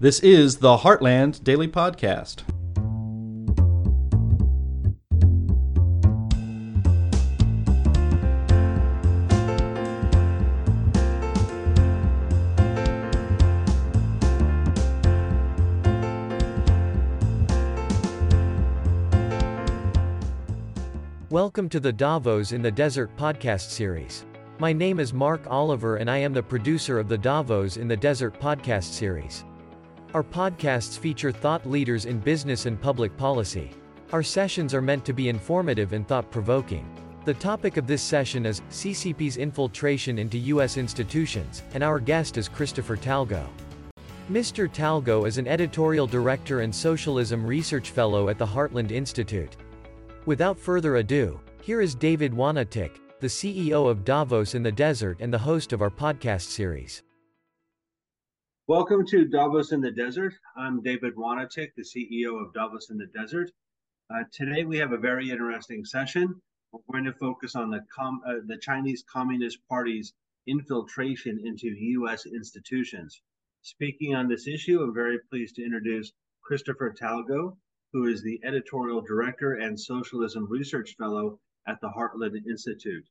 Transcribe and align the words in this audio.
This 0.00 0.18
is 0.18 0.56
the 0.56 0.78
Heartland 0.78 1.44
Daily 1.44 1.68
Podcast. 1.68 2.42
Welcome 21.30 21.68
to 21.68 21.78
the 21.78 21.92
Davos 21.92 22.50
in 22.50 22.62
the 22.62 22.72
Desert 22.72 23.16
podcast 23.16 23.70
series. 23.70 24.26
My 24.58 24.72
name 24.72 24.98
is 24.98 25.12
Mark 25.12 25.46
Oliver 25.46 25.98
and 25.98 26.10
I 26.10 26.18
am 26.18 26.32
the 26.32 26.42
producer 26.42 26.98
of 26.98 27.08
the 27.08 27.16
Davos 27.16 27.76
in 27.76 27.86
the 27.86 27.96
Desert 27.96 28.40
podcast 28.40 28.92
series. 28.92 29.44
Our 30.14 30.22
podcasts 30.22 30.96
feature 30.96 31.32
thought 31.32 31.68
leaders 31.68 32.04
in 32.04 32.20
business 32.20 32.66
and 32.66 32.80
public 32.80 33.16
policy. 33.16 33.72
Our 34.12 34.22
sessions 34.22 34.72
are 34.72 34.80
meant 34.80 35.04
to 35.06 35.12
be 35.12 35.28
informative 35.28 35.92
and 35.92 36.06
thought 36.06 36.30
provoking. 36.30 36.88
The 37.24 37.34
topic 37.34 37.78
of 37.78 37.88
this 37.88 38.00
session 38.00 38.46
is 38.46 38.60
CCP's 38.70 39.38
infiltration 39.38 40.20
into 40.20 40.38
U.S. 40.38 40.76
institutions, 40.76 41.64
and 41.74 41.82
our 41.82 41.98
guest 41.98 42.36
is 42.36 42.48
Christopher 42.48 42.96
Talgo. 42.96 43.44
Mr. 44.30 44.72
Talgo 44.72 45.26
is 45.26 45.38
an 45.38 45.48
editorial 45.48 46.06
director 46.06 46.60
and 46.60 46.72
socialism 46.72 47.44
research 47.44 47.90
fellow 47.90 48.28
at 48.28 48.38
the 48.38 48.46
Heartland 48.46 48.92
Institute. 48.92 49.56
Without 50.26 50.56
further 50.56 50.98
ado, 50.98 51.40
here 51.60 51.80
is 51.80 51.96
David 51.96 52.32
Wanatyk, 52.32 53.00
the 53.18 53.26
CEO 53.26 53.90
of 53.90 54.04
Davos 54.04 54.54
in 54.54 54.62
the 54.62 54.70
Desert 54.70 55.16
and 55.18 55.34
the 55.34 55.38
host 55.38 55.72
of 55.72 55.82
our 55.82 55.90
podcast 55.90 56.42
series. 56.42 57.02
Welcome 58.66 59.04
to 59.08 59.26
Davos 59.26 59.72
in 59.72 59.82
the 59.82 59.90
Desert. 59.90 60.32
I'm 60.56 60.80
David 60.80 61.16
Wanatyk, 61.16 61.74
the 61.76 61.82
CEO 61.82 62.40
of 62.40 62.54
Davos 62.54 62.88
in 62.88 62.96
the 62.96 63.08
Desert. 63.14 63.50
Uh, 64.08 64.24
today 64.32 64.64
we 64.64 64.78
have 64.78 64.92
a 64.92 64.96
very 64.96 65.30
interesting 65.30 65.84
session. 65.84 66.40
We're 66.72 66.80
going 66.90 67.04
to 67.04 67.12
focus 67.12 67.56
on 67.56 67.68
the, 67.68 67.84
com- 67.94 68.22
uh, 68.26 68.36
the 68.46 68.56
Chinese 68.56 69.04
Communist 69.06 69.58
Party's 69.68 70.14
infiltration 70.46 71.42
into 71.44 71.66
U.S. 71.66 72.24
institutions. 72.24 73.20
Speaking 73.60 74.14
on 74.14 74.28
this 74.28 74.48
issue, 74.48 74.80
I'm 74.80 74.94
very 74.94 75.18
pleased 75.28 75.56
to 75.56 75.62
introduce 75.62 76.14
Christopher 76.42 76.94
Talgo, 76.98 77.58
who 77.92 78.06
is 78.06 78.22
the 78.22 78.40
editorial 78.44 79.02
director 79.02 79.56
and 79.56 79.78
socialism 79.78 80.48
research 80.48 80.96
fellow 80.96 81.38
at 81.68 81.82
the 81.82 81.92
Heartland 81.94 82.46
Institute. 82.48 83.04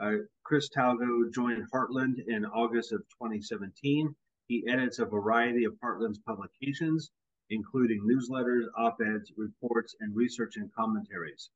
Uh, 0.00 0.12
Chris 0.44 0.70
Talgo 0.70 1.30
joined 1.30 1.66
Heartland 1.70 2.26
in 2.26 2.46
August 2.46 2.92
of 2.92 3.00
2017 3.20 4.16
he 4.48 4.64
edits 4.68 4.98
a 4.98 5.04
variety 5.04 5.64
of 5.64 5.74
Heartland's 5.82 6.18
publications, 6.18 7.10
including 7.50 8.00
newsletters, 8.00 8.64
op-eds, 8.76 9.32
reports, 9.36 9.94
and 10.00 10.14
research 10.14 10.56
and 10.56 10.72
commentaries. 10.74 11.50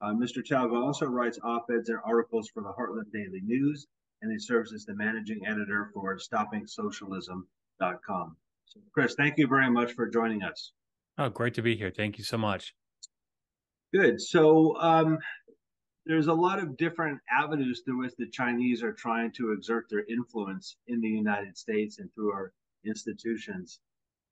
Uh, 0.00 0.12
Mr. 0.12 0.44
Talgo 0.44 0.84
also 0.84 1.06
writes 1.06 1.38
op-eds 1.42 1.88
and 1.88 1.98
articles 2.04 2.50
for 2.52 2.62
the 2.62 2.72
Heartland 2.72 3.12
Daily 3.12 3.40
News, 3.42 3.86
and 4.22 4.32
he 4.32 4.38
serves 4.38 4.72
as 4.72 4.84
the 4.84 4.94
managing 4.94 5.46
editor 5.46 5.90
for 5.94 6.16
StoppingSocialism.com. 6.16 8.36
So, 8.66 8.80
Chris, 8.92 9.14
thank 9.14 9.38
you 9.38 9.46
very 9.46 9.70
much 9.70 9.92
for 9.92 10.08
joining 10.08 10.42
us. 10.42 10.72
Oh, 11.18 11.28
great 11.28 11.54
to 11.54 11.62
be 11.62 11.76
here. 11.76 11.90
Thank 11.90 12.18
you 12.18 12.24
so 12.24 12.38
much. 12.38 12.74
Good. 13.94 14.20
So, 14.20 14.76
um, 14.80 15.18
there's 16.06 16.26
a 16.26 16.34
lot 16.34 16.58
of 16.58 16.76
different 16.76 17.18
avenues 17.30 17.82
through 17.84 18.00
which 18.00 18.12
the 18.18 18.28
Chinese 18.28 18.82
are 18.82 18.92
trying 18.92 19.32
to 19.32 19.52
exert 19.52 19.86
their 19.88 20.04
influence 20.08 20.76
in 20.86 21.00
the 21.00 21.08
United 21.08 21.56
States 21.56 21.98
and 21.98 22.12
through 22.14 22.32
our 22.32 22.52
institutions. 22.84 23.80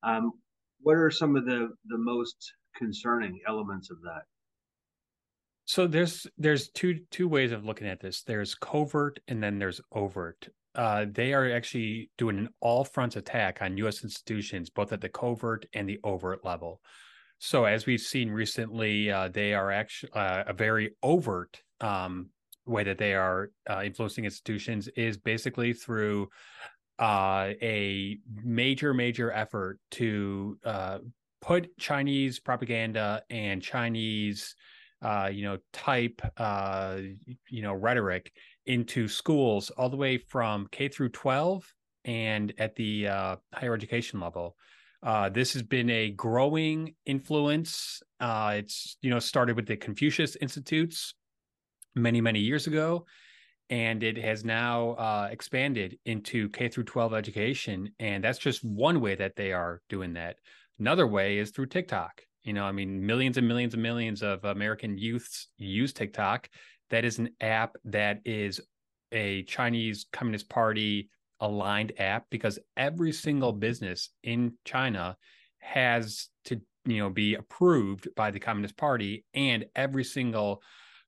Um, 0.03 0.33
what 0.81 0.97
are 0.97 1.11
some 1.11 1.37
of 1.37 1.47
the 1.47 1.71
the 1.87 1.99
most 1.99 2.53
concerning 2.77 3.41
elements 3.47 3.91
of 3.91 4.01
that? 4.03 4.23
So 5.65 5.87
there's 5.87 6.27
there's 6.37 6.69
two 6.71 7.01
two 7.11 7.29
ways 7.29 7.53
of 7.53 7.65
looking 7.65 7.87
at 7.87 8.01
this. 8.01 8.23
There's 8.23 8.55
covert 8.55 9.21
and 9.29 9.43
then 9.43 9.59
there's 9.59 9.81
overt. 9.93 10.49
Uh, 10.75 11.07
they 11.11 11.35
are 11.35 11.51
actually 11.53 12.11
doing 12.17 12.39
an 12.39 12.49
all 12.61 12.85
fronts 12.85 13.17
attack 13.17 13.59
on 13.61 13.77
U.S. 13.79 14.03
institutions, 14.03 14.71
both 14.71 14.93
at 14.93 15.03
the 15.03 15.09
covert 15.09 15.67
and 15.75 15.89
the 15.89 16.01
overt 16.03 16.45
level. 16.45 16.81
So 17.45 17.65
as 17.65 17.87
we've 17.87 18.01
seen 18.01 18.31
recently, 18.31 19.11
uh, 19.11 19.27
they 19.27 19.53
are 19.53 19.73
actually 19.73 20.13
uh, 20.13 20.45
a 20.47 20.53
very 20.53 20.93
overt 21.03 21.61
um, 21.81 22.29
way 22.67 22.85
that 22.85 22.99
they 22.99 23.15
are 23.15 23.51
uh, 23.69 23.83
influencing 23.85 24.25
institutions 24.25 24.87
is 24.97 25.17
basically 25.17 25.73
through 25.73 26.29
uh, 27.01 27.51
a 27.61 28.21
major, 28.45 28.95
major 28.95 29.33
effort 29.33 29.81
to 29.91 30.57
uh, 30.65 30.99
put 31.41 31.77
Chinese 31.79 32.39
propaganda 32.39 33.25
and 33.29 33.61
Chinese, 33.61 34.55
uh, 35.03 35.29
you 35.33 35.43
know, 35.43 35.59
type, 35.73 36.23
you 36.39 37.63
know, 37.63 37.75
rhetoric 37.75 38.33
into 38.67 39.09
schools 39.09 39.71
all 39.71 39.89
the 39.89 39.97
way 39.97 40.17
from 40.17 40.69
K 40.71 40.87
through 40.87 41.09
12 41.09 41.65
and 42.05 42.55
at 42.59 42.77
the 42.77 43.07
higher 43.53 43.75
education 43.75 44.21
level. 44.21 44.55
Uh, 45.03 45.29
this 45.29 45.53
has 45.53 45.63
been 45.63 45.91
a 45.91 46.11
growing 46.11 46.95
influence. 47.07 48.03
Uh, 48.21 48.55
it's 48.59 48.97
you 49.03 49.11
know 49.11 49.19
started 49.19 49.57
with 49.57 49.67
the 49.67 49.77
Confucius 49.77 50.37
Institutes 50.37 51.15
many 51.95 52.21
many 52.21 52.39
years 52.39 52.67
ago, 52.67 53.05
and 53.69 54.03
it 54.03 54.17
has 54.17 54.45
now 54.45 54.91
uh, 54.91 55.29
expanded 55.31 55.99
into 56.05 56.49
K 56.51 56.69
through 56.69 56.85
12 56.85 57.15
education, 57.15 57.91
and 57.99 58.23
that's 58.23 58.39
just 58.39 58.65
one 58.65 59.01
way 59.01 59.17
that 59.17 59.35
they 59.35 59.53
are 59.53 59.81
doing 59.89 60.13
that. 60.15 60.37
Another 60.79 61.07
way 61.07 61.39
is 61.39 61.51
through 61.51 61.67
TikTok. 61.67 62.23
You 62.45 62.53
know, 62.53 62.65
I 62.65 62.73
mean, 62.73 63.05
millions 63.05 63.39
and 63.39 63.47
millions 63.47 63.75
and 63.75 63.83
millions 63.83 64.23
of 64.23 64.45
American 64.45 64.99
youths 64.99 65.49
use 65.59 65.93
TikTok. 65.93 66.49
That 66.91 67.05
is 67.05 67.19
an 67.19 67.31
app 67.41 67.77
that 67.85 68.21
is 68.25 68.61
a 69.11 69.43
Chinese 69.45 70.07
Communist 70.13 70.49
Party 70.49 71.09
aligned 71.43 71.93
app 71.99 72.25
because 72.31 72.59
every 72.77 73.13
single 73.13 73.53
business 73.53 74.09
in 74.23 74.55
China 74.65 75.17
has 75.59 76.29
to 76.47 76.61
you 76.87 76.99
know 76.99 77.11
be 77.11 77.35
approved 77.35 78.09
by 78.17 78.31
the 78.31 78.41
Communist 78.41 78.77
Party 78.77 79.25
and 79.35 79.67
every 79.77 80.05
single 80.05 80.63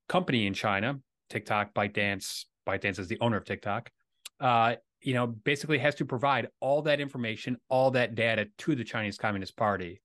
company 0.09 0.47
in 0.47 0.53
China, 0.53 1.01
TikTok, 1.31 1.73
ByteDance, 1.73 2.45
ByteDance 2.69 2.99
is 2.99 3.09
the 3.09 3.19
owner 3.21 3.39
of 3.39 3.45
TikTok, 3.45 3.91
uh, 4.41 4.75
you 5.01 5.15
know, 5.15 5.27
basically 5.27 5.79
has 5.79 5.95
to 5.97 6.05
provide 6.05 6.49
all 6.61 6.83
that 6.83 7.01
information, 7.01 7.57
all 7.69 7.91
that 7.93 8.15
data 8.15 8.47
to 8.59 8.75
the 8.75 8.85
Chinese 8.85 9.17
Communist 9.17 9.57
Party. 9.57 10.01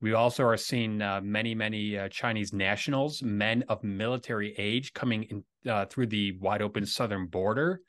We 0.00 0.14
also 0.14 0.44
are 0.44 0.56
seeing 0.56 1.00
uh, 1.00 1.20
many, 1.22 1.54
many 1.54 1.96
uh, 1.96 2.08
Chinese 2.08 2.52
nationals, 2.52 3.22
men 3.22 3.62
of 3.68 3.84
military 3.84 4.54
age, 4.58 4.92
coming 4.92 5.22
in 5.24 5.44
uh, 5.70 5.86
through 5.86 6.08
the 6.08 6.32
wide 6.40 6.60
open 6.60 6.84
southern 6.84 7.26
border 7.26 7.80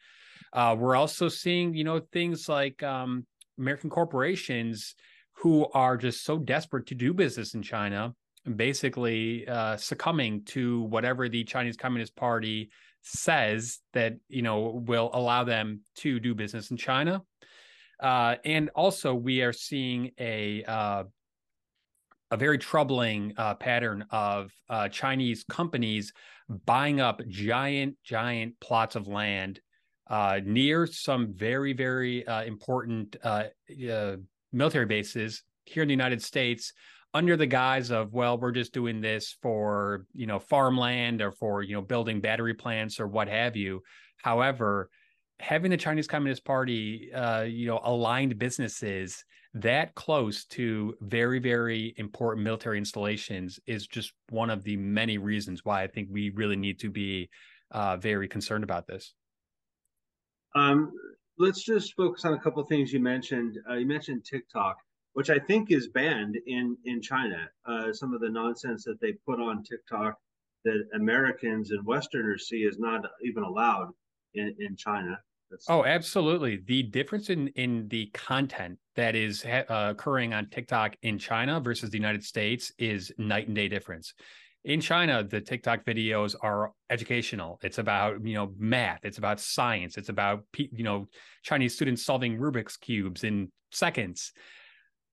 uh, 0.53 0.75
we're 0.77 0.95
also 0.95 1.27
seeing, 1.27 1.73
you 1.73 1.83
know, 1.83 1.99
things 2.11 2.47
like 2.47 2.81
um, 2.83 3.25
American 3.57 3.89
corporations 3.89 4.95
who 5.33 5.67
are 5.73 5.97
just 5.97 6.23
so 6.23 6.37
desperate 6.37 6.85
to 6.87 6.95
do 6.95 7.13
business 7.13 7.55
in 7.55 7.61
China, 7.61 8.13
basically 8.55 9.47
uh, 9.47 9.75
succumbing 9.77 10.43
to 10.45 10.83
whatever 10.83 11.27
the 11.27 11.43
Chinese 11.43 11.75
Communist 11.75 12.15
Party 12.15 12.69
says 13.01 13.79
that 13.91 14.13
you 14.29 14.41
know 14.41 14.81
will 14.85 15.09
allow 15.13 15.43
them 15.43 15.81
to 15.95 16.19
do 16.19 16.33
business 16.33 16.71
in 16.71 16.77
China. 16.77 17.21
Uh, 17.99 18.35
and 18.45 18.69
also, 18.75 19.13
we 19.13 19.41
are 19.41 19.53
seeing 19.53 20.11
a 20.19 20.63
uh, 20.65 21.03
a 22.31 22.37
very 22.37 22.57
troubling 22.57 23.33
uh, 23.37 23.55
pattern 23.55 24.05
of 24.11 24.51
uh, 24.69 24.87
Chinese 24.89 25.45
companies 25.49 26.13
buying 26.65 26.99
up 26.99 27.21
giant, 27.27 27.95
giant 28.03 28.59
plots 28.59 28.95
of 28.95 29.07
land 29.07 29.59
uh, 30.13 30.39
near 30.45 30.85
some 30.85 31.33
very, 31.33 31.73
very 31.73 32.23
uh, 32.27 32.43
important 32.43 33.15
uh, 33.23 33.45
military 34.51 34.85
bases 34.85 35.41
here 35.65 35.81
in 35.81 35.87
the 35.87 35.93
United 35.93 36.21
States 36.21 36.71
under 37.15 37.35
the 37.35 37.47
guise 37.47 37.89
of, 37.89 38.13
well, 38.13 38.37
we're 38.37 38.51
just 38.51 38.75
doing 38.75 39.01
this 39.01 39.35
for, 39.41 40.05
you 40.13 40.27
know, 40.27 40.37
farmland 40.37 41.19
or 41.19 41.31
for, 41.31 41.63
you 41.63 41.73
know, 41.73 41.81
building 41.81 42.21
battery 42.21 42.53
plants 42.53 42.99
or 42.99 43.07
what 43.07 43.27
have 43.27 43.55
you. 43.55 43.81
However, 44.17 44.91
having 45.39 45.71
the 45.71 45.77
Chinese 45.77 46.05
Communist 46.05 46.45
Party, 46.45 47.11
uh, 47.11 47.41
you 47.41 47.65
know, 47.65 47.81
aligned 47.83 48.37
businesses 48.37 49.25
that 49.55 49.95
close 49.95 50.45
to 50.45 50.93
very, 51.01 51.39
very 51.39 51.95
important 51.97 52.43
military 52.43 52.77
installations 52.77 53.59
is 53.65 53.87
just 53.87 54.13
one 54.29 54.51
of 54.51 54.63
the 54.63 54.77
many 54.77 55.17
reasons 55.17 55.65
why 55.65 55.81
I 55.81 55.87
think 55.87 56.09
we 56.11 56.29
really 56.29 56.55
need 56.55 56.79
to 56.81 56.91
be 56.91 57.31
uh, 57.71 57.97
very 57.97 58.27
concerned 58.27 58.63
about 58.63 58.85
this. 58.85 59.15
Um, 60.55 60.91
let's 61.37 61.63
just 61.63 61.95
focus 61.95 62.25
on 62.25 62.33
a 62.33 62.39
couple 62.39 62.63
things 62.63 62.93
you 62.93 62.99
mentioned. 62.99 63.57
Uh, 63.69 63.75
you 63.75 63.85
mentioned 63.85 64.25
TikTok, 64.25 64.77
which 65.13 65.29
I 65.29 65.39
think 65.39 65.71
is 65.71 65.87
banned 65.89 66.37
in 66.47 66.77
in 66.85 67.01
China. 67.01 67.49
Uh, 67.65 67.93
some 67.93 68.13
of 68.13 68.21
the 68.21 68.29
nonsense 68.29 68.83
that 68.85 68.99
they 69.01 69.13
put 69.25 69.39
on 69.39 69.63
TikTok 69.63 70.17
that 70.65 70.83
Americans 70.95 71.71
and 71.71 71.85
Westerners 71.85 72.47
see 72.47 72.63
is 72.63 72.79
not 72.79 73.05
even 73.23 73.43
allowed 73.43 73.89
in, 74.33 74.55
in 74.59 74.75
China. 74.75 75.19
this. 75.51 75.65
Oh, 75.67 75.83
absolutely. 75.83 76.57
The 76.65 76.83
difference 76.83 77.29
in 77.29 77.47
in 77.49 77.87
the 77.89 78.07
content 78.13 78.77
that 78.95 79.15
is 79.15 79.45
uh, 79.45 79.63
occurring 79.69 80.33
on 80.33 80.49
TikTok 80.49 80.95
in 81.01 81.17
China 81.17 81.59
versus 81.59 81.89
the 81.89 81.97
United 81.97 82.23
States 82.23 82.71
is 82.77 83.11
night 83.17 83.47
and 83.47 83.55
day 83.55 83.67
difference. 83.67 84.13
In 84.63 84.79
China, 84.79 85.23
the 85.23 85.41
TikTok 85.41 85.83
videos 85.83 86.35
are 86.41 86.71
educational. 86.89 87.59
It's 87.63 87.79
about 87.79 88.25
you 88.25 88.33
know 88.33 88.53
math. 88.57 89.03
It's 89.03 89.17
about 89.17 89.39
science. 89.39 89.97
It's 89.97 90.09
about 90.09 90.43
you 90.57 90.83
know 90.83 91.07
Chinese 91.43 91.75
students 91.75 92.05
solving 92.05 92.37
Rubik's 92.37 92.77
cubes 92.77 93.23
in 93.23 93.51
seconds. 93.71 94.31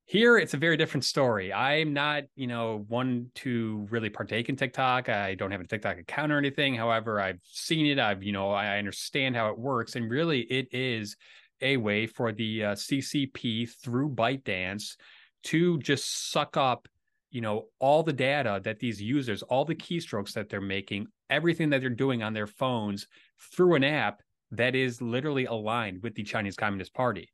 Here, 0.04 0.38
it's 0.38 0.54
a 0.54 0.56
very 0.56 0.76
different 0.76 1.04
story. 1.04 1.52
I'm 1.52 1.92
not, 1.92 2.24
you 2.34 2.48
know, 2.48 2.84
one 2.88 3.30
to 3.36 3.86
really 3.90 4.10
partake 4.10 4.48
in 4.48 4.56
TikTok. 4.56 5.08
I 5.08 5.36
don't 5.36 5.52
have 5.52 5.60
a 5.60 5.66
TikTok 5.66 5.98
account 5.98 6.32
or 6.32 6.38
anything. 6.38 6.74
However, 6.74 7.20
I've 7.20 7.38
seen 7.44 7.86
it. 7.86 8.00
I've, 8.00 8.20
you 8.20 8.32
know, 8.32 8.50
I 8.50 8.78
understand 8.78 9.36
how 9.36 9.50
it 9.50 9.58
works, 9.58 9.94
and 9.96 10.10
really, 10.10 10.40
it 10.40 10.68
is 10.72 11.16
a 11.60 11.76
way 11.76 12.06
for 12.06 12.32
the 12.32 12.64
uh, 12.64 12.74
CCP 12.74 13.70
through 13.82 14.10
ByteDance 14.10 14.96
to 15.44 15.78
just 15.78 16.30
suck 16.30 16.56
up, 16.56 16.88
you 17.30 17.40
know, 17.40 17.66
all 17.78 18.02
the 18.02 18.12
data 18.12 18.60
that 18.64 18.80
these 18.80 19.00
users, 19.00 19.42
all 19.42 19.64
the 19.64 19.74
keystrokes 19.74 20.32
that 20.32 20.48
they're 20.48 20.60
making, 20.60 21.06
everything 21.28 21.70
that 21.70 21.80
they're 21.80 21.90
doing 21.90 22.22
on 22.22 22.32
their 22.32 22.46
phones 22.46 23.06
through 23.54 23.74
an 23.74 23.84
app 23.84 24.22
that 24.50 24.74
is 24.74 25.00
literally 25.00 25.44
aligned 25.44 26.02
with 26.02 26.14
the 26.14 26.24
Chinese 26.24 26.56
Communist 26.56 26.92
Party. 26.92 27.30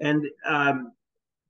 And 0.00 0.24
um, 0.46 0.92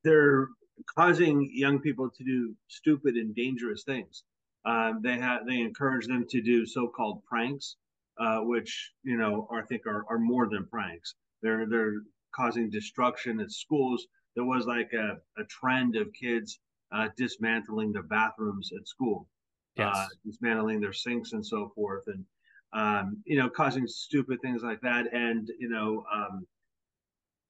they're 0.04 0.48
causing 0.96 1.50
young 1.52 1.80
people 1.80 2.10
to 2.10 2.24
do 2.24 2.54
stupid 2.66 3.14
and 3.14 3.34
dangerous 3.34 3.84
things. 3.84 4.24
Um, 4.64 5.00
they 5.02 5.18
have 5.18 5.46
they 5.46 5.60
encourage 5.60 6.06
them 6.06 6.26
to 6.30 6.42
do 6.42 6.66
so-called 6.66 7.22
pranks, 7.24 7.76
uh, 8.18 8.40
which 8.40 8.92
you 9.04 9.16
know 9.16 9.48
I 9.52 9.62
think 9.62 9.86
are, 9.86 10.04
are 10.10 10.18
more 10.18 10.48
than 10.48 10.66
pranks. 10.66 11.14
They're 11.42 11.66
they're 11.68 12.02
causing 12.34 12.70
destruction 12.70 13.40
at 13.40 13.52
schools. 13.52 14.06
There 14.34 14.44
was 14.44 14.66
like 14.66 14.92
a, 14.92 15.18
a 15.40 15.44
trend 15.48 15.96
of 15.96 16.12
kids 16.12 16.58
uh, 16.92 17.08
dismantling 17.16 17.92
their 17.92 18.02
bathrooms 18.02 18.70
at 18.78 18.86
school, 18.88 19.28
yes. 19.76 19.94
uh, 19.96 20.06
dismantling 20.24 20.80
their 20.80 20.92
sinks 20.92 21.32
and 21.32 21.44
so 21.44 21.70
forth, 21.74 22.04
and 22.06 22.24
um, 22.72 23.22
you 23.24 23.38
know 23.38 23.48
causing 23.48 23.86
stupid 23.86 24.38
things 24.42 24.62
like 24.62 24.80
that, 24.80 25.12
and 25.12 25.50
you 25.58 25.68
know 25.68 26.04
um, 26.12 26.46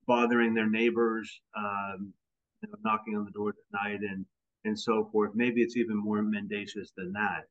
bothering 0.07 0.55
their 0.55 0.69
neighbors, 0.69 1.41
um, 1.57 2.13
you 2.63 2.69
know, 2.69 2.79
knocking 2.85 3.17
on 3.17 3.25
the 3.25 3.31
door 3.31 3.51
at 3.51 3.85
night 3.85 4.01
and 4.01 4.25
and 4.65 4.79
so 4.79 5.09
forth. 5.13 5.33
Maybe 5.35 5.63
it's 5.63 5.77
even 5.77 5.97
more 5.97 6.23
mendacious 6.23 6.93
than 6.97 7.13
that. 7.13 7.45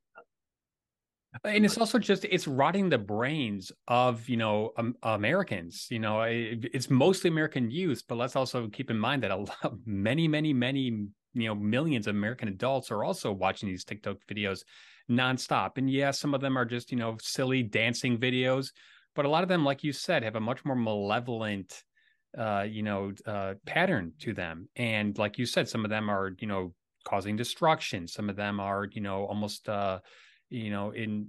And 1.43 1.65
it's 1.65 1.77
also 1.77 1.99
just 1.99 2.25
it's 2.25 2.47
rotting 2.47 2.89
the 2.89 2.97
brains 2.97 3.71
of 3.87 4.27
you 4.27 4.37
know 4.37 4.71
um, 4.77 4.95
Americans. 5.03 5.87
You 5.89 5.99
know, 5.99 6.21
it's 6.21 6.89
mostly 6.89 7.29
American 7.29 7.69
youth, 7.69 8.03
but 8.07 8.15
let's 8.15 8.35
also 8.35 8.67
keep 8.69 8.89
in 8.89 8.97
mind 8.97 9.23
that 9.23 9.31
a 9.31 9.35
lot, 9.35 9.73
many, 9.85 10.27
many, 10.27 10.53
many, 10.53 11.07
you 11.33 11.47
know, 11.47 11.55
millions 11.55 12.07
of 12.07 12.15
American 12.15 12.47
adults 12.47 12.91
are 12.91 13.03
also 13.03 13.31
watching 13.31 13.69
these 13.69 13.83
TikTok 13.83 14.17
videos 14.29 14.61
nonstop. 15.09 15.77
And 15.77 15.89
yes, 15.89 15.99
yeah, 15.99 16.11
some 16.11 16.33
of 16.33 16.41
them 16.41 16.57
are 16.57 16.65
just 16.65 16.91
you 16.91 16.97
know 16.97 17.17
silly 17.21 17.63
dancing 17.63 18.17
videos, 18.17 18.71
but 19.15 19.25
a 19.25 19.29
lot 19.29 19.43
of 19.43 19.49
them, 19.49 19.63
like 19.63 19.83
you 19.83 19.93
said, 19.93 20.23
have 20.23 20.35
a 20.35 20.41
much 20.41 20.65
more 20.65 20.75
malevolent 20.75 21.83
uh, 22.37 22.65
you 22.69 22.83
know, 22.83 23.11
uh, 23.25 23.55
pattern 23.65 24.13
to 24.19 24.33
them. 24.33 24.69
And 24.75 25.17
like 25.17 25.37
you 25.37 25.45
said, 25.45 25.67
some 25.67 25.83
of 25.83 25.89
them 25.89 26.09
are, 26.09 26.31
you 26.39 26.47
know, 26.47 26.73
causing 27.03 27.35
destruction. 27.35 28.07
Some 28.07 28.29
of 28.29 28.35
them 28.35 28.59
are, 28.59 28.87
you 28.91 29.01
know, 29.01 29.25
almost, 29.25 29.67
uh, 29.69 29.99
you 30.49 30.69
know, 30.69 30.91
in 30.91 31.27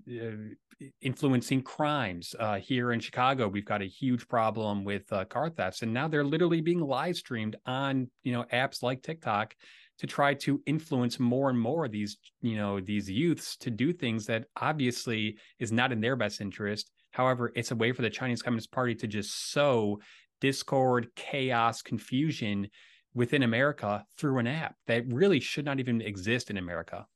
uh, 0.80 0.86
influencing 1.00 1.62
crimes. 1.62 2.34
Uh, 2.38 2.58
here 2.58 2.92
in 2.92 3.00
Chicago, 3.00 3.48
we've 3.48 3.64
got 3.64 3.82
a 3.82 3.86
huge 3.86 4.28
problem 4.28 4.84
with 4.84 5.10
uh, 5.12 5.24
car 5.24 5.50
thefts, 5.50 5.82
and 5.82 5.94
now 5.94 6.08
they're 6.08 6.24
literally 6.24 6.60
being 6.60 6.80
live 6.80 7.16
streamed 7.16 7.56
on, 7.64 8.10
you 8.22 8.32
know, 8.32 8.44
apps 8.52 8.82
like 8.82 9.02
TikTok 9.02 9.54
to 9.98 10.06
try 10.06 10.32
to 10.32 10.62
influence 10.66 11.18
more 11.18 11.50
and 11.50 11.58
more 11.58 11.84
of 11.84 11.92
these, 11.92 12.18
you 12.40 12.56
know, 12.56 12.80
these 12.80 13.10
youths 13.10 13.56
to 13.56 13.70
do 13.70 13.92
things 13.92 14.26
that 14.26 14.44
obviously 14.60 15.36
is 15.58 15.72
not 15.72 15.92
in 15.92 16.00
their 16.00 16.16
best 16.16 16.40
interest. 16.40 16.90
However, 17.10 17.52
it's 17.56 17.72
a 17.72 17.76
way 17.76 17.92
for 17.92 18.02
the 18.02 18.10
Chinese 18.10 18.42
Communist 18.42 18.70
Party 18.70 18.94
to 18.94 19.06
just 19.06 19.50
sow 19.52 19.98
discord, 20.40 21.08
chaos, 21.16 21.82
confusion 21.82 22.68
within 23.14 23.42
America 23.42 24.04
through 24.16 24.38
an 24.38 24.46
app 24.46 24.76
that 24.86 25.04
really 25.08 25.40
should 25.40 25.64
not 25.64 25.80
even 25.80 26.00
exist 26.00 26.50
in 26.50 26.58
America. 26.58 27.06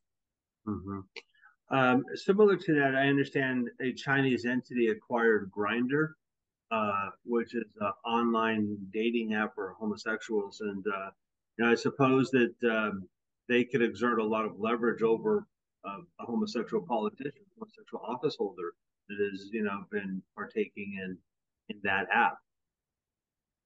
Mm-hmm. 0.67 1.01
Um, 1.77 2.05
similar 2.15 2.57
to 2.57 2.75
that, 2.75 2.95
I 2.95 3.07
understand 3.07 3.69
a 3.81 3.93
Chinese 3.93 4.45
entity 4.45 4.89
acquired 4.89 5.51
Grindr, 5.57 6.09
uh, 6.71 7.11
which 7.25 7.55
is 7.55 7.65
an 7.81 7.93
online 8.05 8.77
dating 8.93 9.35
app 9.35 9.55
for 9.55 9.75
homosexuals, 9.79 10.61
and 10.61 10.85
uh, 10.87 11.11
know, 11.59 11.71
I 11.71 11.75
suppose 11.75 12.31
that 12.31 12.55
um, 12.65 13.09
they 13.49 13.65
could 13.65 13.83
exert 13.83 14.19
a 14.19 14.25
lot 14.25 14.45
of 14.45 14.59
leverage 14.59 15.03
over 15.03 15.47
uh, 15.87 15.99
a 16.21 16.25
homosexual 16.25 16.85
politician, 16.87 17.43
homosexual 17.59 18.05
office 18.07 18.37
holder 18.39 18.75
that 19.09 19.31
has 19.31 19.49
you 19.53 19.65
know 19.65 19.85
been 19.91 20.23
partaking 20.35 20.99
in 21.03 21.19
in 21.69 21.81
that 21.83 22.07
app. 22.13 22.37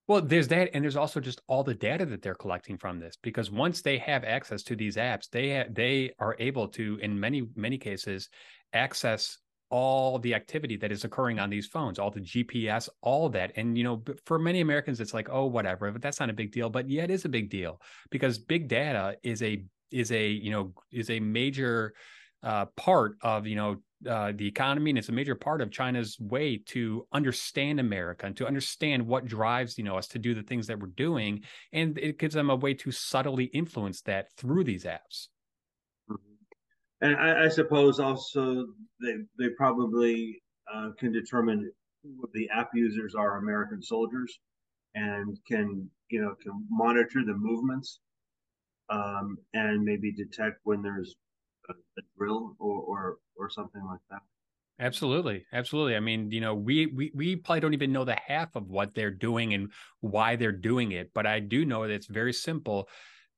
Well, 0.08 0.20
there's 0.20 0.46
that, 0.48 0.70
and 0.72 0.84
there's 0.84 0.96
also 0.96 1.18
just 1.18 1.42
all 1.48 1.64
the 1.64 1.74
data 1.74 2.06
that 2.06 2.22
they're 2.22 2.36
collecting 2.36 2.78
from 2.78 3.00
this. 3.00 3.16
Because 3.20 3.50
once 3.50 3.82
they 3.82 3.98
have 3.98 4.22
access 4.22 4.62
to 4.64 4.76
these 4.76 4.96
apps, 4.96 5.28
they 5.28 5.56
ha- 5.56 5.68
they 5.70 6.12
are 6.18 6.36
able 6.38 6.68
to, 6.68 6.98
in 7.02 7.18
many 7.18 7.48
many 7.56 7.76
cases, 7.78 8.28
access 8.72 9.38
all 9.68 10.18
the 10.18 10.34
activity 10.34 10.76
that 10.76 10.92
is 10.92 11.04
occurring 11.04 11.38
on 11.38 11.50
these 11.50 11.66
phones, 11.66 11.98
all 11.98 12.10
the 12.10 12.20
GPS, 12.20 12.88
all 13.02 13.28
that. 13.30 13.52
And 13.56 13.76
you 13.76 13.84
know, 13.84 14.02
for 14.24 14.38
many 14.38 14.60
Americans, 14.60 15.00
it's 15.00 15.14
like, 15.14 15.28
oh, 15.30 15.46
whatever, 15.46 15.90
but 15.90 16.02
that's 16.02 16.20
not 16.20 16.30
a 16.30 16.34
big 16.34 16.52
deal. 16.52 16.70
But 16.70 16.88
yeah, 16.88 17.02
it 17.02 17.10
is 17.10 17.24
a 17.24 17.28
big 17.28 17.50
deal 17.50 17.80
because 18.10 18.38
big 18.38 18.68
data 18.68 19.16
is 19.22 19.42
a 19.42 19.64
is 19.90 20.12
a 20.12 20.28
you 20.28 20.50
know 20.50 20.72
is 20.92 21.10
a 21.10 21.20
major 21.20 21.94
uh, 22.42 22.66
part 22.76 23.16
of 23.22 23.46
you 23.46 23.56
know 23.56 23.76
uh, 24.08 24.32
the 24.34 24.46
economy, 24.46 24.90
and 24.90 24.98
it's 24.98 25.08
a 25.08 25.12
major 25.12 25.34
part 25.34 25.60
of 25.60 25.70
China's 25.70 26.18
way 26.20 26.58
to 26.66 27.06
understand 27.12 27.80
America 27.80 28.26
and 28.26 28.36
to 28.36 28.46
understand 28.46 29.06
what 29.06 29.26
drives 29.26 29.78
you 29.78 29.84
know 29.84 29.96
us 29.96 30.06
to 30.08 30.18
do 30.18 30.34
the 30.34 30.42
things 30.42 30.66
that 30.66 30.78
we're 30.78 30.88
doing, 30.88 31.42
and 31.72 31.98
it 31.98 32.18
gives 32.18 32.34
them 32.34 32.50
a 32.50 32.56
way 32.56 32.74
to 32.74 32.90
subtly 32.90 33.44
influence 33.46 34.02
that 34.02 34.32
through 34.36 34.64
these 34.64 34.84
apps. 34.84 35.28
And 37.00 37.16
I, 37.16 37.44
I, 37.44 37.48
suppose 37.48 38.00
also 38.00 38.66
they 39.02 39.14
they 39.38 39.50
probably 39.56 40.42
uh, 40.72 40.90
can 40.98 41.12
determine 41.12 41.70
who 42.02 42.28
the 42.32 42.48
app 42.54 42.70
users 42.74 43.14
are 43.14 43.36
American 43.36 43.82
soldiers, 43.82 44.38
and 44.94 45.38
can 45.46 45.90
you 46.10 46.22
know 46.22 46.34
can 46.42 46.52
monitor 46.70 47.20
the 47.26 47.34
movements, 47.34 48.00
um, 48.88 49.36
and 49.52 49.84
maybe 49.84 50.10
detect 50.12 50.60
when 50.64 50.80
there's 50.80 51.14
a, 51.68 51.72
a 51.72 52.02
drill 52.16 52.56
or, 52.58 52.80
or 52.80 53.16
or 53.36 53.50
something 53.50 53.84
like 53.84 54.00
that. 54.10 54.20
Absolutely, 54.78 55.46
absolutely. 55.54 55.96
I 55.96 56.00
mean, 56.00 56.30
you 56.30 56.40
know, 56.40 56.54
we 56.54 56.86
we 56.86 57.10
we 57.14 57.36
probably 57.36 57.60
don't 57.60 57.74
even 57.74 57.92
know 57.92 58.04
the 58.04 58.18
half 58.26 58.54
of 58.56 58.68
what 58.68 58.94
they're 58.94 59.10
doing 59.10 59.54
and 59.54 59.70
why 60.00 60.36
they're 60.36 60.52
doing 60.52 60.92
it, 60.92 61.12
but 61.14 61.26
I 61.26 61.40
do 61.40 61.64
know 61.64 61.82
that 61.82 61.92
it's 61.92 62.06
very 62.06 62.32
simple. 62.32 62.88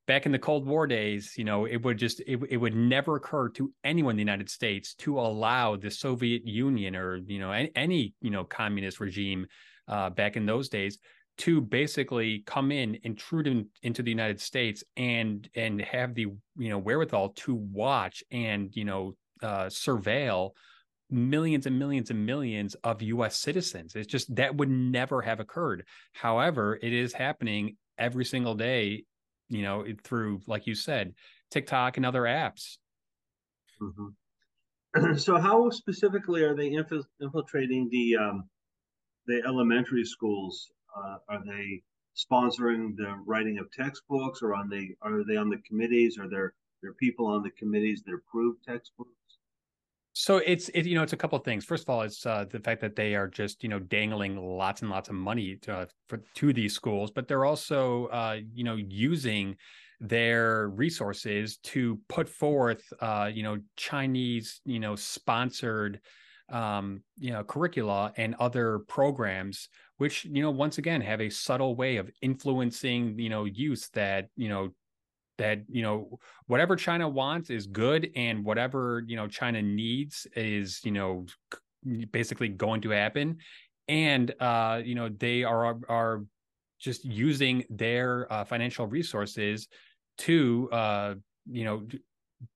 Back 0.09 0.27
in 0.27 0.33
the 0.33 0.38
Cold 0.38 0.67
War 0.67 0.88
days, 0.88 1.35
you 1.37 1.45
know, 1.45 1.67
it 1.67 1.85
would 1.85 1.99
just 1.99 2.21
it, 2.21 2.41
it 2.49 2.57
would 2.57 2.75
never 2.75 3.17
occur 3.17 3.50
to 3.50 3.73
anyone 3.85 4.12
in 4.12 4.17
the 4.17 4.23
United 4.23 4.50
States 4.50 4.95
to 4.95 5.21
allow 5.21 5.77
the 5.77 5.91
Soviet 5.91 6.45
Union 6.45 6.97
or 6.97 7.19
you 7.19 7.38
know 7.38 7.53
any, 7.53 7.71
any 7.77 8.15
you 8.21 8.31
know 8.31 8.43
communist 8.43 8.99
regime 8.99 9.47
uh, 9.87 10.11
back 10.11 10.37
in 10.37 10.47
those 10.47 10.69
days 10.69 10.99
to 11.38 11.61
basically 11.61 12.43
come 12.47 12.73
in, 12.73 12.99
intrude 13.05 13.47
in, 13.47 13.67
into 13.83 14.03
the 14.03 14.11
United 14.11 14.41
States, 14.41 14.83
and 14.97 15.49
and 15.55 15.81
have 15.83 16.15
the 16.15 16.27
you 16.57 16.69
know 16.71 16.79
wherewithal 16.79 17.29
to 17.37 17.55
watch 17.55 18.25
and 18.31 18.75
you 18.75 18.85
know 18.85 19.15
uh, 19.43 19.67
surveil 19.67 20.53
millions 21.11 21.67
and 21.67 21.79
millions 21.79 22.11
and 22.11 22.27
millions 22.27 22.75
of 22.77 23.03
U.S. 23.03 23.37
citizens. 23.37 23.95
It's 23.95 24.07
just 24.07 24.35
that 24.37 24.57
would 24.57 24.71
never 24.71 25.23
have 25.23 25.41
occurred. 25.41 25.87
However, 26.12 26.79
it 26.81 26.93
is 26.93 27.12
happening 27.12 27.77
every 27.99 28.25
single 28.25 28.55
day. 28.55 29.05
You 29.49 29.62
know, 29.62 29.85
through 30.05 30.40
like 30.47 30.67
you 30.67 30.75
said, 30.75 31.14
TikTok 31.50 31.97
and 31.97 32.07
other 32.07 32.23
apps. 32.23 32.76
Mm-hmm. 33.81 35.17
so, 35.17 35.38
how 35.38 35.71
specifically 35.71 36.43
are 36.43 36.55
they 36.55 36.76
infiltrating 37.21 37.88
the 37.90 38.17
um, 38.17 38.49
the 39.26 39.43
elementary 39.47 40.05
schools 40.05 40.71
uh, 40.97 41.19
are 41.28 41.45
they 41.45 41.83
sponsoring 42.17 42.97
the 42.97 43.17
writing 43.26 43.59
of 43.59 43.71
textbooks, 43.71 44.43
or 44.43 44.55
on 44.55 44.69
the 44.69 44.95
are 45.02 45.25
they 45.25 45.37
on 45.37 45.49
the 45.49 45.59
committees? 45.59 46.19
Are 46.19 46.28
there 46.28 46.55
there 46.83 46.95
people 46.95 47.26
on 47.26 47.43
the 47.43 47.50
committees 47.50 48.02
that 48.05 48.14
approve 48.14 48.57
textbooks? 48.67 49.18
So 50.21 50.39
it's 50.39 50.69
it, 50.71 50.85
you 50.85 50.97
know 50.97 51.05
it's 51.05 51.13
a 51.13 51.17
couple 51.17 51.39
of 51.39 51.45
things. 51.45 51.65
First 51.65 51.85
of 51.85 51.91
all, 51.91 52.03
it's 52.03 52.27
uh, 52.27 52.45
the 52.51 52.59
fact 52.59 52.81
that 52.81 52.97
they 52.97 53.15
are 53.15 53.29
just 53.29 53.63
you 53.63 53.69
know 53.69 53.79
dangling 53.79 54.37
lots 54.37 54.83
and 54.83 54.91
lots 54.91 55.09
of 55.09 55.15
money 55.15 55.55
to, 55.63 55.73
uh, 55.73 55.87
for, 56.09 56.21
to 56.35 56.53
these 56.53 56.75
schools, 56.75 57.13
but 57.13 57.29
they're 57.29 57.45
also 57.45 58.07
uh, 58.07 58.39
you 58.53 58.65
know 58.65 58.75
using 58.75 59.55
their 60.01 60.71
resources 60.71 61.59
to 61.59 62.01
put 62.09 62.29
forth 62.29 62.83
uh, 63.01 63.31
you 63.33 63.45
know 63.45 63.59
Chinese 63.77 64.61
you 64.65 64.81
know 64.81 64.97
sponsored 64.97 66.01
um, 66.51 67.03
you 67.19 67.31
know, 67.31 67.45
curricula 67.45 68.13
and 68.17 68.35
other 68.41 68.81
programs, 68.89 69.69
which 69.99 70.25
you 70.25 70.43
know, 70.43 70.51
once 70.51 70.79
again, 70.79 71.01
have 71.01 71.21
a 71.21 71.31
subtle 71.31 71.77
way 71.77 71.97
of 71.97 72.11
influencing 72.23 73.19
you 73.21 73.29
know 73.29 73.45
youth 73.45 73.89
that 73.93 74.31
you 74.35 74.49
know 74.49 74.71
that 75.38 75.62
you 75.68 75.83
know 75.83 76.18
whatever 76.47 76.76
China 76.76 77.09
wants 77.09 77.50
is 77.50 77.66
good, 77.66 78.11
and 78.16 78.45
whatever 78.45 79.02
you 79.07 79.16
know 79.16 79.26
China 79.26 79.62
needs 79.62 80.26
is 80.37 80.80
you 80.85 80.92
know 80.92 81.26
basically 82.12 82.49
going 82.49 82.80
to 82.83 82.90
happen, 82.90 83.38
and 83.88 84.35
uh, 84.40 84.80
you 84.85 84.95
know 84.95 85.09
they 85.09 85.45
are 85.45 85.78
are 85.88 86.25
just 86.78 87.04
using 87.04 87.64
their 87.71 88.33
uh, 88.33 88.45
financial 88.45 88.87
resources 88.87 89.68
to 90.18 90.68
uh, 90.73 91.14
you 91.50 91.64
know 91.64 91.87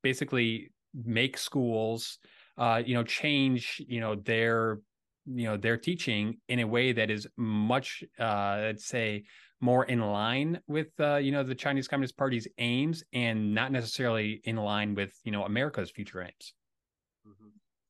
basically 0.02 0.70
make 1.04 1.38
schools 1.38 2.18
uh, 2.58 2.82
you 2.84 2.94
know 2.94 3.02
change 3.02 3.82
you 3.88 4.00
know 4.00 4.14
their 4.14 4.80
you 5.26 5.44
know 5.44 5.56
their 5.56 5.76
teaching 5.76 6.38
in 6.48 6.60
a 6.60 6.66
way 6.66 6.92
that 6.92 7.10
is 7.10 7.26
much 7.36 8.04
uh, 8.18 8.58
let's 8.60 8.86
say 8.86 9.24
more 9.62 9.84
in 9.84 10.00
line 10.00 10.60
with 10.66 10.88
uh, 11.00 11.16
you 11.16 11.32
know 11.32 11.42
the 11.42 11.54
Chinese 11.54 11.88
Communist 11.88 12.16
Party's 12.18 12.46
aims 12.58 13.02
and 13.14 13.54
not 13.54 13.72
necessarily 13.72 14.42
in 14.44 14.56
line 14.56 14.94
with 14.94 15.14
you 15.24 15.32
know 15.32 15.44
America's 15.44 15.90
future 15.90 16.20
aims. 16.20 16.52
Mm-hmm. 17.26 17.48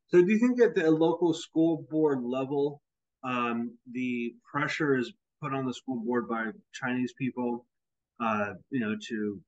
So, 0.09 0.23
do 0.23 0.31
you 0.31 0.39
think 0.39 0.61
at 0.61 0.75
the 0.75 0.91
local 0.91 1.33
school 1.33 1.87
board 1.91 2.23
level, 2.23 2.83
um, 3.25 3.77
the 3.91 4.35
pressure 4.51 4.97
is 4.97 5.13
put 5.43 5.55
on 5.55 5.67
the 5.67 5.75
school 5.75 6.01
board 6.05 6.29
by 6.29 6.51
Chinese 6.73 7.15
people, 7.19 7.67
uh, 8.23 8.53
you 8.71 8.81
know, 8.81 8.95
to 9.09 9.41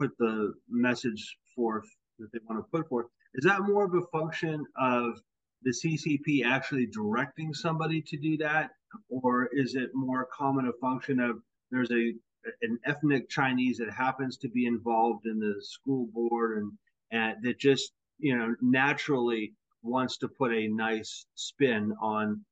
put 0.00 0.10
the 0.18 0.54
message 0.70 1.36
forth 1.54 1.84
that 2.18 2.28
they 2.32 2.38
want 2.48 2.64
to 2.64 2.68
put 2.70 2.88
forth? 2.88 3.06
Is 3.34 3.44
that 3.44 3.62
more 3.62 3.84
of 3.84 3.94
a 3.94 4.06
function 4.16 4.64
of 4.80 5.20
the 5.64 5.70
CCP 5.70 6.44
actually 6.44 6.86
directing 6.86 7.52
somebody 7.54 8.02
to 8.02 8.16
do 8.16 8.36
that, 8.38 8.70
or 9.08 9.48
is 9.52 9.74
it 9.74 9.90
more 9.94 10.28
common 10.32 10.68
a 10.68 10.72
function 10.80 11.20
of 11.20 11.36
there's 11.70 11.90
a 11.90 12.12
an 12.60 12.78
ethnic 12.84 13.28
Chinese 13.30 13.78
that 13.78 13.90
happens 13.90 14.36
to 14.36 14.48
be 14.50 14.66
involved 14.66 15.26
in 15.26 15.38
the 15.38 15.54
school 15.60 16.06
board 16.12 16.58
and 16.58 16.72
and 17.10 17.42
that 17.42 17.58
just 17.58 17.92
you 18.18 18.36
know 18.36 18.54
naturally 18.60 19.54
wants 19.82 20.18
to 20.18 20.28
put 20.28 20.52
a 20.52 20.68
nice 20.68 21.26
spin 21.34 21.92
on 22.00 22.44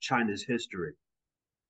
China's 0.00 0.44
history? 0.46 0.92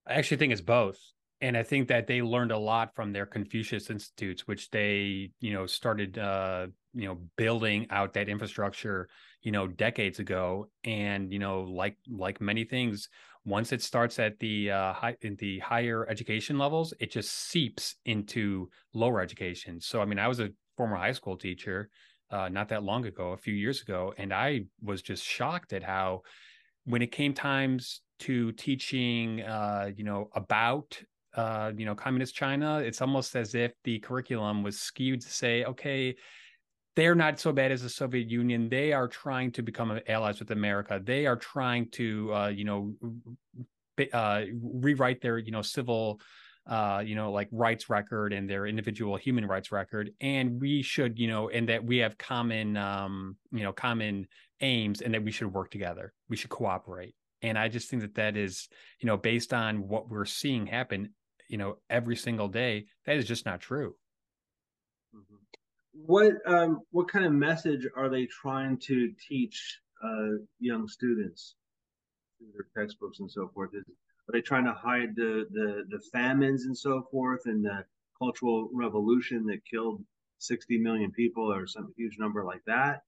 I 0.06 0.14
actually 0.14 0.38
think 0.38 0.52
it's 0.52 0.62
both. 0.62 0.98
And 1.42 1.56
I 1.56 1.62
think 1.62 1.88
that 1.88 2.06
they 2.06 2.20
learned 2.20 2.52
a 2.52 2.58
lot 2.58 2.94
from 2.94 3.12
their 3.12 3.24
Confucius 3.24 3.88
Institutes, 3.88 4.46
which 4.46 4.70
they, 4.70 5.30
you 5.40 5.52
know, 5.52 5.66
started, 5.66 6.18
uh, 6.18 6.66
you 6.94 7.06
know, 7.06 7.18
building 7.36 7.86
out 7.90 8.12
that 8.14 8.28
infrastructure, 8.28 9.08
you 9.42 9.52
know, 9.52 9.66
decades 9.66 10.18
ago. 10.18 10.68
And, 10.84 11.32
you 11.32 11.38
know, 11.38 11.62
like, 11.62 11.96
like 12.08 12.40
many 12.40 12.64
things, 12.64 13.08
once 13.44 13.72
it 13.72 13.82
starts 13.82 14.18
at 14.18 14.38
the 14.38 14.70
uh, 14.70 14.92
high 14.92 15.16
in 15.22 15.36
the 15.36 15.58
higher 15.60 16.06
education 16.08 16.58
levels, 16.58 16.92
it 17.00 17.10
just 17.10 17.32
seeps 17.32 17.96
into 18.04 18.68
lower 18.92 19.20
education. 19.20 19.80
So, 19.80 20.02
I 20.02 20.04
mean, 20.04 20.18
I 20.18 20.28
was 20.28 20.40
a 20.40 20.50
former 20.76 20.96
high 20.96 21.12
school 21.12 21.36
teacher, 21.36 21.88
uh, 22.30 22.48
not 22.48 22.68
that 22.68 22.82
long 22.82 23.06
ago, 23.06 23.32
a 23.32 23.36
few 23.36 23.54
years 23.54 23.80
ago, 23.80 24.12
and 24.18 24.32
I 24.32 24.66
was 24.82 25.00
just 25.02 25.24
shocked 25.24 25.72
at 25.72 25.82
how, 25.82 26.20
when 26.84 27.02
it 27.02 27.12
came 27.12 27.32
times 27.32 28.02
to 28.20 28.52
teaching, 28.52 29.40
uh, 29.42 29.90
you 29.96 30.04
know, 30.04 30.28
about 30.34 31.00
uh, 31.34 31.72
you 31.76 31.86
know, 31.86 31.94
communist 31.94 32.34
China, 32.34 32.78
it's 32.78 33.00
almost 33.00 33.36
as 33.36 33.54
if 33.54 33.72
the 33.84 33.98
curriculum 34.00 34.62
was 34.62 34.78
skewed 34.80 35.20
to 35.20 35.28
say, 35.28 35.64
okay, 35.64 36.16
they're 37.00 37.14
not 37.14 37.40
so 37.40 37.52
bad 37.52 37.72
as 37.72 37.82
the 37.82 37.88
Soviet 37.88 38.28
Union. 38.28 38.68
They 38.68 38.92
are 38.92 39.08
trying 39.08 39.52
to 39.52 39.62
become 39.62 39.98
allies 40.08 40.40
with 40.40 40.50
America. 40.50 41.00
They 41.02 41.26
are 41.26 41.36
trying 41.36 41.88
to, 41.92 42.34
uh, 42.34 42.48
you 42.48 42.64
know, 42.64 42.94
uh, 44.12 44.42
rewrite 44.62 45.20
their, 45.20 45.38
you 45.38 45.50
know, 45.50 45.62
civil, 45.62 46.20
uh, 46.66 47.02
you 47.04 47.14
know, 47.14 47.32
like 47.32 47.48
rights 47.50 47.88
record 47.90 48.32
and 48.32 48.48
their 48.48 48.66
individual 48.66 49.16
human 49.16 49.46
rights 49.46 49.72
record. 49.72 50.10
And 50.20 50.60
we 50.60 50.82
should, 50.82 51.18
you 51.18 51.28
know, 51.28 51.48
and 51.48 51.68
that 51.68 51.84
we 51.84 51.98
have 51.98 52.18
common, 52.18 52.76
um, 52.76 53.36
you 53.52 53.62
know, 53.62 53.72
common 53.72 54.26
aims, 54.60 55.00
and 55.00 55.14
that 55.14 55.24
we 55.24 55.32
should 55.32 55.52
work 55.52 55.70
together. 55.70 56.12
We 56.28 56.36
should 56.36 56.50
cooperate. 56.50 57.14
And 57.42 57.58
I 57.58 57.68
just 57.68 57.88
think 57.88 58.02
that 58.02 58.16
that 58.16 58.36
is, 58.36 58.68
you 59.00 59.06
know, 59.06 59.16
based 59.16 59.54
on 59.54 59.88
what 59.88 60.10
we're 60.10 60.26
seeing 60.26 60.66
happen 60.66 61.10
you 61.50 61.58
know 61.58 61.76
every 61.90 62.16
single 62.16 62.48
day 62.48 62.86
that 63.04 63.16
is 63.16 63.26
just 63.26 63.44
not 63.44 63.60
true 63.60 63.94
mm-hmm. 65.14 65.34
What 65.92 66.34
um 66.46 66.80
what 66.90 67.08
kind 67.08 67.24
of 67.24 67.32
message 67.32 67.86
are 67.96 68.08
they 68.08 68.26
trying 68.26 68.78
to 68.78 69.12
teach 69.28 69.80
uh 70.04 70.36
young 70.58 70.86
students 70.86 71.56
through 72.38 72.48
their 72.52 72.82
textbooks 72.82 73.20
and 73.20 73.30
so 73.30 73.50
forth? 73.54 73.70
Is 73.74 73.84
are 73.88 74.32
they 74.32 74.40
trying 74.40 74.64
to 74.64 74.72
hide 74.72 75.14
the 75.16 75.46
the 75.52 75.84
the 75.88 76.00
famines 76.12 76.64
and 76.64 76.76
so 76.76 77.02
forth 77.10 77.42
and 77.46 77.64
the 77.64 77.84
cultural 78.18 78.68
revolution 78.72 79.46
that 79.46 79.64
killed 79.68 80.02
60 80.38 80.78
million 80.78 81.10
people 81.10 81.52
or 81.52 81.66
some 81.66 81.92
huge 81.96 82.16
number 82.18 82.44
like 82.44 82.62
that? 82.66 83.02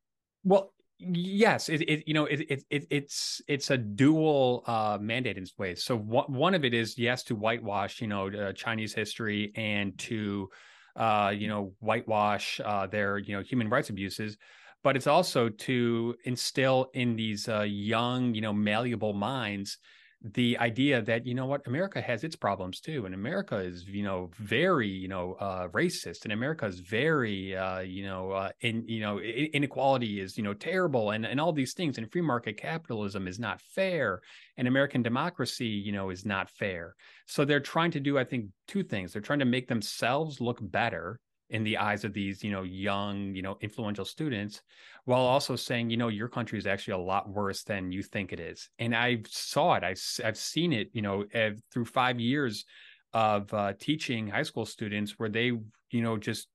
Well 0.44 0.72
yes 0.98 1.68
it, 1.68 1.80
it 1.88 2.06
you 2.06 2.14
know 2.14 2.26
it, 2.26 2.42
it, 2.48 2.62
it 2.70 2.86
it's 2.88 3.42
it's 3.48 3.70
a 3.70 3.78
dual 3.78 4.62
uh 4.66 4.98
mandate 5.00 5.36
in 5.36 5.46
ways. 5.58 5.84
So 5.84 5.96
one, 5.96 6.32
one 6.32 6.54
of 6.54 6.64
it 6.64 6.74
is 6.74 6.98
yes 6.98 7.22
to 7.24 7.36
whitewash 7.36 8.00
you 8.00 8.08
know 8.08 8.28
uh, 8.28 8.52
chinese 8.52 8.92
history 8.94 9.52
and 9.56 9.96
to 9.98 10.48
uh 10.96 11.32
you 11.34 11.48
know 11.48 11.72
whitewash 11.80 12.60
uh 12.64 12.86
their 12.86 13.18
you 13.18 13.34
know 13.34 13.42
human 13.42 13.68
rights 13.68 13.90
abuses 13.90 14.36
but 14.82 14.96
it's 14.96 15.06
also 15.06 15.48
to 15.48 16.14
instill 16.24 16.90
in 16.94 17.16
these 17.16 17.48
uh, 17.48 17.62
young 17.62 18.34
you 18.34 18.40
know 18.40 18.52
malleable 18.52 19.12
minds 19.12 19.78
the 20.24 20.56
idea 20.58 21.02
that 21.02 21.26
you 21.26 21.34
know 21.34 21.46
what 21.46 21.66
america 21.66 22.00
has 22.00 22.22
its 22.22 22.36
problems 22.36 22.78
too 22.78 23.06
and 23.06 23.14
america 23.14 23.56
is 23.56 23.86
you 23.86 24.04
know 24.04 24.30
very 24.38 24.88
you 24.88 25.08
know 25.08 25.34
uh, 25.40 25.66
racist 25.68 26.22
and 26.24 26.32
america 26.32 26.64
is 26.64 26.78
very 26.78 27.56
uh, 27.56 27.80
you 27.80 28.04
know 28.04 28.30
uh, 28.30 28.50
in 28.60 28.86
you 28.86 29.00
know 29.00 29.18
inequality 29.20 30.20
is 30.20 30.36
you 30.36 30.44
know 30.44 30.54
terrible 30.54 31.10
and 31.10 31.26
and 31.26 31.40
all 31.40 31.52
these 31.52 31.74
things 31.74 31.98
and 31.98 32.10
free 32.12 32.20
market 32.22 32.56
capitalism 32.56 33.26
is 33.26 33.40
not 33.40 33.60
fair 33.60 34.20
and 34.56 34.68
american 34.68 35.02
democracy 35.02 35.66
you 35.66 35.92
know 35.92 36.10
is 36.10 36.24
not 36.24 36.48
fair. 36.50 36.94
So 37.26 37.44
they're 37.44 37.60
trying 37.60 37.90
to 37.92 38.00
do 38.00 38.18
i 38.18 38.24
think 38.24 38.46
two 38.68 38.82
things. 38.82 39.12
They're 39.12 39.22
trying 39.22 39.40
to 39.40 39.44
make 39.44 39.68
themselves 39.68 40.40
look 40.40 40.58
better 40.60 41.18
in 41.52 41.62
the 41.62 41.76
eyes 41.76 42.02
of 42.02 42.12
these 42.14 42.42
you 42.42 42.50
know 42.50 42.62
young 42.62 43.34
you 43.34 43.42
know 43.42 43.56
influential 43.60 44.04
students 44.04 44.62
while 45.04 45.20
also 45.20 45.54
saying 45.54 45.90
you 45.90 45.96
know 45.96 46.08
your 46.08 46.28
country 46.28 46.58
is 46.58 46.66
actually 46.66 46.94
a 46.94 46.98
lot 46.98 47.28
worse 47.28 47.62
than 47.62 47.92
you 47.92 48.02
think 48.02 48.32
it 48.32 48.40
is. 48.40 48.68
And 48.78 48.96
i 48.96 49.22
saw 49.28 49.74
it 49.74 49.84
i've, 49.84 50.02
i've 50.24 50.36
seen 50.36 50.72
it 50.72 50.88
you 50.92 51.02
know 51.02 51.24
through 51.72 51.84
five 51.84 52.18
years 52.18 52.64
of 53.12 53.52
uh, 53.52 53.74
teaching 53.78 54.26
high 54.26 54.42
school 54.42 54.64
students 54.64 55.18
where 55.18 55.28
they 55.28 55.52
you 55.90 56.02
know 56.02 56.16
just 56.16 56.48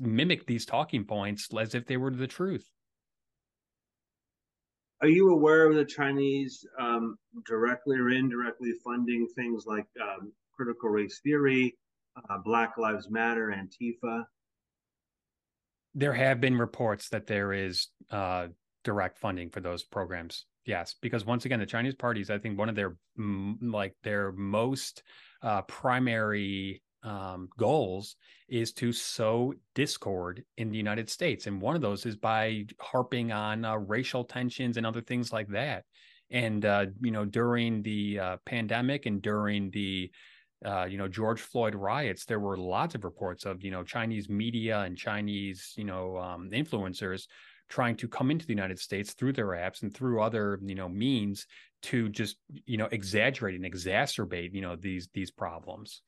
mimic 0.00 0.46
these 0.46 0.66
talking 0.66 1.04
points 1.04 1.48
as 1.58 1.74
if 1.74 1.86
they 1.86 1.96
were 1.96 2.10
the 2.10 2.26
truth. 2.26 2.68
Are 5.00 5.08
you 5.08 5.30
aware 5.30 5.68
of 5.68 5.76
the 5.76 5.84
chinese 5.84 6.66
um, 6.80 7.16
directly 7.46 7.96
or 7.96 8.10
indirectly 8.10 8.72
funding 8.84 9.28
things 9.36 9.64
like 9.66 9.86
um, 10.00 10.32
critical 10.56 10.88
race 10.88 11.20
theory 11.22 11.76
uh, 12.16 12.38
Black 12.44 12.76
Lives 12.78 13.10
Matter, 13.10 13.54
Antifa? 13.56 14.24
There 15.94 16.12
have 16.12 16.40
been 16.40 16.56
reports 16.56 17.08
that 17.10 17.26
there 17.26 17.52
is 17.52 17.88
uh, 18.10 18.48
direct 18.84 19.18
funding 19.18 19.50
for 19.50 19.60
those 19.60 19.82
programs. 19.82 20.46
Yes, 20.64 20.94
because 21.00 21.26
once 21.26 21.44
again, 21.44 21.58
the 21.58 21.66
Chinese 21.66 21.94
parties, 21.94 22.30
I 22.30 22.38
think 22.38 22.58
one 22.58 22.68
of 22.68 22.76
their 22.76 22.96
like 23.60 23.94
their 24.02 24.32
most 24.32 25.02
uh, 25.42 25.62
primary 25.62 26.82
um, 27.02 27.48
goals 27.58 28.14
is 28.48 28.72
to 28.74 28.92
sow 28.92 29.54
discord 29.74 30.44
in 30.56 30.70
the 30.70 30.76
United 30.76 31.10
States, 31.10 31.46
and 31.46 31.60
one 31.60 31.74
of 31.74 31.82
those 31.82 32.06
is 32.06 32.16
by 32.16 32.64
harping 32.80 33.32
on 33.32 33.64
uh, 33.64 33.76
racial 33.76 34.24
tensions 34.24 34.76
and 34.76 34.86
other 34.86 35.00
things 35.00 35.32
like 35.32 35.48
that. 35.48 35.84
And 36.30 36.64
uh, 36.64 36.86
you 37.00 37.10
know, 37.10 37.24
during 37.24 37.82
the 37.82 38.18
uh, 38.20 38.36
pandemic 38.46 39.06
and 39.06 39.20
during 39.20 39.70
the 39.70 40.12
uh, 40.64 40.84
you 40.84 40.98
know 40.98 41.08
George 41.08 41.40
Floyd 41.40 41.74
riots, 41.74 42.24
there 42.24 42.40
were 42.40 42.56
lots 42.56 42.94
of 42.94 43.04
reports 43.04 43.44
of 43.44 43.62
you 43.62 43.70
know 43.70 43.82
Chinese 43.82 44.28
media 44.28 44.80
and 44.80 44.96
Chinese 44.96 45.72
you 45.76 45.84
know 45.84 46.16
um, 46.18 46.50
influencers 46.50 47.26
trying 47.68 47.96
to 47.96 48.08
come 48.08 48.30
into 48.30 48.46
the 48.46 48.52
United 48.52 48.78
States 48.78 49.14
through 49.14 49.32
their 49.32 49.48
apps 49.48 49.82
and 49.82 49.94
through 49.94 50.20
other 50.20 50.58
you 50.62 50.74
know 50.74 50.88
means 50.88 51.46
to 51.82 52.08
just 52.08 52.36
you 52.66 52.76
know 52.76 52.88
exaggerate 52.92 53.54
and 53.60 53.64
exacerbate 53.64 54.52
you 54.52 54.60
know 54.60 54.76
these 54.76 55.08
these 55.14 55.30
problems. 55.30 56.02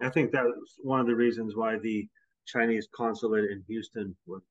I 0.00 0.10
think 0.10 0.32
that 0.32 0.44
was 0.44 0.74
one 0.82 1.00
of 1.00 1.06
the 1.06 1.16
reasons 1.16 1.56
why 1.56 1.78
the 1.78 2.06
Chinese 2.46 2.88
consulate 2.94 3.50
in 3.50 3.62
Houston 3.68 4.16
was. 4.26 4.42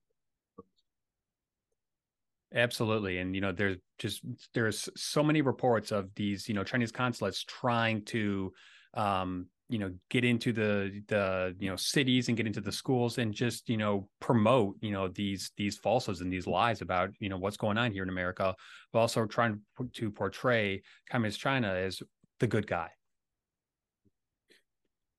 Absolutely, 2.53 3.17
and 3.17 3.35
you 3.35 3.41
know, 3.41 3.51
there's 3.51 3.77
just 3.99 4.21
there's 4.53 4.87
so 4.95 5.21
many 5.21 5.41
reports 5.41 5.91
of 5.91 6.09
these 6.15 6.47
you 6.47 6.55
know 6.55 6.63
Chinese 6.63 6.91
consulates 6.91 7.43
trying 7.43 8.03
to 8.05 8.53
um, 8.93 9.47
you 9.69 9.79
know 9.79 9.91
get 10.09 10.23
into 10.23 10.53
the 10.53 11.01
the 11.07 11.55
you 11.59 11.69
know 11.69 11.75
cities 11.75 12.27
and 12.27 12.37
get 12.37 12.47
into 12.47 12.61
the 12.61 12.71
schools 12.71 13.17
and 13.17 13.33
just 13.33 13.67
you 13.69 13.77
know 13.77 14.07
promote 14.19 14.75
you 14.81 14.91
know 14.91 15.07
these 15.09 15.51
these 15.57 15.77
falsehoods 15.77 16.21
and 16.21 16.31
these 16.31 16.47
lies 16.47 16.81
about 16.81 17.09
you 17.19 17.29
know 17.29 17.37
what's 17.37 17.57
going 17.57 17.77
on 17.77 17.91
here 17.91 18.03
in 18.03 18.09
America, 18.09 18.55
but 18.93 18.99
also 18.99 19.25
trying 19.25 19.59
to 19.93 20.11
portray 20.11 20.81
communist 21.09 21.39
China 21.39 21.67
as 21.67 22.01
the 22.39 22.47
good 22.47 22.67
guy. 22.67 22.89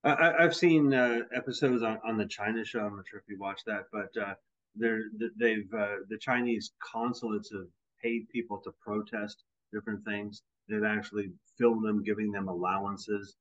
I, 0.04 0.42
have 0.42 0.54
seen 0.54 0.94
uh, 0.94 1.20
episodes 1.34 1.82
on, 1.82 1.98
on 2.06 2.16
the 2.16 2.26
China 2.26 2.64
show. 2.64 2.80
I'm 2.80 2.96
not 2.96 3.06
sure 3.08 3.18
if 3.18 3.28
you 3.28 3.36
watched 3.38 3.66
that, 3.66 3.86
but 3.92 4.08
uh, 4.22 4.34
they're 4.76 5.02
they've 5.38 5.68
uh, 5.76 5.96
the 6.08 6.18
Chinese 6.18 6.72
consulates 6.80 7.50
have 7.52 7.66
paid 8.02 8.28
people 8.30 8.58
to 8.64 8.72
protest 8.80 9.42
different 9.72 10.04
things. 10.04 10.42
They've 10.68 10.84
actually 10.84 11.32
filmed 11.58 11.84
them, 11.84 12.02
giving 12.02 12.30
them 12.30 12.48
allowances 12.48 13.36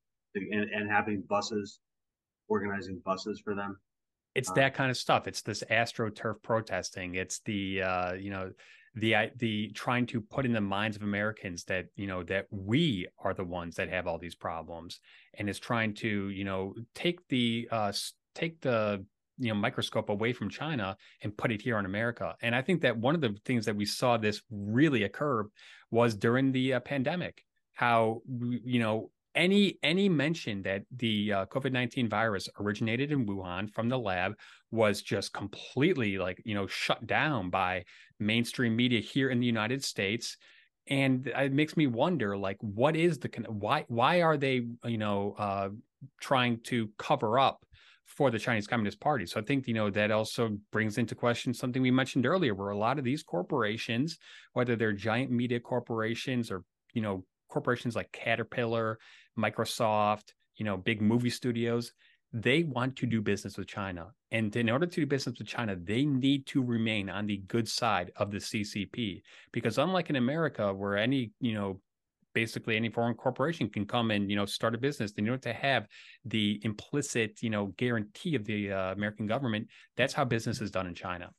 and, 0.51 0.69
and 0.69 0.89
having 0.89 1.23
buses, 1.29 1.79
organizing 2.47 3.01
buses 3.05 3.41
for 3.43 3.55
them. 3.55 3.77
It's 4.35 4.49
uh, 4.49 4.53
that 4.55 4.73
kind 4.73 4.91
of 4.91 4.97
stuff. 4.97 5.27
It's 5.27 5.41
this 5.41 5.63
astroturf 5.69 6.41
protesting. 6.43 7.15
It's 7.15 7.39
the 7.39 7.81
uh, 7.81 8.13
you 8.13 8.29
know 8.29 8.51
the 8.95 9.15
the 9.37 9.69
trying 9.73 10.05
to 10.07 10.21
put 10.21 10.45
in 10.45 10.53
the 10.53 10.61
minds 10.61 10.97
of 10.97 11.03
Americans 11.03 11.63
that 11.65 11.87
you 11.95 12.07
know 12.07 12.23
that 12.23 12.47
we 12.51 13.07
are 13.19 13.33
the 13.33 13.43
ones 13.43 13.75
that 13.75 13.89
have 13.89 14.07
all 14.07 14.17
these 14.17 14.35
problems, 14.35 14.99
and 15.35 15.49
is 15.49 15.59
trying 15.59 15.93
to 15.95 16.29
you 16.29 16.43
know 16.43 16.73
take 16.95 17.27
the 17.27 17.67
uh, 17.71 17.91
take 18.33 18.59
the 18.61 19.05
you 19.37 19.49
know 19.49 19.55
microscope 19.55 20.09
away 20.09 20.33
from 20.33 20.49
China 20.49 20.97
and 21.21 21.37
put 21.37 21.51
it 21.51 21.61
here 21.61 21.77
in 21.77 21.85
America. 21.85 22.35
And 22.41 22.55
I 22.55 22.61
think 22.61 22.81
that 22.81 22.97
one 22.97 23.15
of 23.15 23.21
the 23.21 23.35
things 23.45 23.65
that 23.65 23.75
we 23.75 23.85
saw 23.85 24.17
this 24.17 24.41
really 24.49 25.03
occur 25.03 25.47
was 25.91 26.15
during 26.15 26.51
the 26.51 26.75
uh, 26.75 26.79
pandemic. 26.79 27.43
How 27.73 28.21
you 28.39 28.79
know 28.79 29.11
any 29.37 29.77
any 29.83 30.09
mention 30.09 30.63
that 30.63 30.81
the 30.97 31.31
uh, 31.31 31.45
COVID 31.45 31.71
nineteen 31.71 32.09
virus 32.09 32.49
originated 32.59 33.11
in 33.11 33.25
Wuhan 33.25 33.71
from 33.71 33.87
the 33.87 33.97
lab 33.97 34.33
was 34.71 35.01
just 35.01 35.31
completely 35.31 36.17
like 36.17 36.41
you 36.43 36.55
know 36.55 36.67
shut 36.67 37.05
down 37.07 37.49
by 37.49 37.85
mainstream 38.19 38.75
media 38.75 38.99
here 38.99 39.29
in 39.29 39.39
the 39.39 39.45
United 39.45 39.83
States, 39.83 40.37
and 40.87 41.27
it 41.27 41.53
makes 41.53 41.77
me 41.77 41.87
wonder 41.87 42.35
like 42.35 42.57
what 42.61 42.95
is 42.95 43.19
the 43.19 43.29
why 43.47 43.85
why 43.87 44.21
are 44.21 44.37
they 44.37 44.67
you 44.83 44.97
know 44.97 45.35
uh, 45.37 45.69
trying 46.19 46.59
to 46.63 46.89
cover 46.97 47.39
up 47.39 47.63
for 48.05 48.31
the 48.31 48.39
Chinese 48.39 48.67
Communist 48.67 48.99
Party. 48.99 49.25
So 49.25 49.39
I 49.39 49.43
think 49.43 49.67
you 49.67 49.75
know 49.75 49.91
that 49.91 50.11
also 50.11 50.57
brings 50.71 50.97
into 50.97 51.13
question 51.13 51.53
something 51.53 51.81
we 51.81 51.91
mentioned 51.91 52.25
earlier, 52.25 52.55
where 52.55 52.69
a 52.69 52.77
lot 52.77 52.97
of 52.97 53.05
these 53.05 53.21
corporations, 53.21 54.17
whether 54.53 54.75
they're 54.75 54.93
giant 54.93 55.29
media 55.29 55.59
corporations 55.59 56.49
or 56.49 56.63
you 56.93 57.01
know 57.03 57.23
corporations 57.49 57.95
like 57.95 58.11
Caterpillar, 58.11 58.97
Microsoft, 59.37 60.33
you 60.55 60.65
know, 60.65 60.77
big 60.77 61.01
movie 61.01 61.29
studios, 61.29 61.93
they 62.33 62.63
want 62.63 62.95
to 62.97 63.05
do 63.05 63.21
business 63.21 63.57
with 63.57 63.67
China. 63.67 64.07
And 64.31 64.53
in 64.55 64.69
order 64.69 64.85
to 64.85 65.01
do 65.01 65.05
business 65.05 65.37
with 65.39 65.47
China, 65.47 65.75
they 65.75 66.05
need 66.05 66.45
to 66.47 66.61
remain 66.61 67.09
on 67.09 67.25
the 67.25 67.37
good 67.37 67.67
side 67.67 68.11
of 68.17 68.31
the 68.31 68.37
CCP. 68.37 69.21
Because 69.53 69.77
unlike 69.77 70.09
in 70.09 70.17
America, 70.17 70.73
where 70.73 70.97
any, 70.97 71.31
you 71.39 71.53
know, 71.53 71.79
basically 72.33 72.75
any 72.75 72.89
foreign 72.89 73.15
corporation 73.15 73.69
can 73.69 73.85
come 73.85 74.11
and, 74.11 74.29
you 74.29 74.35
know, 74.35 74.45
start 74.45 74.75
a 74.75 74.77
business, 74.77 75.13
they 75.13 75.21
need 75.21 75.41
to 75.41 75.53
have 75.53 75.87
the 76.25 76.59
implicit, 76.63 77.41
you 77.41 77.49
know, 77.49 77.67
guarantee 77.77 78.35
of 78.35 78.43
the 78.45 78.71
uh, 78.71 78.91
American 78.91 79.25
government. 79.25 79.67
That's 79.95 80.13
how 80.13 80.25
business 80.25 80.59
is 80.59 80.69
done 80.69 80.87
in 80.87 80.95
China. 80.95 81.31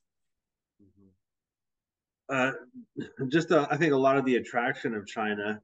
Uh, 2.30 2.52
just, 3.28 3.52
uh, 3.52 3.66
I 3.70 3.76
think 3.76 3.92
a 3.92 3.96
lot 3.96 4.16
of 4.16 4.24
the 4.24 4.36
attraction 4.36 4.94
of 4.94 5.06
China 5.06 5.60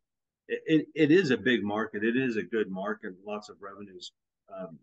it, 0.49 0.87
it 0.95 1.11
is 1.11 1.31
a 1.31 1.37
big 1.37 1.63
market. 1.63 2.05
It 2.05 2.17
is 2.17 2.37
a 2.37 2.43
good 2.43 2.71
market. 2.71 3.13
Lots 3.27 3.49
of 3.49 3.57
revenues 3.61 4.13
um, 4.55 4.79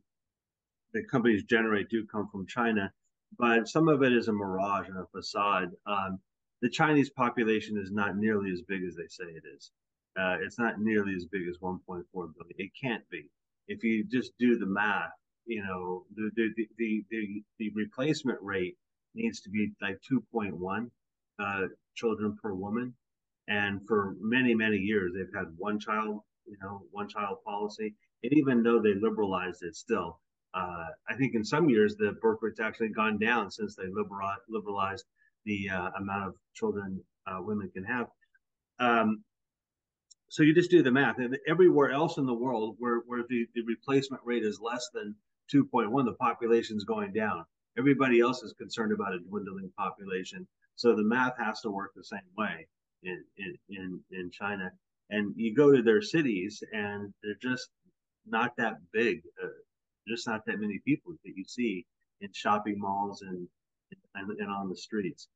that 0.94 1.10
companies 1.10 1.44
generate 1.44 1.90
do 1.90 2.06
come 2.06 2.28
from 2.32 2.48
China, 2.48 2.92
but 3.38 3.68
some 3.68 3.88
of 3.88 4.04
it 4.04 4.14
is 4.14 4.28
a 4.28 4.34
mirage 4.34 4.88
and 4.90 4.98
a 4.98 5.06
facade. 5.08 5.70
Um, 5.86 6.20
the 6.62 6.70
Chinese 6.70 7.10
population 7.10 7.78
is 7.78 7.92
not 7.92 8.18
nearly 8.18 8.52
as 8.52 8.62
big 8.62 8.84
as 8.84 8.96
they 8.96 9.08
say 9.08 9.26
it 9.32 9.44
is. 9.56 9.72
Uh, 10.20 10.38
it's 10.42 10.60
not 10.60 10.80
nearly 10.80 11.16
as 11.16 11.26
big 11.26 11.44
as 11.48 11.58
1.4 11.60 12.04
billion. 12.14 12.36
It 12.58 12.72
can't 12.80 13.08
be. 13.10 13.30
If 13.68 13.84
you 13.84 14.06
just 14.06 14.34
do 14.38 14.58
the 14.58 14.66
math, 14.66 15.12
you 15.46 15.64
know, 15.64 16.06
the 16.16 16.30
the 16.36 16.50
the 16.78 17.06
the, 17.10 17.44
the 17.60 17.72
replacement 17.76 18.40
rate 18.42 18.78
needs 19.16 19.42
to 19.42 19.50
be 19.50 19.72
like 19.82 20.00
2.1 20.12 20.90
uh, 21.40 21.68
children 21.96 22.38
per 22.42 22.54
woman 22.54 22.94
and 23.48 23.86
for 23.88 24.16
many, 24.20 24.54
many 24.54 24.78
years, 24.78 25.14
they've 25.14 25.34
had 25.34 25.48
one 25.58 25.80
child, 25.80 26.22
you 26.46 26.58
know, 26.62 26.84
one 26.92 27.10
child 27.10 27.38
policy. 27.46 27.96
And 28.24 28.34
even 28.34 28.64
though 28.64 28.82
they 28.82 28.94
liberalized 28.94 29.64
it 29.64 29.76
still, 29.76 30.20
uh, 30.54 30.88
I 31.10 31.16
think 31.18 31.34
in 31.34 31.44
some 31.44 31.70
years 31.70 31.96
the 31.96 32.14
birth 32.22 32.40
rate's 32.42 32.60
actually 32.60 32.90
gone 32.90 33.18
down 33.18 33.52
since 33.52 33.76
they 33.76 33.86
liberalized 34.50 35.06
the 35.46 35.70
uh, 35.70 35.90
amount 35.98 36.28
of 36.30 36.36
children 36.54 37.04
uh, 37.26 37.40
women 37.42 37.70
can 37.74 37.84
have. 37.84 38.08
Um, 38.80 39.24
so 40.30 40.44
you 40.44 40.54
just 40.54 40.72
do 40.72 40.84
the 40.84 40.92
math. 40.92 41.18
And 41.18 41.38
everywhere 41.48 41.92
else 41.92 42.18
in 42.18 42.26
the 42.26 42.34
world 42.34 42.76
where, 42.80 43.02
where 43.06 43.24
the, 43.28 43.48
the 43.54 43.64
replacement 43.64 44.22
rate 44.26 44.44
is 44.44 44.60
less 44.62 44.88
than 44.94 45.16
2.1, 45.54 46.06
the 46.06 46.14
population's 46.14 46.84
going 46.84 47.12
down. 47.12 47.44
Everybody 47.78 48.20
else 48.20 48.44
is 48.44 48.54
concerned 48.54 48.94
about 48.94 49.14
a 49.14 49.20
dwindling 49.20 49.72
population. 49.78 50.48
So 50.76 50.96
the 50.96 51.04
math 51.04 51.38
has 51.38 51.62
to 51.62 51.70
work 51.70 51.92
the 51.96 52.04
same 52.04 52.20
way 52.38 52.68
in 53.04 53.24
in 53.70 54.00
in 54.12 54.32
China, 54.32 54.72
and 55.10 55.34
you 55.36 55.56
go 55.56 55.76
to 55.76 55.82
their 55.82 56.02
cities, 56.02 56.64
and 56.72 57.14
they're 57.24 57.36
just 57.42 57.70
not 58.28 58.52
that 58.58 58.76
big. 58.94 59.22
Uh, 59.42 59.48
just 60.08 60.28
not 60.28 60.46
that 60.46 60.60
many 60.60 60.80
people 60.86 61.14
that 61.24 61.34
you 61.36 61.44
see 61.46 61.86
in 62.22 62.30
shopping 62.34 62.76
malls 62.78 63.22
and 63.22 63.48
and, 64.16 64.40
and 64.40 64.52
on 64.52 64.70
the 64.70 64.76
streets. 64.76 65.28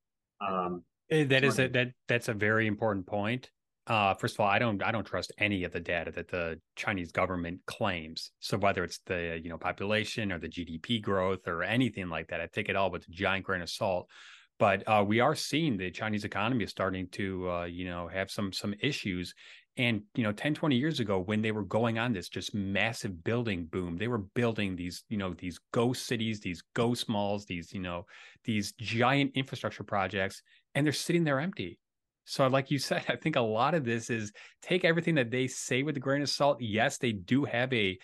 Um, 0.41 0.84
that 1.10 1.43
is 1.43 1.60
a, 1.60 1.67
that 1.69 1.89
that's 2.08 2.30
a 2.30 2.34
very 2.34 2.67
important 2.67 3.06
point. 3.06 3.49
Uh, 3.88 4.15
first 4.15 4.36
of 4.36 4.39
all, 4.39 4.47
I 4.47 4.58
don't 4.58 4.82
I 4.84 4.91
don't 4.91 5.06
trust 5.06 5.32
any 5.38 5.63
of 5.63 5.71
the 5.71 5.80
data 5.80 6.12
that 6.12 6.30
the 6.30 6.60
Chinese 6.75 7.12
government 7.12 7.62
claims. 7.67 8.32
So 8.39 8.58
whether 8.58 8.84
it's 8.84 8.99
the 9.06 9.39
you 9.41 9.49
know 9.49 9.58
population 9.58 10.32
or 10.32 10.39
the 10.39 10.49
GDP 10.49 11.01
growth 11.01 11.47
or 11.47 11.63
anything 11.63 12.10
like 12.10 12.30
that, 12.30 12.41
I 12.41 12.47
take 12.51 12.69
it 12.69 12.75
all 12.75 12.89
with 12.89 13.08
a 13.08 13.12
giant 13.12 13.45
grain 13.45 13.62
of 13.62 13.69
salt 13.69 14.10
but 14.58 14.88
uh, 14.88 15.04
we 15.06 15.20
are 15.20 15.36
seeing 15.36 15.78
the 15.78 15.91
Chinese 15.91 16.24
economy 16.24 16.63
is 16.63 16.70
starting 16.70 17.08
to, 17.10 17.50
uh, 17.50 17.63
you 17.65 17.86
know, 17.86 18.08
have 18.08 18.32
some 18.32 18.54
some 18.54 18.74
issues. 18.80 19.34
And 19.78 20.04
you 20.15 20.24
know, 20.24 20.32
10, 20.32 20.54
20 20.54 20.78
years 20.78 21.02
ago, 21.02 21.20
when 21.20 21.41
they 21.41 21.52
were 21.52 21.65
going 21.65 22.00
on 22.00 22.13
this 22.13 22.30
just 22.30 22.56
massive 22.56 23.26
building 23.26 23.65
boom, 23.65 23.98
they 23.98 24.08
were 24.08 24.20
building 24.20 24.78
these, 24.78 25.04
you 25.10 25.18
know, 25.18 25.34
these 25.34 25.60
ghost 25.74 26.06
cities, 26.06 26.39
these 26.39 26.63
ghost 26.74 27.10
malls, 27.10 27.46
these, 27.46 27.74
you 27.74 27.82
know, 27.82 28.06
these 28.46 28.72
giant 28.74 29.32
infrastructure 29.36 29.84
projects, 29.84 30.41
and 30.76 30.86
they're 30.86 30.94
sitting 30.94 31.26
there 31.26 31.41
empty. 31.41 31.78
So, 32.24 32.48
like 32.48 32.72
you 32.72 32.80
said, 32.80 33.04
I 33.10 33.18
think 33.18 33.36
a 33.36 33.41
lot 33.41 33.76
of 33.76 33.84
this 33.84 34.10
is 34.10 34.32
take 34.62 34.86
everything 34.86 35.15
that 35.15 35.32
they 35.32 35.48
say 35.48 35.84
with 35.84 35.98
a 35.98 36.00
grain 36.00 36.22
of 36.22 36.30
salt. 36.30 36.62
Yes, 36.62 36.98
they 36.98 37.12
do 37.12 37.44
have 37.44 37.74
a 37.74 37.98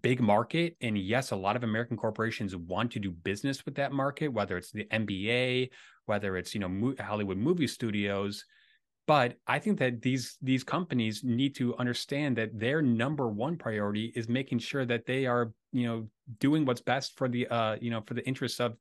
big 0.00 0.20
market. 0.20 0.76
And 0.80 0.96
yes, 0.96 1.30
a 1.30 1.36
lot 1.36 1.56
of 1.56 1.64
American 1.64 1.96
corporations 1.96 2.56
want 2.56 2.92
to 2.92 2.98
do 2.98 3.10
business 3.10 3.64
with 3.64 3.74
that 3.76 3.92
market, 3.92 4.28
whether 4.28 4.56
it's 4.56 4.70
the 4.70 4.84
NBA 4.86 5.70
whether 6.06 6.36
it's 6.36 6.54
you 6.54 6.60
know 6.60 6.68
mo- 6.68 6.94
Hollywood 7.00 7.38
movie 7.38 7.66
studios. 7.66 8.44
But 9.06 9.36
I 9.46 9.58
think 9.58 9.78
that 9.80 10.00
these 10.00 10.36
these 10.40 10.62
companies 10.62 11.24
need 11.24 11.54
to 11.56 11.76
understand 11.76 12.36
that 12.36 12.58
their 12.58 12.82
number 12.82 13.28
one 13.28 13.56
priority 13.56 14.12
is 14.14 14.28
making 14.28 14.60
sure 14.60 14.84
that 14.86 15.06
they 15.06 15.26
are 15.26 15.52
you 15.72 15.86
know 15.86 16.08
doing 16.38 16.64
what's 16.64 16.80
best 16.80 17.16
for 17.16 17.28
the 17.28 17.46
uh 17.48 17.76
you 17.80 17.90
know 17.90 18.02
for 18.06 18.14
the 18.14 18.26
interests 18.26 18.60
of 18.60 18.76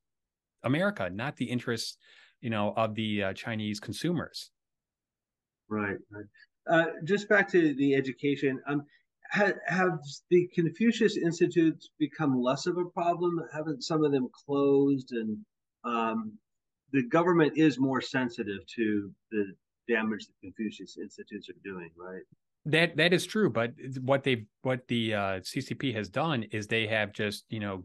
America, 0.63 1.09
not 1.09 1.35
the 1.37 1.45
interests 1.45 1.97
you 2.41 2.49
know 2.49 2.73
of 2.77 2.95
the 2.95 3.23
uh, 3.23 3.33
Chinese 3.33 3.79
consumers. 3.79 4.51
Right. 5.69 5.97
Uh, 6.69 6.85
just 7.03 7.27
back 7.29 7.49
to 7.51 7.73
the 7.75 7.95
education. 7.95 8.59
Um, 8.67 8.83
have, 9.31 9.55
have 9.65 9.99
the 10.29 10.49
Confucius 10.53 11.15
Institutes 11.17 11.89
become 11.97 12.39
less 12.39 12.67
of 12.67 12.77
a 12.77 12.85
problem? 12.85 13.41
Haven't 13.53 13.81
some 13.83 14.03
of 14.03 14.11
them 14.11 14.27
closed 14.45 15.13
and 15.13 15.37
um, 15.85 16.33
the 16.93 17.03
government 17.03 17.53
is 17.57 17.79
more 17.79 18.01
sensitive 18.01 18.59
to 18.75 19.11
the 19.31 19.53
damage 19.87 20.27
the 20.27 20.33
Confucius 20.47 20.97
Institutes 20.97 21.49
are 21.49 21.61
doing, 21.63 21.89
right? 21.97 22.23
That 22.65 22.95
that 22.97 23.13
is 23.13 23.25
true, 23.25 23.49
but 23.49 23.73
what 24.01 24.23
they've 24.23 24.45
what 24.61 24.87
the 24.87 25.15
uh, 25.15 25.19
CCP 25.39 25.95
has 25.95 26.09
done 26.09 26.43
is 26.51 26.67
they 26.67 26.85
have 26.87 27.11
just 27.11 27.45
you 27.49 27.59
know 27.59 27.83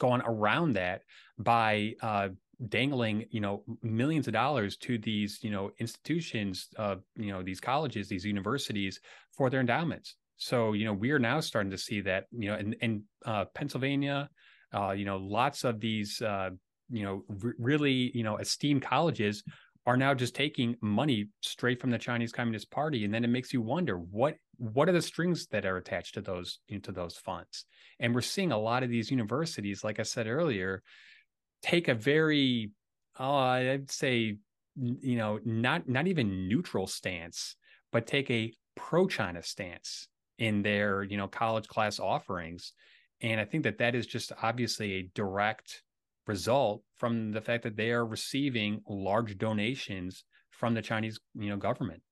gone 0.00 0.22
around 0.26 0.72
that 0.72 1.02
by 1.38 1.94
uh, 2.02 2.30
dangling 2.68 3.26
you 3.30 3.40
know 3.40 3.62
millions 3.82 4.26
of 4.26 4.32
dollars 4.32 4.76
to 4.78 4.98
these 4.98 5.38
you 5.42 5.50
know 5.50 5.70
institutions, 5.78 6.68
uh, 6.78 6.96
you 7.16 7.32
know 7.32 7.42
these 7.42 7.60
colleges, 7.60 8.08
these 8.08 8.24
universities 8.24 8.98
for 9.30 9.50
their 9.50 9.60
endowments. 9.60 10.16
So 10.36 10.72
you 10.72 10.84
know 10.84 10.92
we 10.92 11.12
are 11.12 11.20
now 11.20 11.38
starting 11.38 11.70
to 11.70 11.78
see 11.78 12.00
that 12.00 12.24
you 12.32 12.50
know 12.50 12.56
in, 12.56 12.72
in 12.74 13.04
uh, 13.24 13.44
Pennsylvania, 13.54 14.28
uh, 14.74 14.90
you 14.90 15.04
know 15.04 15.18
lots 15.18 15.62
of 15.62 15.78
these 15.78 16.20
uh, 16.20 16.50
you 16.90 17.04
know 17.04 17.24
r- 17.42 17.54
really 17.58 18.10
you 18.14 18.22
know 18.22 18.36
esteemed 18.36 18.82
colleges 18.82 19.42
are 19.84 19.96
now 19.96 20.14
just 20.14 20.34
taking 20.34 20.76
money 20.80 21.28
straight 21.40 21.80
from 21.80 21.90
the 21.90 21.98
Chinese 21.98 22.32
Communist 22.32 22.70
Party, 22.70 23.04
and 23.04 23.12
then 23.12 23.24
it 23.24 23.28
makes 23.28 23.52
you 23.52 23.60
wonder 23.60 23.96
what 23.96 24.36
what 24.58 24.88
are 24.88 24.92
the 24.92 25.02
strings 25.02 25.46
that 25.48 25.66
are 25.66 25.76
attached 25.76 26.14
to 26.14 26.20
those 26.20 26.60
into 26.68 26.92
those 26.92 27.16
funds? 27.16 27.64
And 27.98 28.14
we're 28.14 28.20
seeing 28.20 28.52
a 28.52 28.58
lot 28.58 28.82
of 28.82 28.90
these 28.90 29.10
universities, 29.10 29.82
like 29.82 29.98
I 29.98 30.04
said 30.04 30.28
earlier, 30.28 30.82
take 31.62 31.88
a 31.88 31.94
very, 31.94 32.70
oh, 33.18 33.34
I'd 33.34 33.90
say, 33.90 34.36
you 34.76 35.16
know, 35.16 35.40
not 35.44 35.88
not 35.88 36.06
even 36.06 36.48
neutral 36.48 36.86
stance, 36.86 37.56
but 37.90 38.06
take 38.06 38.30
a 38.30 38.52
pro-China 38.76 39.42
stance 39.42 40.06
in 40.38 40.62
their 40.62 41.02
you 41.02 41.16
know 41.16 41.28
college 41.28 41.66
class 41.66 41.98
offerings, 41.98 42.72
and 43.20 43.40
I 43.40 43.44
think 43.44 43.64
that 43.64 43.78
that 43.78 43.96
is 43.96 44.06
just 44.06 44.30
obviously 44.42 44.92
a 44.94 45.10
direct 45.14 45.82
result 46.26 46.82
from 46.96 47.32
the 47.32 47.40
fact 47.40 47.64
that 47.64 47.76
they 47.76 47.90
are 47.90 48.06
receiving 48.06 48.80
large 48.88 49.38
donations 49.38 50.24
from 50.50 50.74
the 50.74 50.82
Chinese 50.82 51.18
you 51.34 51.50
know 51.50 51.56
government. 51.56 52.02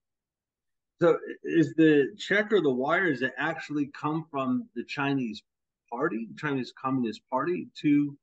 So 1.01 1.17
is 1.45 1.73
the 1.77 2.15
check 2.19 2.53
or 2.53 2.61
the 2.61 2.71
wires 2.71 3.21
that 3.21 3.33
actually 3.39 3.91
come 3.99 4.27
from 4.31 4.69
the 4.75 4.85
Chinese 4.85 5.43
party, 5.91 6.29
Chinese 6.37 6.73
Communist 6.81 7.23
Party 7.31 7.69
to 7.83 8.17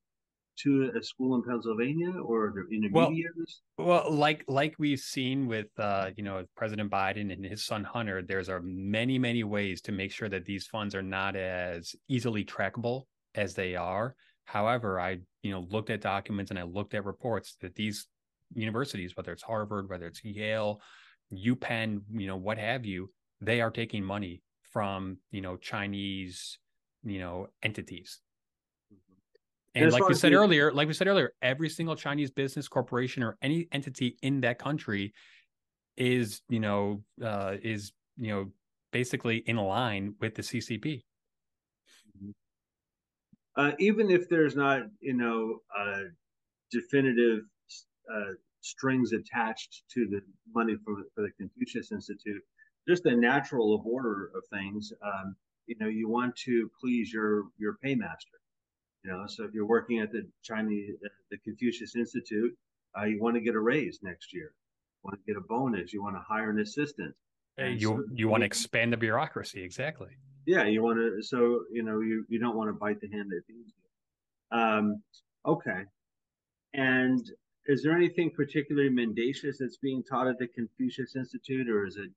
to 0.60 0.90
a 0.98 1.02
school 1.02 1.36
in 1.36 1.42
Pennsylvania 1.42 2.10
or 2.20 2.52
the 2.52 2.74
intermediaries? 2.74 3.60
Well, 3.78 3.86
well, 3.86 4.12
like 4.12 4.44
like 4.48 4.74
we've 4.78 4.98
seen 4.98 5.46
with 5.46 5.66
uh, 5.78 6.10
you 6.16 6.22
know 6.22 6.44
President 6.56 6.90
Biden 6.90 7.32
and 7.32 7.44
his 7.44 7.64
son 7.64 7.84
Hunter, 7.84 8.22
there's 8.22 8.48
are 8.48 8.60
many 8.62 9.18
many 9.18 9.44
ways 9.44 9.80
to 9.82 9.92
make 9.92 10.12
sure 10.12 10.28
that 10.28 10.44
these 10.44 10.66
funds 10.66 10.94
are 10.94 11.02
not 11.02 11.36
as 11.36 11.94
easily 12.08 12.44
trackable 12.44 13.04
as 13.34 13.54
they 13.54 13.76
are. 13.76 14.14
However, 14.48 14.98
I 14.98 15.18
you 15.42 15.52
know 15.52 15.66
looked 15.68 15.90
at 15.90 16.00
documents 16.00 16.50
and 16.50 16.58
I 16.58 16.62
looked 16.62 16.94
at 16.94 17.04
reports 17.04 17.56
that 17.60 17.74
these 17.74 18.06
universities, 18.54 19.16
whether 19.16 19.32
it's 19.32 19.42
Harvard, 19.42 19.88
whether 19.90 20.06
it's 20.06 20.24
Yale, 20.24 20.80
UPenn, 21.32 22.00
you 22.10 22.26
know 22.26 22.36
what 22.36 22.58
have 22.58 22.86
you, 22.86 23.10
they 23.40 23.60
are 23.60 23.70
taking 23.70 24.02
money 24.02 24.42
from 24.72 25.18
you 25.30 25.40
know 25.40 25.56
Chinese 25.56 26.58
you 27.04 27.18
know 27.18 27.48
entities 27.62 28.20
and, 29.74 29.92
like 29.92 30.08
we 30.08 30.14
said 30.14 30.32
earlier, 30.32 30.72
like 30.72 30.88
we 30.88 30.94
said 30.94 31.06
earlier, 31.06 31.34
every 31.42 31.68
single 31.68 31.94
Chinese 31.94 32.30
business 32.30 32.68
corporation 32.68 33.22
or 33.22 33.36
any 33.42 33.68
entity 33.70 34.16
in 34.22 34.40
that 34.40 34.58
country 34.58 35.12
is, 35.96 36.42
you 36.48 36.60
know, 36.60 37.02
uh, 37.22 37.56
is 37.62 37.92
you 38.16 38.28
know 38.28 38.46
basically 38.92 39.38
in 39.38 39.56
line 39.56 40.14
with 40.20 40.34
the 40.34 40.42
CCP. 40.42 41.04
Uh, 43.58 43.72
even 43.80 44.08
if 44.08 44.28
there's 44.28 44.54
not, 44.54 44.82
you 45.00 45.14
know, 45.14 45.58
uh, 45.76 46.02
definitive 46.70 47.40
uh, 48.14 48.32
strings 48.60 49.12
attached 49.12 49.82
to 49.92 50.06
the 50.06 50.20
money 50.54 50.76
for, 50.84 50.94
for 51.14 51.22
the 51.22 51.30
Confucius 51.40 51.90
Institute, 51.90 52.40
just 52.88 53.02
the 53.02 53.16
natural 53.16 53.82
order 53.84 54.30
of 54.36 54.44
things. 54.56 54.92
Um, 55.02 55.34
you 55.66 55.74
know, 55.80 55.88
you 55.88 56.08
want 56.08 56.36
to 56.36 56.70
please 56.80 57.12
your 57.12 57.46
your 57.58 57.76
paymaster. 57.84 58.38
You 59.04 59.10
know, 59.10 59.24
so 59.26 59.44
if 59.44 59.52
you're 59.52 59.66
working 59.66 59.98
at 59.98 60.12
the 60.12 60.22
Chinese, 60.42 60.94
the 61.30 61.38
Confucius 61.38 61.96
Institute, 61.96 62.52
uh, 62.98 63.06
you 63.06 63.20
want 63.20 63.34
to 63.34 63.40
get 63.40 63.54
a 63.54 63.60
raise 63.60 63.98
next 64.02 64.32
year. 64.32 64.52
You 65.02 65.10
want 65.10 65.18
to 65.18 65.32
get 65.32 65.36
a 65.36 65.44
bonus. 65.46 65.92
You 65.92 66.02
want 66.02 66.14
to 66.16 66.22
hire 66.26 66.50
an 66.50 66.60
assistant. 66.60 67.14
Hey, 67.56 67.72
you 67.72 67.88
so, 67.88 68.04
you 68.12 68.28
want 68.28 68.42
to 68.42 68.46
expand 68.46 68.92
the 68.92 68.96
bureaucracy, 68.96 69.62
exactly. 69.62 70.10
Yeah, 70.48 70.64
you 70.64 70.82
want 70.82 70.96
to. 70.96 71.22
So 71.22 71.64
you 71.70 71.82
know, 71.82 72.00
you 72.00 72.24
you 72.30 72.38
don't 72.38 72.56
want 72.56 72.70
to 72.70 72.72
bite 72.72 73.02
the 73.02 73.08
hand 73.10 73.30
that 73.30 73.42
feeds 73.46 73.70
you. 73.76 74.58
Um, 74.58 75.02
okay. 75.44 75.82
And 76.72 77.20
is 77.66 77.82
there 77.82 77.94
anything 77.94 78.30
particularly 78.34 78.88
mendacious 78.88 79.58
that's 79.58 79.76
being 79.76 80.02
taught 80.02 80.26
at 80.26 80.38
the 80.38 80.46
Confucius 80.46 81.16
Institute, 81.16 81.68
or 81.68 81.86
is 81.86 81.96
it 81.96 82.08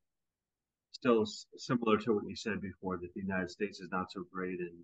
still 0.93 1.25
similar 1.57 1.97
to 1.97 2.13
what 2.13 2.23
you 2.25 2.37
said 2.37 2.61
before 2.61 2.95
that 2.99 3.13
the 3.13 3.21
United 3.21 3.51
States 3.51 3.81
is 3.81 3.89
not 3.91 4.09
so 4.09 4.23
great 4.31 4.61
and 4.61 4.79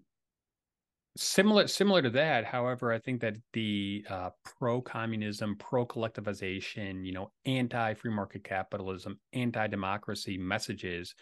similar 1.15 1.65
similar 1.65 1.99
to 1.99 2.11
that 2.11 2.45
however 2.45 2.93
i 2.93 2.99
think 2.99 3.19
that 3.19 3.35
the 3.53 4.05
uh, 4.07 4.29
pro-communism 4.45 5.55
pro-collectivization 5.57 7.03
you 7.03 7.11
know 7.11 7.31
anti-free 7.47 8.11
market 8.11 8.43
capitalism 8.43 9.19
anti-democracy 9.33 10.37
messages 10.37 11.15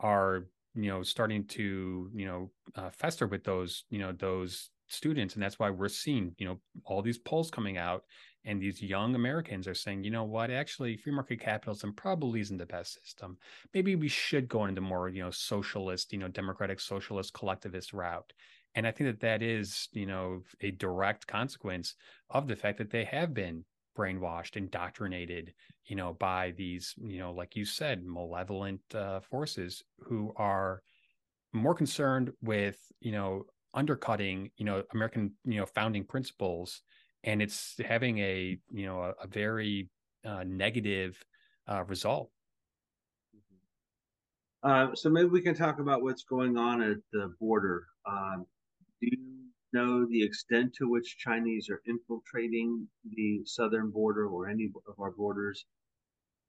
are 0.00 0.44
you 0.78 0.90
know 0.90 1.02
starting 1.02 1.44
to 1.44 2.10
you 2.14 2.26
know 2.26 2.50
uh, 2.76 2.90
fester 2.90 3.26
with 3.26 3.44
those 3.44 3.84
you 3.90 3.98
know 3.98 4.12
those 4.12 4.70
students. 4.88 5.34
And 5.34 5.42
that's 5.42 5.58
why 5.58 5.70
we're 5.70 5.88
seeing 5.88 6.34
you 6.38 6.46
know 6.46 6.58
all 6.84 7.02
these 7.02 7.18
polls 7.18 7.50
coming 7.50 7.76
out 7.76 8.04
and 8.44 8.62
these 8.62 8.80
young 8.80 9.14
americans 9.14 9.68
are 9.68 9.74
saying 9.74 10.04
you 10.04 10.10
know 10.10 10.24
what? 10.24 10.50
Actually 10.50 10.96
free 10.96 11.12
market 11.12 11.40
capitalism 11.40 11.92
probably 11.92 12.40
isn't 12.40 12.58
the 12.58 12.66
best 12.66 12.98
system. 13.02 13.36
Maybe 13.74 13.96
we 13.96 14.08
should 14.08 14.48
go 14.48 14.66
into 14.66 14.80
more 14.80 15.08
you 15.08 15.22
know 15.22 15.30
socialist 15.30 16.12
you 16.12 16.18
know 16.18 16.28
democratic 16.28 16.80
socialist 16.80 17.34
collectivist 17.34 17.92
route. 17.92 18.32
And 18.74 18.86
I 18.86 18.90
think 18.90 19.10
that 19.10 19.20
that 19.20 19.42
is, 19.42 19.88
you 19.92 20.06
know, 20.06 20.42
a 20.60 20.70
direct 20.70 21.26
consequence 21.26 21.94
of 22.30 22.46
the 22.46 22.54
fact 22.54 22.78
that 22.78 22.90
they 22.90 23.04
have 23.04 23.34
been 23.34 23.64
brainwashed, 23.98 24.56
indoctrinated, 24.56 25.52
you 25.86 25.96
know, 25.96 26.14
by 26.20 26.52
these, 26.56 26.94
you 26.98 27.18
know, 27.18 27.32
like 27.32 27.56
you 27.56 27.64
said, 27.64 28.04
malevolent 28.04 28.80
uh, 28.94 29.20
forces 29.20 29.82
who 30.00 30.32
are 30.36 30.82
more 31.52 31.74
concerned 31.74 32.30
with, 32.42 32.78
you 33.00 33.12
know, 33.12 33.44
undercutting, 33.74 34.50
you 34.56 34.64
know, 34.64 34.82
American, 34.94 35.32
you 35.44 35.58
know, 35.58 35.66
founding 35.66 36.04
principles, 36.04 36.82
and 37.24 37.42
it's 37.42 37.74
having 37.84 38.18
a, 38.18 38.58
you 38.70 38.86
know, 38.86 39.02
a, 39.02 39.10
a 39.24 39.26
very 39.26 39.88
uh, 40.24 40.44
negative 40.46 41.22
uh, 41.70 41.84
result. 41.84 42.30
Uh, 44.62 44.94
so 44.94 45.08
maybe 45.08 45.28
we 45.28 45.40
can 45.40 45.54
talk 45.54 45.78
about 45.78 46.02
what's 46.02 46.24
going 46.24 46.56
on 46.56 46.82
at 46.82 46.96
the 47.12 47.32
border. 47.40 47.84
Um, 48.06 48.46
do 49.00 49.08
you 49.12 49.27
know 49.78 50.06
the 50.06 50.22
extent 50.22 50.74
to 50.74 50.88
which 50.88 51.18
Chinese 51.18 51.68
are 51.70 51.82
infiltrating 51.86 52.86
the 53.16 53.42
southern 53.44 53.90
border 53.90 54.26
or 54.26 54.48
any 54.48 54.70
of 54.88 54.98
our 54.98 55.12
borders? 55.12 55.64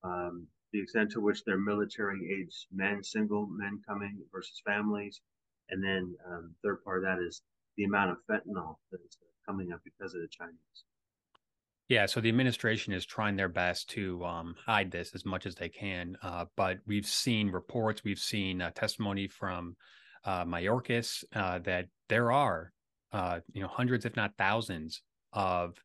Um, 0.03 0.47
the 0.71 0.81
extent 0.81 1.11
to 1.11 1.21
which 1.21 1.43
they're 1.43 1.57
military 1.57 2.19
age 2.39 2.67
men, 2.71 3.03
single 3.03 3.47
men 3.47 3.81
coming 3.87 4.19
versus 4.31 4.61
families. 4.65 5.21
And 5.69 5.83
then 5.83 6.15
um, 6.27 6.55
third 6.63 6.83
part 6.83 6.99
of 6.99 7.03
that 7.03 7.23
is 7.25 7.41
the 7.77 7.83
amount 7.85 8.11
of 8.11 8.17
fentanyl 8.29 8.75
that's 8.91 9.17
coming 9.47 9.71
up 9.71 9.81
because 9.83 10.13
of 10.13 10.21
the 10.21 10.27
Chinese. 10.27 10.83
Yeah, 11.87 12.05
so 12.05 12.21
the 12.21 12.29
administration 12.29 12.93
is 12.93 13.03
trying 13.03 13.35
their 13.35 13.49
best 13.49 13.89
to 13.91 14.23
um, 14.23 14.55
hide 14.63 14.91
this 14.91 15.15
as 15.15 15.25
much 15.25 15.47
as 15.47 15.55
they 15.55 15.69
can. 15.69 16.17
Uh, 16.21 16.45
but 16.55 16.77
we've 16.85 17.05
seen 17.05 17.49
reports, 17.49 18.03
we've 18.03 18.19
seen 18.19 18.61
uh, 18.61 18.69
testimony 18.71 19.27
from 19.27 19.75
uh, 20.23 20.45
Mayorkas 20.45 21.23
uh, 21.33 21.57
that 21.59 21.87
there 22.07 22.31
are 22.31 22.71
uh, 23.11 23.39
you 23.51 23.61
know 23.61 23.67
hundreds, 23.67 24.05
if 24.05 24.15
not 24.15 24.31
thousands, 24.37 25.01
of 25.33 25.75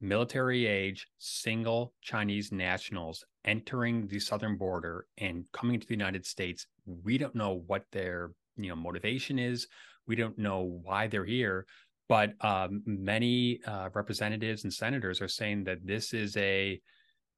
military 0.00 0.66
age 0.66 1.06
single 1.18 1.92
Chinese 2.00 2.52
nationals 2.52 3.24
entering 3.44 4.06
the 4.06 4.18
southern 4.18 4.56
border 4.56 5.06
and 5.18 5.44
coming 5.52 5.78
to 5.78 5.86
the 5.86 5.94
United 5.94 6.24
States. 6.24 6.66
We 6.86 7.18
don't 7.18 7.34
know 7.34 7.62
what 7.66 7.84
their 7.92 8.30
you 8.56 8.68
know 8.68 8.76
motivation 8.76 9.38
is. 9.38 9.66
We 10.06 10.16
don't 10.16 10.38
know 10.38 10.80
why 10.82 11.06
they're 11.06 11.24
here, 11.24 11.66
but 12.08 12.32
um, 12.40 12.82
many 12.86 13.60
uh, 13.66 13.90
representatives 13.94 14.64
and 14.64 14.72
senators 14.72 15.20
are 15.20 15.28
saying 15.28 15.64
that 15.64 15.86
this 15.86 16.12
is 16.12 16.36
a, 16.36 16.80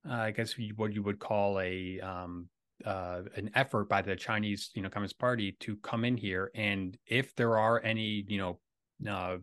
uh, 0.09 0.15
I 0.15 0.31
guess 0.31 0.55
what 0.77 0.95
you 0.95 1.03
would 1.03 1.19
call 1.19 1.61
a 1.61 2.01
um, 2.01 2.49
uh, 2.85 3.23
an 3.37 3.51
effort 3.55 3.89
by 3.89 4.03
the 4.03 4.17
Chinese, 4.17 4.71
you 4.75 4.83
know, 4.83 4.89
Communist 4.89 5.19
Party 5.19 5.57
to 5.61 5.77
come 5.77 6.05
in 6.05 6.17
here, 6.17 6.51
and 6.55 6.97
if 7.07 7.35
there 7.35 7.59
are 7.59 7.83
any, 7.85 8.25
you 8.27 8.39
know, 8.39 8.59
uh, 9.09 9.37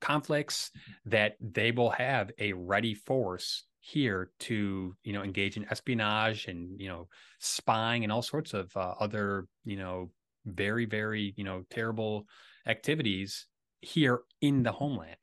conflicts, 0.00 0.70
that 1.06 1.36
they 1.40 1.70
will 1.70 1.90
have 1.90 2.30
a 2.38 2.52
ready 2.52 2.94
force 2.94 3.64
here 3.80 4.30
to, 4.40 4.94
you 5.02 5.12
know, 5.12 5.22
engage 5.22 5.56
in 5.56 5.66
espionage 5.70 6.46
and 6.46 6.80
you 6.80 6.88
know, 6.88 7.08
spying 7.38 8.04
and 8.04 8.12
all 8.12 8.22
sorts 8.22 8.54
of 8.54 8.74
uh, 8.76 8.94
other, 9.00 9.46
you 9.64 9.76
know, 9.76 10.10
very, 10.46 10.86
very, 10.86 11.34
you 11.36 11.44
know, 11.44 11.64
terrible 11.70 12.26
activities 12.66 13.46
here 13.80 14.20
in 14.40 14.62
the 14.62 14.72
homeland. 14.72 15.16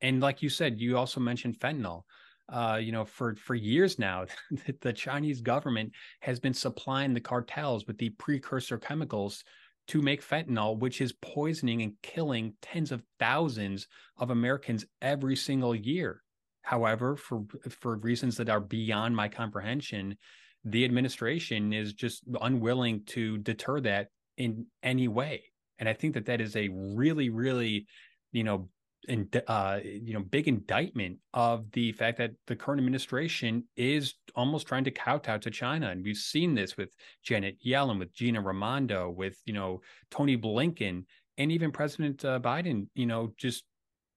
And 0.00 0.20
like 0.20 0.42
you 0.42 0.48
said, 0.48 0.80
you 0.80 0.96
also 0.96 1.20
mentioned 1.20 1.58
fentanyl 1.58 2.02
uh, 2.48 2.78
you 2.80 2.92
know, 2.92 3.04
for 3.04 3.34
for 3.36 3.54
years 3.54 3.98
now, 3.98 4.26
the 4.80 4.92
Chinese 4.92 5.40
government 5.40 5.92
has 6.20 6.38
been 6.38 6.54
supplying 6.54 7.14
the 7.14 7.20
cartels 7.20 7.86
with 7.86 7.98
the 7.98 8.10
precursor 8.10 8.78
chemicals 8.78 9.44
to 9.88 10.00
make 10.00 10.26
fentanyl, 10.26 10.78
which 10.78 11.00
is 11.00 11.12
poisoning 11.12 11.82
and 11.82 11.92
killing 12.02 12.54
tens 12.62 12.90
of 12.90 13.02
thousands 13.18 13.86
of 14.18 14.30
Americans 14.30 14.84
every 15.02 15.36
single 15.36 15.74
year. 15.74 16.22
However, 16.62 17.16
for 17.16 17.44
for 17.68 17.96
reasons 17.96 18.38
that 18.38 18.48
are 18.48 18.60
beyond 18.60 19.14
my 19.14 19.28
comprehension, 19.28 20.16
the 20.64 20.84
administration 20.84 21.72
is 21.72 21.92
just 21.92 22.22
unwilling 22.40 23.02
to 23.06 23.36
deter 23.38 23.80
that 23.80 24.08
in 24.38 24.66
any 24.82 25.08
way. 25.08 25.44
And 25.78 25.88
I 25.88 25.92
think 25.92 26.14
that 26.14 26.26
that 26.26 26.40
is 26.40 26.56
a 26.56 26.68
really, 26.72 27.28
really, 27.28 27.86
you 28.32 28.44
know, 28.44 28.68
in, 29.08 29.28
uh, 29.46 29.80
you 29.82 30.14
know, 30.14 30.20
big 30.20 30.48
indictment 30.48 31.18
of 31.32 31.70
the 31.72 31.92
fact 31.92 32.18
that 32.18 32.32
the 32.46 32.56
current 32.56 32.80
administration 32.80 33.64
is 33.76 34.14
almost 34.34 34.66
trying 34.66 34.84
to 34.84 34.90
kowtow 34.90 35.38
to 35.38 35.50
China, 35.50 35.90
and 35.90 36.04
we've 36.04 36.16
seen 36.16 36.54
this 36.54 36.76
with 36.76 36.90
Janet 37.22 37.56
Yellen, 37.64 37.98
with 37.98 38.12
Gina 38.14 38.40
Raimondo, 38.40 39.10
with 39.10 39.36
you 39.44 39.52
know 39.52 39.80
Tony 40.10 40.36
Blinken, 40.36 41.04
and 41.38 41.52
even 41.52 41.70
President 41.70 42.24
uh, 42.24 42.40
Biden. 42.40 42.88
You 42.94 43.06
know, 43.06 43.32
just 43.36 43.64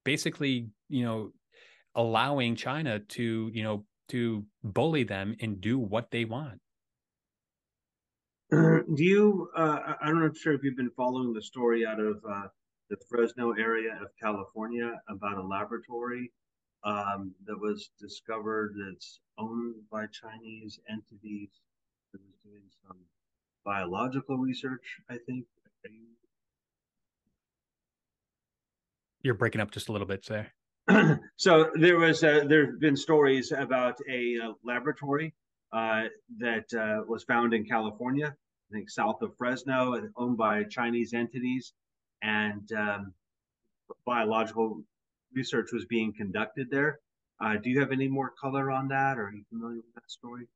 basically, 0.04 0.68
you 0.88 1.04
know, 1.04 1.32
allowing 1.94 2.56
China 2.56 2.98
to 2.98 3.50
you 3.52 3.62
know 3.62 3.84
to 4.08 4.44
bully 4.64 5.04
them 5.04 5.36
and 5.40 5.60
do 5.60 5.78
what 5.78 6.10
they 6.10 6.24
want. 6.24 6.60
do 8.50 9.04
you? 9.04 9.48
Uh, 9.56 9.94
I'm 10.00 10.20
not 10.20 10.36
sure 10.36 10.54
if 10.54 10.62
you've 10.62 10.76
been 10.76 10.90
following 10.96 11.32
the 11.32 11.42
story 11.42 11.84
out 11.84 12.00
of 12.00 12.16
uh, 12.28 12.48
the 12.90 12.96
Fresno 13.08 13.52
area 13.52 13.98
of 14.00 14.08
California 14.20 15.00
about 15.08 15.38
a 15.38 15.46
laboratory 15.46 16.32
um, 16.84 17.34
that 17.46 17.58
was 17.58 17.90
discovered 18.00 18.74
that's 18.78 19.20
owned 19.38 19.74
by 19.90 20.06
Chinese 20.06 20.78
entities 20.88 21.50
that 22.12 22.20
was 22.20 22.34
doing 22.44 22.62
some 22.86 22.96
biological 23.64 24.38
research. 24.38 24.84
I 25.10 25.18
think. 25.26 25.44
You're 29.22 29.34
breaking 29.34 29.60
up 29.60 29.70
just 29.70 29.88
a 29.88 29.92
little 29.92 30.06
bit, 30.06 30.24
sir. 30.24 30.46
so 31.36 31.70
there 31.74 31.98
was 31.98 32.22
uh, 32.24 32.44
there 32.48 32.66
have 32.66 32.80
been 32.80 32.96
stories 32.96 33.52
about 33.52 33.98
a 34.08 34.36
uh, 34.42 34.52
laboratory 34.64 35.34
uh, 35.72 36.04
that 36.38 36.72
uh, 36.72 37.04
was 37.06 37.24
found 37.24 37.52
in 37.52 37.64
California, 37.64 38.34
I 38.70 38.74
think 38.74 38.88
south 38.88 39.20
of 39.20 39.36
Fresno, 39.36 40.00
owned 40.16 40.38
by 40.38 40.64
Chinese 40.64 41.12
entities, 41.12 41.74
and 42.22 42.70
um, 42.72 43.12
biological 44.06 44.82
research 45.34 45.70
was 45.72 45.84
being 45.86 46.12
conducted 46.12 46.68
there. 46.70 47.00
Uh, 47.40 47.56
do 47.56 47.70
you 47.70 47.78
have 47.80 47.92
any 47.92 48.08
more 48.08 48.32
color 48.40 48.70
on 48.70 48.88
that, 48.88 49.18
or 49.18 49.26
are 49.26 49.32
you 49.32 49.44
familiar 49.48 49.76
with 49.76 49.94
that 49.94 50.10
story? 50.10 50.46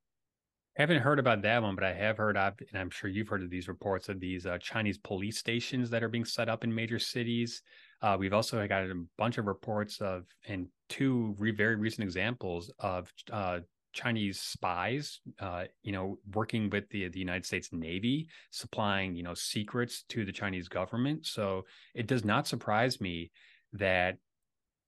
I 0.77 0.83
haven't 0.83 1.03
heard 1.03 1.19
about 1.19 1.43
that 1.43 1.63
one, 1.63 1.75
but 1.75 1.85
I 1.85 1.93
have 1.93 2.17
heard 2.17 2.37
of, 2.37 2.55
and 2.71 2.81
I'm 2.81 2.89
sure 2.89 3.11
you've 3.11 3.29
heard 3.29 3.43
of 3.43 3.51
these 3.51 3.69
reports 3.69 4.09
of 4.09 4.21
these 4.21 4.47
uh, 4.47 4.57
Chinese 4.59 4.97
police 4.97 5.39
stations 5.39 5.91
that 5.91 6.03
are 6.03 6.09
being 6.09 6.25
set 6.25 6.49
up 6.49 6.65
in 6.65 6.75
major 6.75 6.99
cities. 6.99 7.63
Uh, 8.01 8.17
we've 8.19 8.33
also 8.33 8.67
got 8.67 8.85
a 8.85 9.05
bunch 9.19 9.37
of 9.37 9.47
reports 9.47 10.01
of, 10.01 10.25
and 10.49 10.69
two 10.89 11.37
re- 11.39 11.51
very 11.51 11.77
recent 11.77 12.05
examples 12.05 12.73
of 12.79 13.13
uh, 13.31 13.61
Chinese 13.93 14.41
spies, 14.41 15.21
uh, 15.41 15.65
you 15.83 15.93
know, 15.93 16.19
working 16.33 16.71
with 16.71 16.89
the 16.91 17.09
the 17.09 17.19
United 17.19 17.45
States 17.45 17.71
Navy, 17.73 18.29
supplying 18.51 19.15
you 19.15 19.23
know 19.23 19.35
secrets 19.35 20.05
to 20.09 20.25
the 20.25 20.33
Chinese 20.33 20.69
government. 20.69 21.27
So 21.27 21.65
it 21.95 22.07
does 22.07 22.25
not 22.25 22.47
surprise 22.47 23.01
me 23.01 23.31
that 23.75 24.19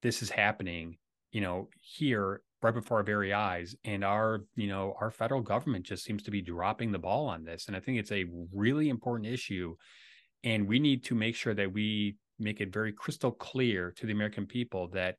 this 0.02 0.22
is 0.22 0.30
happening, 0.30 0.98
you 1.32 1.40
know, 1.40 1.68
here 1.80 2.42
right 2.62 2.74
before 2.74 2.98
our 2.98 3.04
very 3.04 3.32
eyes, 3.32 3.76
and 3.84 4.04
our 4.04 4.44
you 4.56 4.68
know 4.68 4.94
our 5.00 5.10
federal 5.10 5.42
government 5.42 5.84
just 5.84 6.04
seems 6.04 6.22
to 6.22 6.30
be 6.30 6.40
dropping 6.40 6.92
the 6.92 6.98
ball 6.98 7.26
on 7.26 7.44
this. 7.44 7.66
And 7.66 7.76
I 7.76 7.80
think 7.80 7.98
it's 7.98 8.12
a 8.12 8.26
really 8.52 8.88
important 8.88 9.28
issue, 9.28 9.76
and 10.42 10.66
we 10.66 10.78
need 10.78 11.04
to 11.04 11.14
make 11.14 11.36
sure 11.36 11.54
that 11.54 11.72
we 11.72 12.16
make 12.38 12.60
it 12.60 12.72
very 12.72 12.92
crystal 12.92 13.30
clear 13.30 13.92
to 13.92 14.06
the 14.06 14.12
American 14.12 14.46
people 14.46 14.88
that 14.88 15.16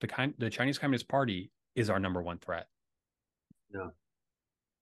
the 0.00 0.34
the 0.38 0.50
Chinese 0.50 0.78
Communist 0.78 1.08
Party 1.08 1.50
is 1.74 1.90
our 1.90 2.00
number 2.00 2.22
one 2.22 2.38
threat. 2.38 2.66
Yeah. 3.72 3.88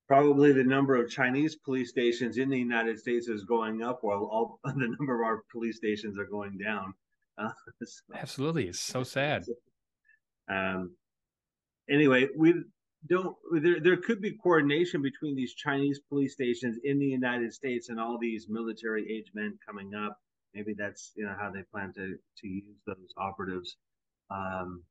Probably 0.08 0.52
the 0.52 0.64
number 0.64 0.96
of 0.96 1.10
Chinese 1.10 1.56
police 1.56 1.90
stations 1.90 2.38
in 2.38 2.48
the 2.48 2.58
United 2.58 2.98
States 2.98 3.28
is 3.28 3.44
going 3.44 3.82
up, 3.82 3.98
while 4.02 4.24
all 4.24 4.60
the 4.64 4.94
number 4.98 5.20
of 5.20 5.26
our 5.26 5.42
police 5.50 5.76
stations 5.76 6.18
are 6.18 6.26
going 6.26 6.58
down. 6.58 6.94
Uh, 7.38 7.50
so, 7.84 8.14
Absolutely, 8.14 8.66
it's 8.66 8.80
so 8.80 9.02
sad. 9.02 9.44
Um. 10.48 10.96
Anyway, 11.90 12.28
we 12.34 12.54
don't. 13.06 13.36
There, 13.52 13.78
there 13.78 13.98
could 13.98 14.22
be 14.22 14.38
coordination 14.42 15.02
between 15.02 15.36
these 15.36 15.52
Chinese 15.52 16.00
police 16.08 16.32
stations 16.32 16.78
in 16.82 16.98
the 16.98 17.04
United 17.04 17.52
States 17.52 17.90
and 17.90 18.00
all 18.00 18.16
these 18.18 18.46
military 18.48 19.02
age 19.12 19.32
men 19.34 19.58
coming 19.68 19.94
up 19.94 20.16
maybe 20.56 20.74
that's 20.76 21.12
you 21.14 21.24
know 21.24 21.34
how 21.38 21.50
they 21.50 21.62
plan 21.70 21.92
to 21.94 22.16
to 22.38 22.48
use 22.48 22.80
those 22.86 23.12
operatives. 23.18 23.76
Um, 24.30 24.82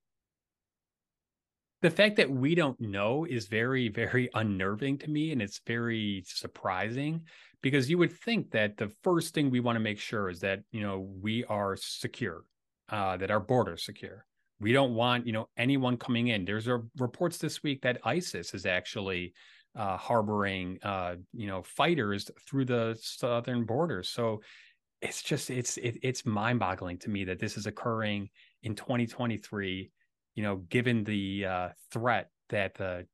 the 1.85 1.91
fact 1.91 2.15
that 2.15 2.31
we 2.31 2.55
don't 2.55 2.81
know 2.81 3.25
is 3.25 3.45
very 3.45 3.89
very 3.89 4.27
unnerving 4.33 4.97
to 4.97 5.07
me 5.07 5.31
and 5.31 5.39
it's 5.39 5.61
very 5.67 6.23
surprising 6.25 7.21
because 7.61 7.89
you 7.91 7.99
would 7.99 8.11
think 8.11 8.49
that 8.49 8.75
the 8.77 8.89
first 9.03 9.35
thing 9.35 9.51
we 9.51 9.59
want 9.59 9.75
to 9.75 9.79
make 9.79 9.99
sure 9.99 10.27
is 10.27 10.39
that 10.39 10.61
you 10.71 10.81
know 10.81 11.07
we 11.21 11.43
are 11.45 11.75
secure 11.75 12.43
uh, 12.89 13.17
that 13.17 13.31
our 13.31 13.39
border 13.39 13.77
secure. 13.77 14.25
We 14.59 14.73
don't 14.73 14.95
want 14.95 15.27
you 15.27 15.33
know 15.33 15.47
anyone 15.57 15.97
coming 15.97 16.29
in. 16.29 16.43
There's 16.43 16.67
a 16.67 16.81
reports 16.97 17.37
this 17.37 17.61
week 17.61 17.83
that 17.83 17.99
isis 18.03 18.55
is 18.55 18.65
actually 18.65 19.33
uh, 19.75 19.97
harboring 19.97 20.79
uh, 20.81 21.15
you 21.33 21.45
know 21.45 21.61
fighters 21.61 22.31
through 22.47 22.65
the 22.65 22.97
southern 22.99 23.65
borders 23.65 24.09
so 24.09 24.41
it's 25.01 25.21
just 25.21 25.49
it's 25.49 25.77
it, 25.77 25.97
it's 26.01 26.25
mind 26.25 26.59
boggling 26.59 26.97
to 26.97 27.09
me 27.09 27.25
that 27.25 27.39
this 27.39 27.57
is 27.57 27.67
occurring 27.67 28.29
in 28.63 28.73
2023 28.73 29.91
you 30.35 30.43
know 30.43 30.57
given 30.69 31.03
the 31.03 31.45
uh, 31.45 31.69
threat 31.91 32.29
that 32.49 32.75
the 32.75 33.05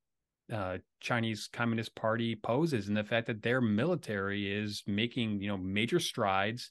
uh, 0.51 0.77
Chinese 0.99 1.49
Communist 1.51 1.95
Party 1.95 2.35
poses 2.35 2.87
and 2.87 2.97
the 2.97 3.03
fact 3.03 3.27
that 3.27 3.41
their 3.41 3.61
military 3.61 4.51
is 4.51 4.83
making 4.85 5.41
you 5.41 5.47
know 5.47 5.57
major 5.57 5.99
strides 5.99 6.69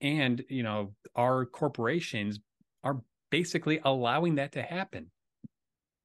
and 0.00 0.42
you 0.48 0.62
know 0.62 0.92
our 1.14 1.46
corporations 1.46 2.40
are 2.82 3.00
basically 3.30 3.80
allowing 3.84 4.36
that 4.36 4.52
to 4.52 4.62
happen 4.62 5.10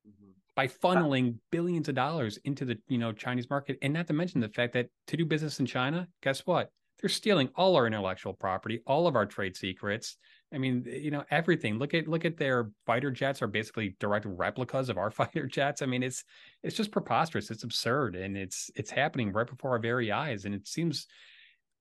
mm-hmm. 0.07 0.31
by 0.55 0.67
funneling 0.67 1.35
billions 1.51 1.89
of 1.89 1.95
dollars 1.95 2.37
into 2.43 2.65
the 2.65 2.77
you 2.87 2.97
know 2.97 3.11
Chinese 3.11 3.49
market 3.49 3.77
and 3.81 3.93
not 3.93 4.07
to 4.07 4.13
mention 4.13 4.41
the 4.41 4.49
fact 4.49 4.73
that 4.73 4.87
to 5.07 5.17
do 5.17 5.25
business 5.25 5.59
in 5.59 5.65
China 5.65 6.07
guess 6.21 6.45
what 6.45 6.69
they're 6.99 7.09
stealing 7.09 7.49
all 7.55 7.75
our 7.75 7.87
intellectual 7.87 8.33
property, 8.33 8.81
all 8.85 9.07
of 9.07 9.15
our 9.15 9.25
trade 9.25 9.55
secrets. 9.55 10.17
I 10.55 10.57
mean, 10.57 10.85
you 10.87 11.11
know, 11.11 11.25
everything. 11.31 11.77
Look 11.77 11.93
at 11.93 12.07
look 12.07 12.23
at 12.23 12.37
their 12.37 12.71
fighter 12.85 13.11
jets 13.11 13.41
are 13.41 13.47
basically 13.47 13.97
direct 13.99 14.25
replicas 14.25 14.87
of 14.87 14.97
our 14.97 15.11
fighter 15.19 15.45
jets. 15.45 15.81
I 15.81 15.85
mean, 15.85 16.01
it's 16.01 16.23
it's 16.63 16.77
just 16.77 16.91
preposterous. 16.91 17.51
It's 17.51 17.63
absurd, 17.63 18.15
and 18.15 18.37
it's 18.37 18.71
it's 18.75 18.89
happening 18.89 19.33
right 19.33 19.45
before 19.45 19.71
our 19.71 19.79
very 19.79 20.11
eyes. 20.13 20.45
And 20.45 20.55
it 20.55 20.67
seems, 20.67 21.07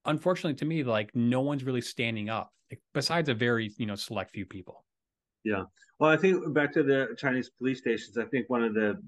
unfortunately, 0.04 0.56
to 0.56 0.64
me, 0.64 0.82
like 0.82 1.10
no 1.14 1.40
one's 1.40 1.62
really 1.62 1.80
standing 1.80 2.28
up, 2.28 2.50
besides 2.92 3.28
a 3.28 3.34
very 3.34 3.70
you 3.78 3.86
know 3.86 3.94
select 3.94 4.32
few 4.32 4.44
people. 4.44 4.84
Yeah. 5.44 5.64
Well, 6.00 6.10
I 6.10 6.16
think 6.16 6.52
back 6.52 6.72
to 6.72 6.82
the 6.82 7.14
Chinese 7.16 7.50
police 7.56 7.78
stations. 7.78 8.18
I 8.18 8.24
think 8.24 8.50
one 8.50 8.64
of 8.64 8.74
the 8.74 9.00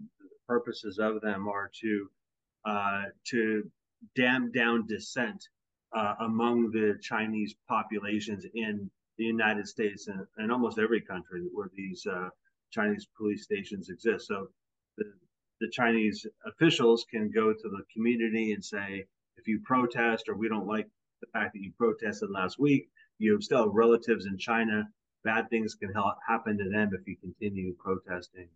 purposes 0.47 0.99
of 0.99 1.21
them 1.23 1.49
are 1.49 1.71
to 1.83 2.09
uh, 2.65 3.03
to 3.31 3.69
damp 4.15 4.55
down 4.55 4.87
dissent 4.87 5.43
uh, 5.97 6.15
among 6.21 6.71
the 6.71 6.97
Chinese 7.03 7.57
populations 7.69 8.47
in 8.55 8.89
the 9.19 9.25
United 9.25 9.67
States 9.67 10.09
and, 10.09 10.27
and 10.39 10.53
almost 10.53 10.79
every 10.79 11.01
country 11.01 11.43
where 11.53 11.71
these 11.75 12.07
uh, 12.07 12.29
Chinese 12.71 13.07
police 13.17 13.45
stations 13.45 13.89
exist. 13.89 14.27
So 14.27 14.49
the, 14.99 15.05
the 15.61 15.69
Chinese 15.71 16.27
officials 16.47 17.05
can 17.11 17.31
go 17.31 17.53
to 17.53 17.69
the 17.69 17.83
community 17.93 18.53
and 18.53 18.65
say, 18.65 19.07
if 19.37 19.47
you 19.47 19.61
protest 19.65 20.29
or 20.29 20.35
we 20.37 20.49
don't 20.49 20.67
like 20.67 20.89
the 21.21 21.27
fact 21.33 21.55
that 21.55 21.61
you 21.61 21.73
protested 21.79 22.31
last 22.31 22.59
week, 22.59 22.89
you 23.19 23.41
still 23.41 23.65
have 23.65 23.73
relatives 23.73 24.27
in 24.27 24.37
China. 24.39 24.85
Bad 25.25 25.49
things 25.51 25.75
can 25.75 25.93
happen 26.29 26.59
to 26.59 26.71
them 26.71 26.91
if 26.93 27.07
you 27.07 27.17
continue 27.17 27.75
protesting. 27.79 28.49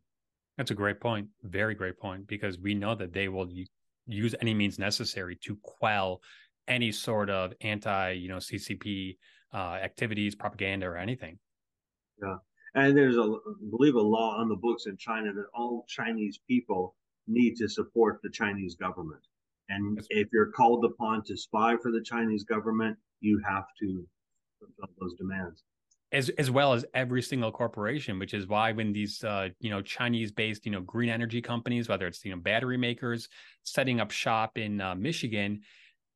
That's 0.57 0.70
a 0.70 0.75
great 0.75 1.01
point. 1.01 1.29
Very 1.42 1.75
great 1.75 1.99
point 1.99 2.27
because 2.27 2.59
we 2.59 2.75
know 2.75 2.94
that 2.94 3.12
they 3.12 3.29
will 3.29 3.49
use 4.07 4.35
any 4.40 4.55
means 4.55 4.79
necessary 4.79 5.37
to 5.44 5.57
quell 5.62 6.20
any 6.68 6.92
sort 6.92 7.31
of 7.31 7.53
anti, 7.62 8.12
you 8.12 8.29
know, 8.29 8.37
CCP 8.37 9.16
uh, 9.52 9.78
activities, 9.82 10.34
propaganda, 10.34 10.86
or 10.86 10.96
anything. 10.96 11.38
Yeah, 12.22 12.36
and 12.74 12.96
there's 12.96 13.16
a, 13.16 13.22
I 13.22 13.70
believe, 13.70 13.94
a 13.94 14.00
law 14.00 14.36
on 14.38 14.48
the 14.48 14.56
books 14.56 14.86
in 14.86 14.96
China 14.96 15.32
that 15.32 15.46
all 15.54 15.84
Chinese 15.88 16.38
people 16.48 16.96
need 17.26 17.56
to 17.56 17.68
support 17.68 18.20
the 18.22 18.30
Chinese 18.30 18.74
government, 18.74 19.22
and 19.68 19.96
That's 19.96 20.06
if 20.10 20.28
you're 20.32 20.52
called 20.52 20.84
upon 20.84 21.24
to 21.24 21.36
spy 21.36 21.76
for 21.82 21.90
the 21.90 22.02
Chinese 22.02 22.44
government, 22.44 22.96
you 23.20 23.40
have 23.48 23.64
to 23.80 24.06
fulfill 24.58 24.94
those 25.00 25.14
demands. 25.14 25.62
As 26.12 26.28
as 26.30 26.50
well 26.50 26.72
as 26.72 26.84
every 26.92 27.22
single 27.22 27.52
corporation, 27.52 28.18
which 28.18 28.34
is 28.34 28.48
why 28.48 28.72
when 28.72 28.92
these 28.92 29.22
uh, 29.22 29.50
you 29.60 29.70
know 29.70 29.80
Chinese 29.80 30.32
based 30.32 30.66
you 30.66 30.72
know 30.72 30.80
green 30.80 31.08
energy 31.08 31.40
companies, 31.40 31.88
whether 31.88 32.06
it's 32.06 32.24
you 32.24 32.32
know 32.32 32.40
battery 32.40 32.76
makers 32.76 33.28
setting 33.62 34.00
up 34.00 34.10
shop 34.10 34.58
in 34.58 34.80
uh, 34.80 34.96
Michigan, 34.96 35.60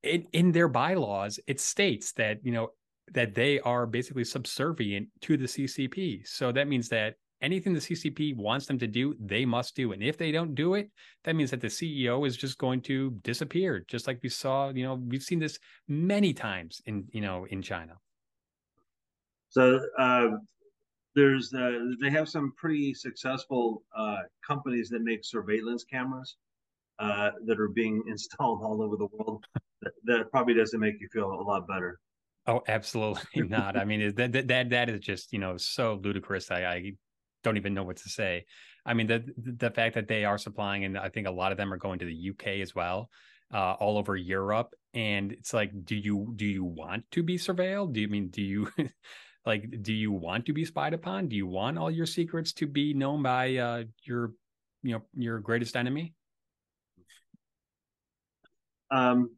in, 0.05 0.27
in 0.33 0.53
their 0.53 0.69
bylaws, 0.69 1.41
it 1.47 1.61
states 1.61 2.13
that, 2.13 2.39
you 2.45 2.53
know, 2.53 2.69
that 3.13 3.35
they 3.35 3.61
are 3.61 3.87
basically 3.87 4.25
subservient 4.25 5.09
to 5.23 5.37
the 5.37 5.47
CCP. 5.47 6.27
So 6.27 6.53
that 6.53 6.69
means 6.69 6.89
that 6.89 7.15
anything 7.43 7.75
the 7.75 7.81
CCP 7.81 8.37
wants 8.37 8.67
them 8.67 8.79
to 8.79 8.87
do, 8.87 9.15
they 9.21 9.45
must 9.45 9.77
do. 9.77 9.93
And 9.93 10.03
if 10.03 10.17
they 10.17 10.33
don't 10.33 10.55
do 10.55 10.75
it, 10.75 10.91
that 11.25 11.37
means 11.37 11.51
that 11.51 11.61
the 11.61 11.69
CEO 11.69 12.27
is 12.27 12.37
just 12.37 12.59
going 12.59 12.81
to 12.83 13.11
disappear, 13.23 13.85
just 13.87 14.07
like 14.07 14.21
we 14.23 14.31
saw, 14.31 14.71
you 14.71 14.85
know, 14.85 14.95
we've 14.95 15.23
seen 15.23 15.39
this 15.39 15.59
many 15.87 16.33
times 16.33 16.81
in, 16.87 17.05
you 17.11 17.21
know, 17.21 17.47
in 17.51 17.61
China. 17.61 17.95
So, 19.51 19.81
uh, 19.99 20.29
there's 21.15 21.55
uh, 21.55 21.79
they 22.01 22.11
have 22.11 22.29
some 22.29 22.53
pretty 22.57 22.93
successful 22.93 23.85
uh, 23.97 24.23
companies 24.47 24.89
that 24.89 25.03
make 25.03 25.25
surveillance 25.25 25.85
cameras 25.85 26.37
uh, 26.99 27.31
that 27.47 27.61
are 27.61 27.69
being 27.69 28.03
installed 28.09 28.63
all 28.63 28.83
over 28.83 28.97
the 28.97 29.07
world. 29.13 29.45
that, 29.83 29.93
that, 30.05 30.31
probably 30.31 30.55
doesn't 30.55 30.81
make 30.81 31.01
you 31.01 31.09
feel 31.13 31.33
a 31.33 31.43
lot 31.43 31.69
better. 31.69 32.01
Oh, 32.47 32.63
absolutely 32.69 33.43
not. 33.49 33.77
I 33.77 33.85
mean, 33.85 34.15
that 34.17 34.33
that 34.49 34.71
that 34.71 34.89
is 34.91 35.01
just 35.01 35.33
you 35.33 35.39
know 35.39 35.57
so 35.57 36.01
ludicrous. 36.03 36.51
I, 36.51 36.65
I 36.65 36.93
don't 37.43 37.57
even 37.57 37.75
know 37.75 37.85
what 37.85 37.97
to 37.99 38.09
say. 38.09 38.45
I 38.85 38.95
mean, 38.95 39.07
the 39.07 39.25
the 39.37 39.71
fact 39.71 39.95
that 39.95 40.09
they 40.09 40.25
are 40.25 40.39
supplying, 40.39 40.85
and 40.85 40.99
I 40.99 41.09
think 41.09 41.27
a 41.27 41.33
lot 41.33 41.53
of 41.53 41.59
them 41.59 41.73
are 41.73 41.79
going 41.79 41.99
to 42.01 42.05
the 42.05 42.31
UK 42.31 42.61
as 42.61 42.75
well, 42.75 43.09
uh, 43.53 43.73
all 43.75 43.97
over 43.97 44.17
Europe, 44.17 44.75
and 44.93 45.33
it's 45.33 45.55
like, 45.55 45.71
do 45.85 45.97
you 45.97 46.33
do 46.37 46.45
you 46.47 46.65
want 46.65 47.05
to 47.13 47.23
be 47.23 47.39
surveilled? 47.39 47.93
Do 47.95 48.01
you 48.01 48.09
mean 48.09 48.29
do 48.29 48.43
you 48.43 48.69
like 49.47 49.83
do 49.83 49.93
you 49.93 50.13
want 50.13 50.47
to 50.47 50.53
be 50.53 50.65
spied 50.65 50.95
upon 50.95 51.29
do 51.29 51.37
you 51.37 51.47
want 51.47 51.79
all 51.79 51.91
your 51.91 52.07
secrets 52.07 52.53
to 52.55 52.67
be 52.67 52.95
known 52.95 53.23
by 53.23 53.57
uh, 53.57 53.85
your 54.05 54.33
you 54.83 54.93
know 54.95 55.03
your 55.15 55.39
greatest 55.39 55.77
enemy 55.77 56.15
um 58.91 59.31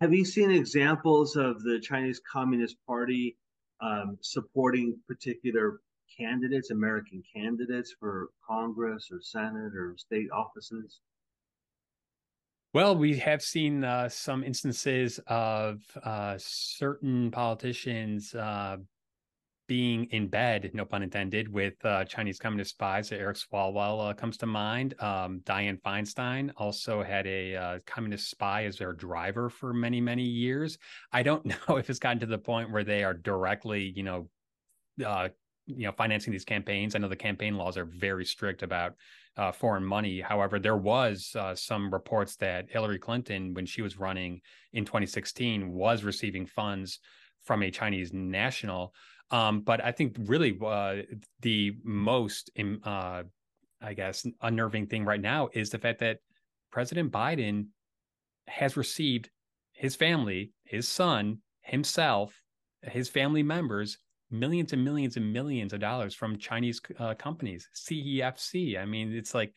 have 0.00 0.12
you 0.12 0.24
seen 0.24 0.50
examples 0.50 1.36
of 1.36 1.62
the 1.62 1.80
chinese 1.80 2.20
communist 2.30 2.76
party 2.86 3.36
um, 3.80 4.16
supporting 4.20 4.96
particular 5.06 5.80
candidates 6.18 6.70
american 6.70 7.22
candidates 7.34 7.94
for 7.98 8.30
congress 8.46 9.08
or 9.10 9.20
senate 9.20 9.74
or 9.74 9.94
state 9.98 10.28
offices? 10.32 11.00
Well, 12.76 12.94
we 12.94 13.16
have 13.16 13.40
seen 13.40 13.84
uh, 13.84 14.10
some 14.10 14.44
instances 14.44 15.18
of 15.28 15.80
uh, 16.02 16.34
certain 16.36 17.30
politicians 17.30 18.34
uh, 18.34 18.76
being 19.66 20.04
in 20.06 20.28
bed, 20.28 20.70
no 20.74 20.84
pun 20.84 21.02
intended, 21.02 21.52
with 21.52 21.74
uh, 21.84 22.04
Chinese 22.04 22.38
communist 22.38 22.70
spies. 22.70 23.12
Eric 23.12 23.36
Swalwell 23.36 24.10
uh, 24.10 24.14
comes 24.14 24.36
to 24.38 24.46
mind. 24.46 24.94
Um, 25.00 25.40
Dianne 25.44 25.80
Feinstein 25.82 26.50
also 26.56 27.02
had 27.02 27.26
a 27.26 27.56
uh, 27.56 27.78
communist 27.86 28.30
spy 28.30 28.64
as 28.64 28.78
their 28.78 28.92
driver 28.92 29.50
for 29.50 29.72
many, 29.72 30.00
many 30.00 30.24
years. 30.24 30.78
I 31.12 31.22
don't 31.22 31.44
know 31.68 31.76
if 31.76 31.90
it's 31.90 31.98
gotten 31.98 32.20
to 32.20 32.26
the 32.26 32.38
point 32.38 32.70
where 32.70 32.84
they 32.84 33.04
are 33.04 33.14
directly, 33.14 33.92
you 33.94 34.02
know, 34.02 34.28
you 35.66 35.84
know, 35.84 35.92
financing 35.92 36.32
these 36.32 36.44
campaigns. 36.44 36.94
I 36.94 36.98
know 36.98 37.08
the 37.08 37.16
campaign 37.16 37.56
laws 37.56 37.76
are 37.76 37.84
very 37.84 38.24
strict 38.24 38.62
about 38.62 38.94
uh, 39.36 39.52
foreign 39.52 39.84
money. 39.84 40.20
However, 40.20 40.58
there 40.58 40.76
was 40.76 41.34
uh, 41.38 41.54
some 41.54 41.92
reports 41.92 42.36
that 42.36 42.70
Hillary 42.70 42.98
Clinton, 42.98 43.52
when 43.52 43.66
she 43.66 43.82
was 43.82 43.98
running 43.98 44.40
in 44.72 44.84
2016, 44.84 45.70
was 45.70 46.04
receiving 46.04 46.46
funds 46.46 47.00
from 47.42 47.62
a 47.62 47.70
Chinese 47.70 48.12
national. 48.12 48.94
Um, 49.30 49.60
but 49.60 49.84
I 49.84 49.92
think 49.92 50.16
really 50.20 50.56
uh, 50.64 50.96
the 51.40 51.76
most, 51.82 52.50
uh, 52.84 53.22
I 53.82 53.94
guess, 53.94 54.26
unnerving 54.42 54.86
thing 54.86 55.04
right 55.04 55.20
now 55.20 55.48
is 55.52 55.70
the 55.70 55.78
fact 55.78 56.00
that 56.00 56.18
President 56.70 57.10
Biden 57.10 57.66
has 58.46 58.76
received 58.76 59.30
his 59.72 59.96
family, 59.96 60.52
his 60.64 60.88
son, 60.88 61.38
himself, 61.62 62.40
his 62.82 63.08
family 63.08 63.42
members 63.42 63.98
millions 64.30 64.72
and 64.72 64.84
millions 64.84 65.16
and 65.16 65.32
millions 65.32 65.72
of 65.72 65.80
dollars 65.80 66.14
from 66.14 66.38
Chinese 66.38 66.80
uh, 66.98 67.14
companies, 67.14 67.68
CEFC. 67.74 68.78
I 68.80 68.84
mean, 68.84 69.12
it's 69.12 69.34
like 69.34 69.54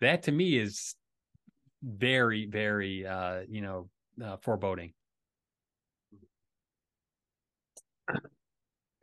that 0.00 0.22
to 0.24 0.32
me 0.32 0.58
is 0.58 0.94
very, 1.82 2.46
very, 2.46 3.06
uh, 3.06 3.40
you 3.48 3.60
know, 3.60 3.88
uh, 4.24 4.36
foreboding. 4.38 4.92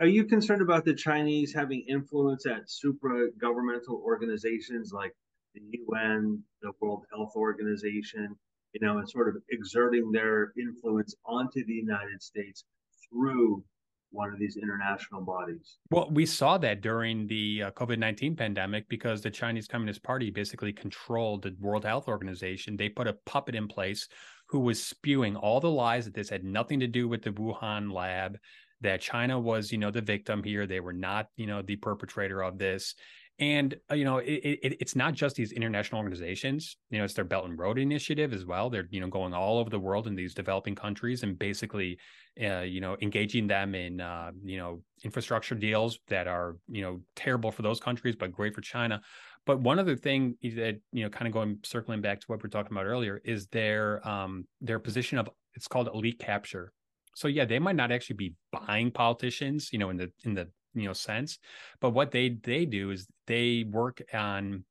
Are 0.01 0.07
you 0.07 0.25
concerned 0.25 0.61
about 0.61 0.83
the 0.83 0.93
Chinese 0.93 1.53
having 1.53 1.85
influence 1.87 2.45
at 2.45 2.69
supra 2.69 3.31
governmental 3.39 4.01
organizations 4.03 4.91
like 4.91 5.15
the 5.53 5.61
UN, 5.87 6.43
the 6.61 6.71
World 6.81 7.05
Health 7.13 7.31
Organization, 7.35 8.35
you 8.73 8.85
know, 8.85 8.97
and 8.97 9.09
sort 9.09 9.29
of 9.29 9.41
exerting 9.51 10.11
their 10.11 10.51
influence 10.59 11.15
onto 11.25 11.65
the 11.65 11.73
United 11.73 12.21
States 12.21 12.65
through 13.09 13.63
one 14.11 14.33
of 14.33 14.39
these 14.39 14.57
international 14.57 15.21
bodies. 15.21 15.77
Well, 15.91 16.09
we 16.11 16.25
saw 16.25 16.57
that 16.57 16.81
during 16.81 17.27
the 17.27 17.63
uh, 17.63 17.71
COVID 17.71 17.97
19 17.97 18.35
pandemic 18.35 18.89
because 18.89 19.21
the 19.21 19.31
Chinese 19.31 19.67
Communist 19.67 20.03
Party 20.03 20.29
basically 20.29 20.73
controlled 20.73 21.43
the 21.43 21.55
World 21.59 21.85
Health 21.85 22.09
Organization. 22.09 22.75
They 22.75 22.89
put 22.89 23.07
a 23.07 23.13
puppet 23.25 23.55
in 23.55 23.67
place 23.67 24.07
who 24.47 24.59
was 24.59 24.83
spewing 24.83 25.35
all 25.35 25.59
the 25.59 25.69
lies 25.69 26.05
that 26.05 26.13
this 26.13 26.29
had 26.29 26.43
nothing 26.43 26.79
to 26.81 26.87
do 26.87 27.07
with 27.07 27.23
the 27.23 27.31
Wuhan 27.31 27.91
lab, 27.91 28.37
that 28.81 29.01
China 29.01 29.39
was, 29.39 29.71
you 29.71 29.77
know, 29.77 29.91
the 29.91 30.01
victim 30.01 30.43
here. 30.43 30.67
They 30.67 30.79
were 30.79 30.93
not, 30.93 31.27
you 31.35 31.47
know, 31.47 31.61
the 31.61 31.75
perpetrator 31.75 32.43
of 32.43 32.57
this. 32.57 32.95
And 33.37 33.75
uh, 33.91 33.95
you 33.95 34.05
know, 34.05 34.19
it, 34.19 34.59
it, 34.63 34.77
it's 34.79 34.95
not 34.95 35.13
just 35.13 35.35
these 35.35 35.51
international 35.51 35.99
organizations. 35.99 36.77
You 36.89 36.99
know, 36.99 37.03
it's 37.03 37.13
their 37.13 37.25
Belt 37.25 37.45
and 37.45 37.59
Road 37.59 37.77
Initiative 37.77 38.31
as 38.31 38.45
well. 38.45 38.69
They're 38.69 38.87
you 38.89 39.01
know 39.01 39.09
going 39.09 39.33
all 39.33 39.57
over 39.57 39.69
the 39.69 39.79
world 39.79 40.07
in 40.07 40.15
these 40.15 40.33
developing 40.33 40.73
countries 40.73 41.21
and 41.23 41.37
basically, 41.37 41.97
uh, 42.41 42.61
you 42.61 42.79
know, 42.79 42.95
engaging 43.01 43.47
them 43.47 43.75
in 43.75 43.99
uh, 43.99 44.31
you 44.41 44.57
know 44.57 44.81
infrastructure 45.03 45.55
deals 45.55 45.99
that 46.07 46.27
are 46.27 46.55
you 46.69 46.81
know 46.81 47.01
terrible 47.17 47.51
for 47.51 47.61
those 47.61 47.81
countries 47.81 48.15
but 48.15 48.31
great 48.31 48.55
for 48.55 48.61
China. 48.61 49.01
But 49.45 49.59
one 49.59 49.79
other 49.79 49.97
thing 49.97 50.37
that 50.41 50.79
you 50.93 51.03
know, 51.03 51.09
kind 51.09 51.27
of 51.27 51.33
going 51.33 51.59
circling 51.63 52.01
back 52.01 52.21
to 52.21 52.25
what 52.27 52.41
we 52.41 52.47
are 52.47 52.49
talking 52.49 52.71
about 52.71 52.85
earlier, 52.85 53.21
is 53.25 53.47
their 53.47 54.05
um, 54.07 54.47
their 54.61 54.79
position 54.79 55.17
of 55.17 55.29
it's 55.55 55.67
called 55.67 55.89
elite 55.93 56.19
capture. 56.19 56.71
So 57.15 57.27
yeah, 57.27 57.45
they 57.45 57.57
might 57.57 57.75
not 57.75 57.91
actually 57.91 58.17
be 58.17 58.33
buying 58.51 58.91
politicians, 58.91 59.69
you 59.73 59.79
know, 59.79 59.89
in 59.89 59.97
the 59.97 60.11
in 60.23 60.35
the 60.35 60.47
you 60.75 60.83
know 60.83 60.93
sense 60.93 61.39
but 61.79 61.91
what 61.91 62.11
they 62.11 62.37
they 62.43 62.65
do 62.65 62.91
is 62.91 63.07
they 63.27 63.65
work 63.71 64.01
on 64.13 64.63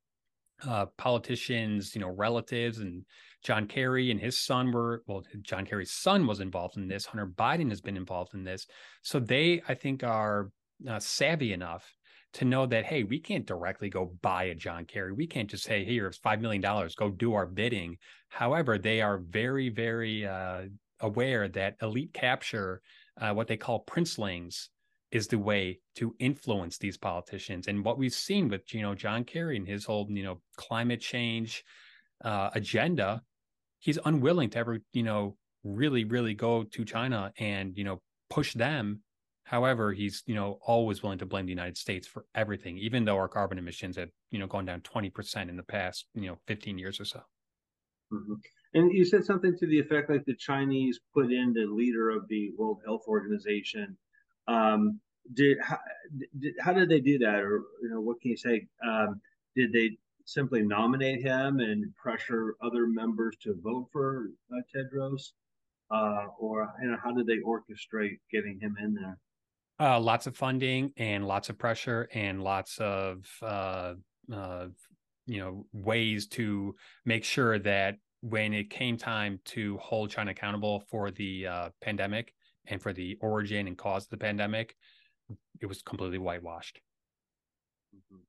uh, 0.65 0.85
politicians 0.97 1.93
you 1.95 2.01
know 2.01 2.09
relatives 2.09 2.77
and 2.77 3.03
john 3.43 3.67
kerry 3.67 4.11
and 4.11 4.19
his 4.19 4.39
son 4.39 4.71
were 4.71 5.03
well 5.07 5.23
john 5.41 5.65
kerry's 5.65 5.91
son 5.91 6.25
was 6.25 6.39
involved 6.39 6.77
in 6.77 6.87
this 6.87 7.05
hunter 7.05 7.27
biden 7.27 7.69
has 7.69 7.81
been 7.81 7.97
involved 7.97 8.33
in 8.33 8.43
this. 8.43 8.65
So 9.01 9.19
they 9.19 9.61
i 9.67 9.73
think 9.73 10.03
are 10.03 10.51
uh, 10.87 10.99
savvy 10.99 11.51
enough 11.51 11.85
to 12.33 12.45
know 12.45 12.65
that 12.65 12.85
hey 12.85 13.03
we 13.03 13.19
can't 13.19 13.45
directly 13.45 13.89
go 13.89 14.13
buy 14.21 14.45
a 14.45 14.55
john 14.55 14.85
kerry. 14.85 15.11
We 15.11 15.27
can't 15.27 15.49
just 15.49 15.63
say 15.63 15.83
here 15.85 16.07
it's 16.07 16.17
five 16.17 16.41
million 16.41 16.61
dollars 16.61 16.95
go 16.95 17.09
do 17.09 17.33
our 17.33 17.45
bidding. 17.45 17.97
However 18.29 18.77
they 18.77 19.01
are 19.01 19.17
very 19.17 19.69
very 19.69 20.25
uh, 20.25 20.63
aware 21.01 21.47
that 21.49 21.75
elite 21.81 22.13
capture 22.13 22.81
uh, 23.19 23.33
what 23.33 23.47
they 23.47 23.57
call 23.57 23.83
princelings 23.85 24.69
is 25.11 25.27
the 25.27 25.39
way 25.39 25.79
to 25.95 26.15
influence 26.19 26.77
these 26.77 26.97
politicians. 26.97 27.67
And 27.67 27.85
what 27.85 27.97
we've 27.97 28.13
seen 28.13 28.49
with 28.49 28.73
you 28.73 28.81
know 28.81 28.95
John 28.95 29.23
Kerry 29.23 29.57
and 29.57 29.67
his 29.67 29.85
whole 29.85 30.07
you 30.09 30.23
know 30.23 30.41
climate 30.57 31.01
change 31.01 31.63
uh, 32.23 32.49
agenda, 32.53 33.21
he's 33.79 33.99
unwilling 34.03 34.49
to 34.51 34.57
ever 34.57 34.79
you 34.93 35.03
know 35.03 35.37
really 35.63 36.03
really 36.03 36.33
go 36.33 36.63
to 36.63 36.85
China 36.85 37.31
and 37.39 37.77
you 37.77 37.83
know 37.83 38.01
push 38.29 38.53
them. 38.53 39.01
However, 39.43 39.93
he's 39.93 40.23
you 40.25 40.35
know 40.35 40.59
always 40.65 41.03
willing 41.03 41.19
to 41.19 41.25
blame 41.25 41.45
the 41.45 41.51
United 41.51 41.77
States 41.77 42.07
for 42.07 42.25
everything, 42.33 42.77
even 42.77 43.05
though 43.05 43.17
our 43.17 43.29
carbon 43.29 43.57
emissions 43.57 43.95
have 43.97 44.09
you 44.31 44.39
know 44.39 44.47
gone 44.47 44.65
down 44.65 44.81
twenty 44.81 45.09
percent 45.09 45.49
in 45.49 45.55
the 45.55 45.63
past 45.63 46.07
you 46.13 46.27
know 46.27 46.37
fifteen 46.47 46.77
years 46.77 46.99
or 46.99 47.05
so. 47.05 47.21
Mm-hmm. 48.11 48.33
And 48.75 48.91
you 48.91 49.05
said 49.05 49.23
something 49.23 49.57
to 49.57 49.67
the 49.67 49.79
effect 49.79 50.09
like 50.09 50.25
the 50.25 50.35
Chinese 50.35 50.99
put 51.13 51.31
in 51.31 51.53
the 51.53 51.65
leader 51.65 52.09
of 52.09 52.27
the 52.27 52.51
World 52.57 52.81
Health 52.85 53.03
Organization 53.07 53.97
um, 54.47 54.99
did 55.33 55.57
how, 55.61 55.79
did 56.39 56.53
how 56.59 56.73
did 56.73 56.89
they 56.89 56.99
do 56.99 57.17
that, 57.19 57.39
or 57.39 57.63
you 57.81 57.89
know, 57.89 58.01
what 58.01 58.21
can 58.21 58.31
you 58.31 58.37
say? 58.37 58.67
Um, 58.85 59.21
did 59.55 59.71
they 59.71 59.97
simply 60.25 60.61
nominate 60.61 61.21
him 61.21 61.59
and 61.59 61.95
pressure 61.95 62.55
other 62.61 62.87
members 62.87 63.35
to 63.43 63.55
vote 63.63 63.87
for 63.91 64.31
uh, 64.51 64.61
Tedros, 64.75 65.31
uh, 65.91 66.27
or 66.39 66.69
you 66.81 66.89
know, 66.91 66.97
how 67.03 67.11
did 67.11 67.27
they 67.27 67.37
orchestrate 67.37 68.19
getting 68.31 68.59
him 68.59 68.75
in 68.83 68.93
there? 68.93 69.17
Uh, 69.79 69.99
lots 69.99 70.27
of 70.27 70.35
funding 70.35 70.91
and 70.97 71.25
lots 71.27 71.49
of 71.49 71.57
pressure 71.57 72.07
and 72.13 72.43
lots 72.43 72.77
of 72.77 73.25
uh, 73.41 73.93
uh, 74.33 74.67
you 75.25 75.39
know 75.39 75.65
ways 75.73 76.27
to 76.27 76.75
make 77.05 77.23
sure 77.23 77.57
that 77.59 77.95
when 78.29 78.53
it 78.53 78.71
came 78.71 78.97
time 78.97 79.39
to 79.45 79.77
hold 79.77 80.09
China 80.09 80.31
accountable 80.31 80.83
for 80.89 81.11
the 81.11 81.45
uh, 81.45 81.69
pandemic 81.81 82.33
and 82.67 82.81
for 82.81 82.91
the 82.91 83.15
origin 83.21 83.67
and 83.67 83.77
cause 83.77 84.05
of 84.05 84.09
the 84.09 84.17
pandemic, 84.17 84.75
it 85.61 85.67
was 85.67 85.83
completely 85.83 86.17
whitewashed. 86.17 86.81
Mm-hmm. 87.95 88.19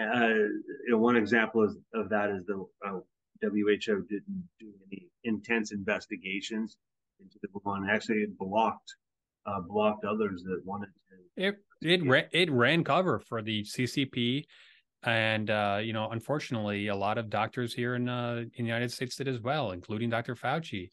Uh, 0.00 0.28
you 0.28 0.90
know, 0.90 0.98
one 0.98 1.16
example 1.16 1.62
is, 1.62 1.76
of 1.94 2.08
that 2.08 2.30
is 2.30 2.44
the 2.46 2.64
uh, 2.84 2.98
WHO 3.40 4.02
didn't 4.08 4.48
do 4.58 4.72
any 4.90 5.06
intense 5.22 5.70
investigations 5.70 6.76
into 7.20 7.38
the 7.42 7.48
one. 7.62 7.88
Actually, 7.88 8.18
it 8.18 8.36
blocked 8.36 8.94
uh, 9.46 9.60
blocked 9.60 10.04
others 10.04 10.42
that 10.44 10.60
wanted 10.64 10.88
to. 11.36 11.46
It 11.46 11.56
it 11.80 12.04
ran, 12.04 12.24
it 12.32 12.50
ran 12.50 12.82
cover 12.82 13.20
for 13.20 13.42
the 13.42 13.62
CCP, 13.62 14.44
and 15.04 15.50
uh, 15.50 15.80
you 15.82 15.92
know, 15.92 16.08
unfortunately, 16.10 16.88
a 16.88 16.96
lot 16.96 17.18
of 17.18 17.30
doctors 17.30 17.72
here 17.72 17.94
in 17.94 18.08
uh, 18.08 18.44
in 18.54 18.64
the 18.64 18.70
United 18.70 18.92
States 18.92 19.16
did 19.16 19.28
as 19.28 19.40
well, 19.40 19.70
including 19.70 20.10
Dr. 20.10 20.34
Fauci. 20.34 20.90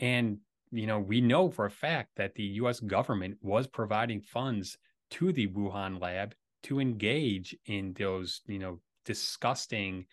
And 0.00 0.38
you 0.72 0.86
know, 0.86 0.98
we 0.98 1.20
know 1.20 1.50
for 1.50 1.66
a 1.66 1.70
fact 1.70 2.10
that 2.16 2.34
the 2.34 2.42
US 2.60 2.80
government 2.80 3.38
was 3.40 3.66
providing 3.66 4.20
funds 4.20 4.76
to 5.12 5.32
the 5.32 5.46
Wuhan 5.48 6.00
lab 6.00 6.34
to 6.64 6.80
engage 6.80 7.56
in 7.66 7.94
those, 7.96 8.42
you 8.46 8.58
know, 8.58 8.80
disgusting, 9.04 10.04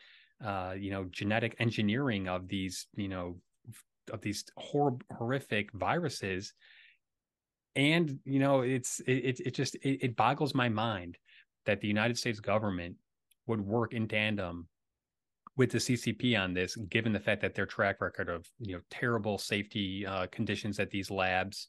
uh, 0.44 0.76
you 0.78 0.91
know, 0.91 1.06
genetic 1.06 1.56
engineering 1.60 2.28
of 2.28 2.48
these, 2.48 2.88
you 2.96 3.10
know, 3.10 3.38
of 4.12 4.22
these 4.22 4.46
hor- 4.58 5.00
horrific 5.18 5.72
viruses. 5.74 6.54
And 7.76 8.20
you 8.24 8.39
know, 8.39 8.62
it's 8.62 9.02
it 9.02 9.41
it 9.41 9.54
just 9.56 9.76
it, 9.76 10.06
it 10.06 10.16
boggles 10.16 10.54
my 10.54 10.70
mind 10.70 11.18
that 11.66 11.82
the 11.82 11.88
United 11.88 12.18
States 12.18 12.39
government 12.39 12.96
would 13.48 13.62
work 13.62 13.94
in 13.94 14.08
tandem 14.08 14.68
with 15.56 15.72
the 15.72 15.78
CCP 15.78 16.39
on 16.39 16.54
this, 16.54 16.76
given 16.76 17.14
the 17.14 17.20
fact 17.20 17.41
that 17.41 17.54
their 17.54 17.66
track 17.66 18.02
record 18.02 18.30
of 18.30 18.48
you 18.60 18.76
know 18.76 18.82
terrible 18.89 19.38
safety 19.38 20.06
uh, 20.06 20.28
conditions 20.28 20.80
at 20.80 20.89
these 20.89 21.12
labs, 21.12 21.68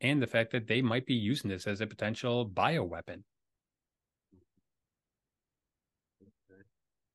and 0.00 0.22
the 0.22 0.26
fact 0.26 0.52
that 0.52 0.66
they 0.66 0.82
might 0.82 1.06
be 1.06 1.14
using 1.14 1.50
this 1.50 1.66
as 1.66 1.80
a 1.80 1.86
potential 1.86 2.48
bioweapon. 2.48 3.22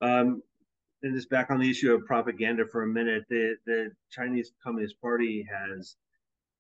Um, 0.02 0.42
and 1.04 1.16
just 1.16 1.30
back 1.30 1.50
on 1.50 1.60
the 1.60 1.70
issue 1.70 1.94
of 1.94 2.06
propaganda 2.06 2.66
for 2.66 2.84
a 2.84 2.88
minute, 2.88 3.24
the 3.30 3.56
the 3.66 3.92
Chinese 4.12 4.52
Communist 4.62 5.00
Party 5.02 5.48
has 5.50 5.96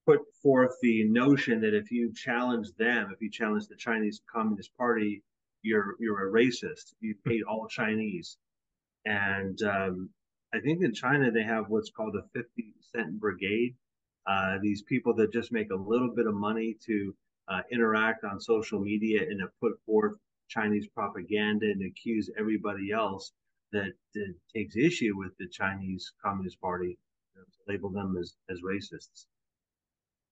put 0.05 0.21
forth 0.41 0.71
the 0.81 1.03
notion 1.03 1.61
that 1.61 1.73
if 1.73 1.91
you 1.91 2.13
challenge 2.13 2.69
them, 2.77 3.11
if 3.13 3.21
you 3.21 3.29
challenge 3.29 3.67
the 3.67 3.75
Chinese 3.75 4.21
Communist 4.31 4.75
Party, 4.77 5.21
you're 5.61 5.95
you're 5.99 6.27
a 6.27 6.31
racist. 6.31 6.93
You 6.99 7.15
hate 7.25 7.43
all 7.43 7.67
Chinese. 7.67 8.37
And 9.05 9.61
um, 9.63 10.09
I 10.53 10.59
think 10.59 10.83
in 10.83 10.93
China 10.93 11.31
they 11.31 11.43
have 11.43 11.69
what's 11.69 11.91
called 11.91 12.15
a 12.15 12.27
50 12.33 12.73
cent 12.93 13.19
brigade. 13.19 13.75
Uh, 14.27 14.57
these 14.61 14.83
people 14.83 15.15
that 15.15 15.33
just 15.33 15.51
make 15.51 15.71
a 15.71 15.75
little 15.75 16.13
bit 16.15 16.27
of 16.27 16.35
money 16.35 16.77
to 16.85 17.15
uh, 17.47 17.61
interact 17.71 18.23
on 18.23 18.39
social 18.39 18.79
media 18.79 19.21
and 19.21 19.39
to 19.39 19.47
put 19.59 19.79
forth 19.85 20.13
Chinese 20.49 20.87
propaganda 20.87 21.65
and 21.65 21.83
accuse 21.83 22.29
everybody 22.37 22.91
else 22.91 23.31
that, 23.71 23.93
that 24.13 24.35
takes 24.55 24.75
issue 24.75 25.13
with 25.15 25.31
the 25.39 25.47
Chinese 25.47 26.11
Communist 26.23 26.59
Party, 26.59 26.97
label 27.67 27.89
them 27.89 28.17
as, 28.19 28.35
as 28.49 28.59
racists. 28.61 29.25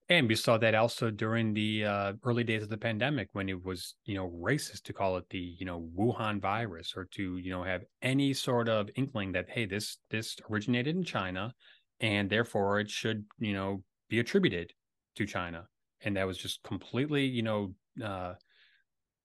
And 0.10 0.30
we 0.30 0.36
saw 0.36 0.58
that 0.60 0.74
also 0.74 1.12
during 1.12 1.54
the 1.54 1.84
uh, 1.84 2.14
early 2.24 2.46
days 2.46 2.64
of 2.64 2.70
the 2.70 2.78
pandemic 2.78 3.28
when 3.34 3.50
it 3.50 3.62
was, 3.66 3.96
you 4.06 4.16
know, 4.16 4.30
racist 4.30 4.84
to 4.84 4.94
call 4.94 5.18
it 5.18 5.26
the, 5.30 5.56
you 5.60 5.66
know, 5.66 5.86
Wuhan 5.98 6.40
virus 6.40 6.94
or 6.96 7.06
to, 7.16 7.38
you 7.38 7.52
know, 7.52 7.64
have 7.64 7.84
any 8.02 8.34
sort 8.34 8.70
of 8.70 8.90
inkling 8.96 9.34
that, 9.34 9.50
hey, 9.50 9.66
this 9.66 9.98
this 10.10 10.38
originated 10.50 10.96
in 10.96 11.04
China 11.04 11.54
and 12.00 12.30
therefore 12.30 12.80
it 12.80 12.90
should, 12.90 13.26
you 13.40 13.54
know, 13.54 13.84
be 14.10 14.20
attributed 14.20 14.72
to 15.16 15.26
China. 15.26 15.68
And 16.02 16.16
that 16.16 16.28
was 16.28 16.38
just 16.38 16.64
completely, 16.64 17.26
you 17.26 17.44
know, 17.44 17.74
uh, 18.02 18.36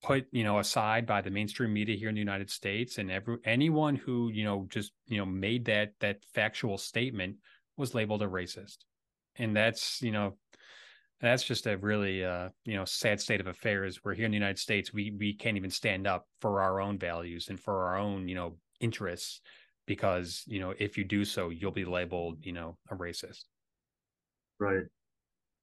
put, 0.01 0.25
you 0.31 0.43
know, 0.43 0.59
aside 0.59 1.05
by 1.05 1.21
the 1.21 1.29
mainstream 1.29 1.71
media 1.71 1.95
here 1.95 2.09
in 2.09 2.15
the 2.15 2.19
United 2.19 2.49
States. 2.49 2.97
And 2.97 3.09
every 3.09 3.37
anyone 3.45 3.95
who, 3.95 4.31
you 4.33 4.43
know, 4.43 4.67
just, 4.69 4.91
you 5.07 5.17
know, 5.17 5.25
made 5.25 5.63
that 5.65 5.93
that 6.01 6.25
factual 6.33 6.77
statement 6.77 7.37
was 7.77 7.95
labeled 7.95 8.21
a 8.21 8.27
racist. 8.27 8.79
And 9.37 9.55
that's, 9.55 10.01
you 10.01 10.11
know, 10.11 10.35
that's 11.23 11.43
just 11.43 11.67
a 11.67 11.77
really 11.77 12.23
uh, 12.23 12.49
you 12.65 12.75
know 12.75 12.85
sad 12.85 13.19
state 13.19 13.39
of 13.39 13.47
affairs. 13.47 14.03
We're 14.03 14.13
here 14.13 14.25
in 14.25 14.31
the 14.31 14.37
United 14.37 14.59
States. 14.59 14.93
We 14.93 15.15
we 15.17 15.33
can't 15.33 15.57
even 15.57 15.69
stand 15.69 16.05
up 16.05 16.27
for 16.41 16.61
our 16.61 16.81
own 16.81 16.99
values 16.99 17.47
and 17.49 17.59
for 17.59 17.85
our 17.85 17.97
own 17.97 18.27
you 18.27 18.35
know 18.35 18.57
interests 18.81 19.39
because 19.87 20.43
you 20.45 20.59
know 20.59 20.73
if 20.77 20.97
you 20.97 21.05
do 21.05 21.23
so, 21.23 21.49
you'll 21.49 21.71
be 21.71 21.85
labeled 21.85 22.45
you 22.45 22.51
know 22.51 22.77
a 22.89 22.95
racist. 22.95 23.45
Right. 24.59 24.83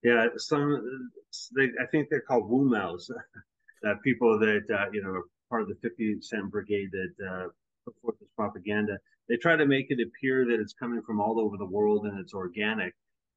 Yeah. 0.02 0.28
Some 0.36 1.10
they, 1.54 1.64
I 1.64 1.86
think 1.92 2.08
they're 2.08 2.22
called 2.22 2.50
that 3.82 4.02
people 4.02 4.38
that 4.38 4.64
uh, 4.72 4.86
you 4.92 5.02
know 5.02 5.10
are 5.10 5.24
part 5.50 5.62
of 5.62 5.68
the 5.68 5.76
50 5.82 6.22
Cent 6.22 6.50
Brigade 6.50 6.88
that 6.92 7.26
uh, 7.28 7.48
put 7.84 7.94
forth 8.00 8.18
this 8.18 8.30
propaganda. 8.34 8.96
They 9.28 9.36
try 9.36 9.56
to 9.56 9.66
make 9.66 9.90
it 9.90 9.98
appear 10.00 10.46
that 10.46 10.58
it's 10.58 10.72
coming 10.72 11.02
from 11.02 11.20
all 11.20 11.38
over 11.38 11.56
the 11.58 11.66
world 11.66 12.06
and 12.06 12.18
it's 12.18 12.34
organic 12.34 12.94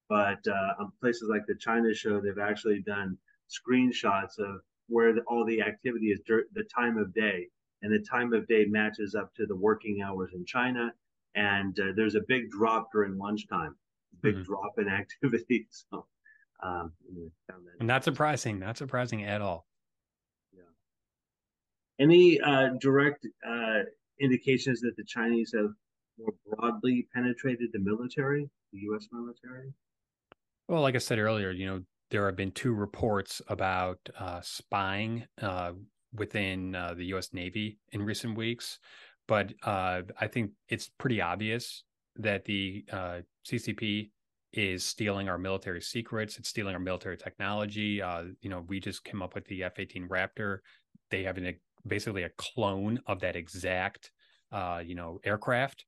but 0.09 0.45
uh, 0.47 0.73
on 0.79 0.91
places 0.99 1.29
like 1.29 1.45
the 1.47 1.55
China 1.55 1.93
show, 1.93 2.19
they've 2.19 2.37
actually 2.39 2.81
done 2.81 3.17
screenshots 3.49 4.39
of 4.39 4.61
where 4.87 5.13
the, 5.13 5.21
all 5.21 5.45
the 5.45 5.61
activity 5.61 6.07
is 6.07 6.19
dur- 6.25 6.47
the 6.53 6.63
time 6.75 6.97
of 6.97 7.13
day, 7.13 7.47
and 7.81 7.91
the 7.91 8.05
time 8.09 8.33
of 8.33 8.47
day 8.47 8.65
matches 8.65 9.15
up 9.15 9.33
to 9.35 9.45
the 9.45 9.55
working 9.55 10.01
hours 10.01 10.31
in 10.33 10.45
China. 10.45 10.93
And 11.35 11.77
uh, 11.79 11.93
there's 11.95 12.15
a 12.15 12.21
big 12.27 12.51
drop 12.51 12.89
during 12.91 13.17
lunchtime, 13.17 13.75
big 14.21 14.35
mm-hmm. 14.35 14.43
drop 14.43 14.73
in 14.77 14.87
activity. 14.89 15.67
So, 15.69 16.05
um, 16.61 16.93
not 17.81 18.03
surprising, 18.03 18.59
not 18.59 18.77
surprising 18.77 19.23
at 19.23 19.41
all. 19.41 19.65
Yeah. 20.53 20.61
Any 21.99 22.39
uh, 22.39 22.69
direct 22.79 23.25
uh, 23.47 23.79
indications 24.19 24.81
that 24.81 24.95
the 24.95 25.03
Chinese 25.03 25.53
have 25.55 25.71
more 26.19 26.33
broadly 26.47 27.07
penetrated 27.13 27.69
the 27.73 27.79
military, 27.79 28.49
the 28.71 28.79
U.S. 28.79 29.07
military? 29.11 29.73
Well, 30.67 30.81
like 30.81 30.95
I 30.95 30.99
said 30.99 31.19
earlier, 31.19 31.51
you 31.51 31.65
know, 31.65 31.81
there 32.09 32.25
have 32.25 32.35
been 32.35 32.51
two 32.51 32.73
reports 32.73 33.41
about 33.47 33.97
uh, 34.17 34.39
spying 34.41 35.25
uh, 35.41 35.73
within 36.13 36.75
uh, 36.75 36.93
the 36.95 37.05
U.S. 37.07 37.33
Navy 37.33 37.79
in 37.91 38.03
recent 38.03 38.37
weeks, 38.37 38.79
but 39.27 39.53
uh, 39.63 40.03
I 40.19 40.27
think 40.27 40.51
it's 40.69 40.89
pretty 40.97 41.21
obvious 41.21 41.83
that 42.15 42.45
the 42.45 42.85
CCP 43.45 44.05
uh, 44.05 44.09
is 44.53 44.85
stealing 44.85 45.27
our 45.27 45.37
military 45.37 45.81
secrets. 45.81 46.37
It's 46.37 46.49
stealing 46.49 46.75
our 46.75 46.79
military 46.79 47.17
technology. 47.17 48.01
Uh, 48.01 48.25
you 48.41 48.49
know, 48.49 48.63
we 48.67 48.79
just 48.79 49.03
came 49.03 49.21
up 49.21 49.33
with 49.33 49.45
the 49.47 49.63
F-18 49.63 50.07
Raptor. 50.07 50.59
They 51.09 51.23
have 51.23 51.37
an, 51.37 51.55
basically 51.87 52.23
a 52.23 52.29
clone 52.37 52.99
of 53.07 53.19
that 53.21 53.35
exact, 53.35 54.11
you 54.85 54.95
know, 54.95 55.19
aircraft. 55.23 55.85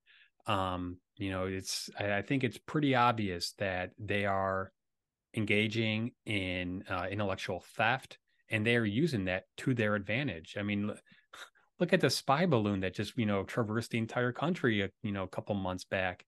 Um, 0.48 0.98
you 1.18 1.32
know 1.32 1.46
it's 1.46 1.90
I, 2.00 2.18
I, 2.18 2.22
think 2.22 2.44
it's 2.44 2.58
pretty 2.58 2.94
obvious 2.94 3.54
that 3.58 3.92
they 3.98 4.26
are 4.26 4.72
engaging 5.36 6.12
in 6.26 6.84
uh, 6.90 7.08
intellectual 7.10 7.64
theft 7.76 8.20
and 8.52 8.66
they 8.66 8.76
are 8.76 8.86
using 8.86 9.26
that 9.26 9.46
to 9.58 9.74
their 9.74 9.96
advantage. 9.96 10.56
I 10.60 10.64
mean 10.64 10.92
look 11.80 11.94
at 11.94 12.02
the 12.02 12.10
spy 12.10 12.46
balloon 12.46 12.80
that 12.82 12.96
just 12.96 13.18
you 13.18 13.26
know 13.26 13.44
traversed 13.44 13.92
the 13.92 13.98
entire 13.98 14.32
country 14.32 14.82
a, 14.82 14.90
you 15.04 15.12
know 15.12 15.24
a 15.24 15.28
couple 15.28 15.56
months 15.56 15.84
back. 15.84 16.26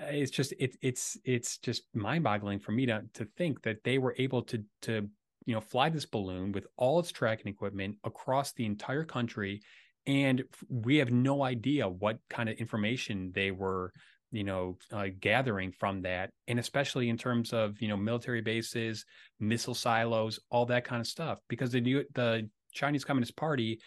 Uh, 0.00 0.06
it's 0.10 0.30
just 0.30 0.52
it, 0.58 0.76
it's 0.82 1.16
it's 1.24 1.58
just 1.58 1.82
mind-boggling 1.94 2.60
for 2.60 2.72
me 2.72 2.86
to 2.86 3.02
to 3.14 3.24
think 3.36 3.62
that 3.62 3.82
they 3.84 3.98
were 3.98 4.14
able 4.18 4.42
to 4.42 4.62
to 4.82 5.08
you 5.46 5.54
know 5.54 5.60
fly 5.60 5.88
this 5.88 6.06
balloon 6.06 6.52
with 6.52 6.66
all 6.76 6.98
its 6.98 7.10
tracking 7.10 7.50
equipment 7.50 7.96
across 8.04 8.52
the 8.52 8.64
entire 8.64 9.04
country 9.04 9.60
and 10.06 10.42
we 10.68 10.96
have 10.96 11.10
no 11.10 11.42
idea 11.42 11.88
what 11.88 12.18
kind 12.28 12.48
of 12.48 12.56
information 12.56 13.30
they 13.34 13.50
were 13.50 13.92
you 14.32 14.44
know 14.44 14.78
uh, 14.92 15.06
gathering 15.20 15.72
from 15.72 16.02
that 16.02 16.30
and 16.48 16.58
especially 16.58 17.08
in 17.08 17.16
terms 17.16 17.52
of 17.52 17.80
you 17.80 17.88
know 17.88 17.96
military 17.96 18.40
bases 18.40 19.04
missile 19.38 19.74
silos 19.74 20.38
all 20.50 20.66
that 20.66 20.84
kind 20.84 21.00
of 21.00 21.06
stuff 21.06 21.40
because 21.48 21.72
the 21.72 21.80
new 21.80 22.04
the 22.14 22.48
chinese 22.72 23.04
communist 23.04 23.36
party 23.36 23.80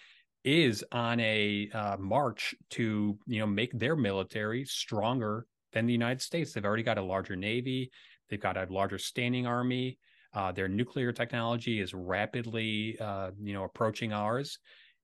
is 0.44 0.84
on 0.92 1.20
a 1.22 1.70
uh, 1.74 1.96
march 1.98 2.54
to 2.70 3.18
you 3.26 3.40
know 3.40 3.48
make 3.48 3.72
their 3.78 3.96
military 3.96 4.66
stronger 4.66 5.46
than 5.72 5.86
the 5.86 5.94
united 5.94 6.22
states. 6.22 6.52
They've 6.52 6.66
already 6.66 6.84
got 6.84 6.98
a 6.98 7.04
larger 7.04 7.36
navy 7.36 7.92
they've 8.30 8.42
got 8.42 8.58
a 8.58 8.68
larger 8.70 8.98
standing 8.98 9.48
army 9.48 9.98
uh, 10.34 10.52
their 10.52 10.68
nuclear 10.68 11.12
technology 11.12 11.80
is 11.80 11.94
rapidly 11.94 12.98
uh, 13.00 13.32
you 13.42 13.54
know 13.54 13.64
approaching 13.64 14.12
ours 14.12 14.60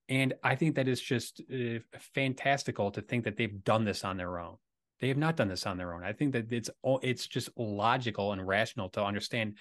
and 0.09 0.33
I 0.43 0.55
think 0.55 0.75
that 0.75 0.87
is 0.87 0.99
just 0.99 1.41
uh, 1.53 1.79
fantastical 2.15 2.89
to 2.91 3.01
think 3.01 3.23
that 3.25 3.37
they've 3.37 3.63
done 3.63 3.85
this 3.85 4.03
on 4.03 4.17
their 4.17 4.39
own. 4.39 4.55
They 4.99 5.07
have 5.07 5.17
not 5.17 5.37
done 5.37 5.47
this 5.47 5.67
on 5.67 5.77
their 5.77 5.93
own. 5.93 6.03
I 6.03 6.11
think 6.11 6.33
that 6.33 6.51
it's 6.51 6.69
it's 6.83 7.27
just 7.27 7.49
logical 7.55 8.33
and 8.33 8.45
rational 8.45 8.89
to 8.89 9.03
understand 9.03 9.57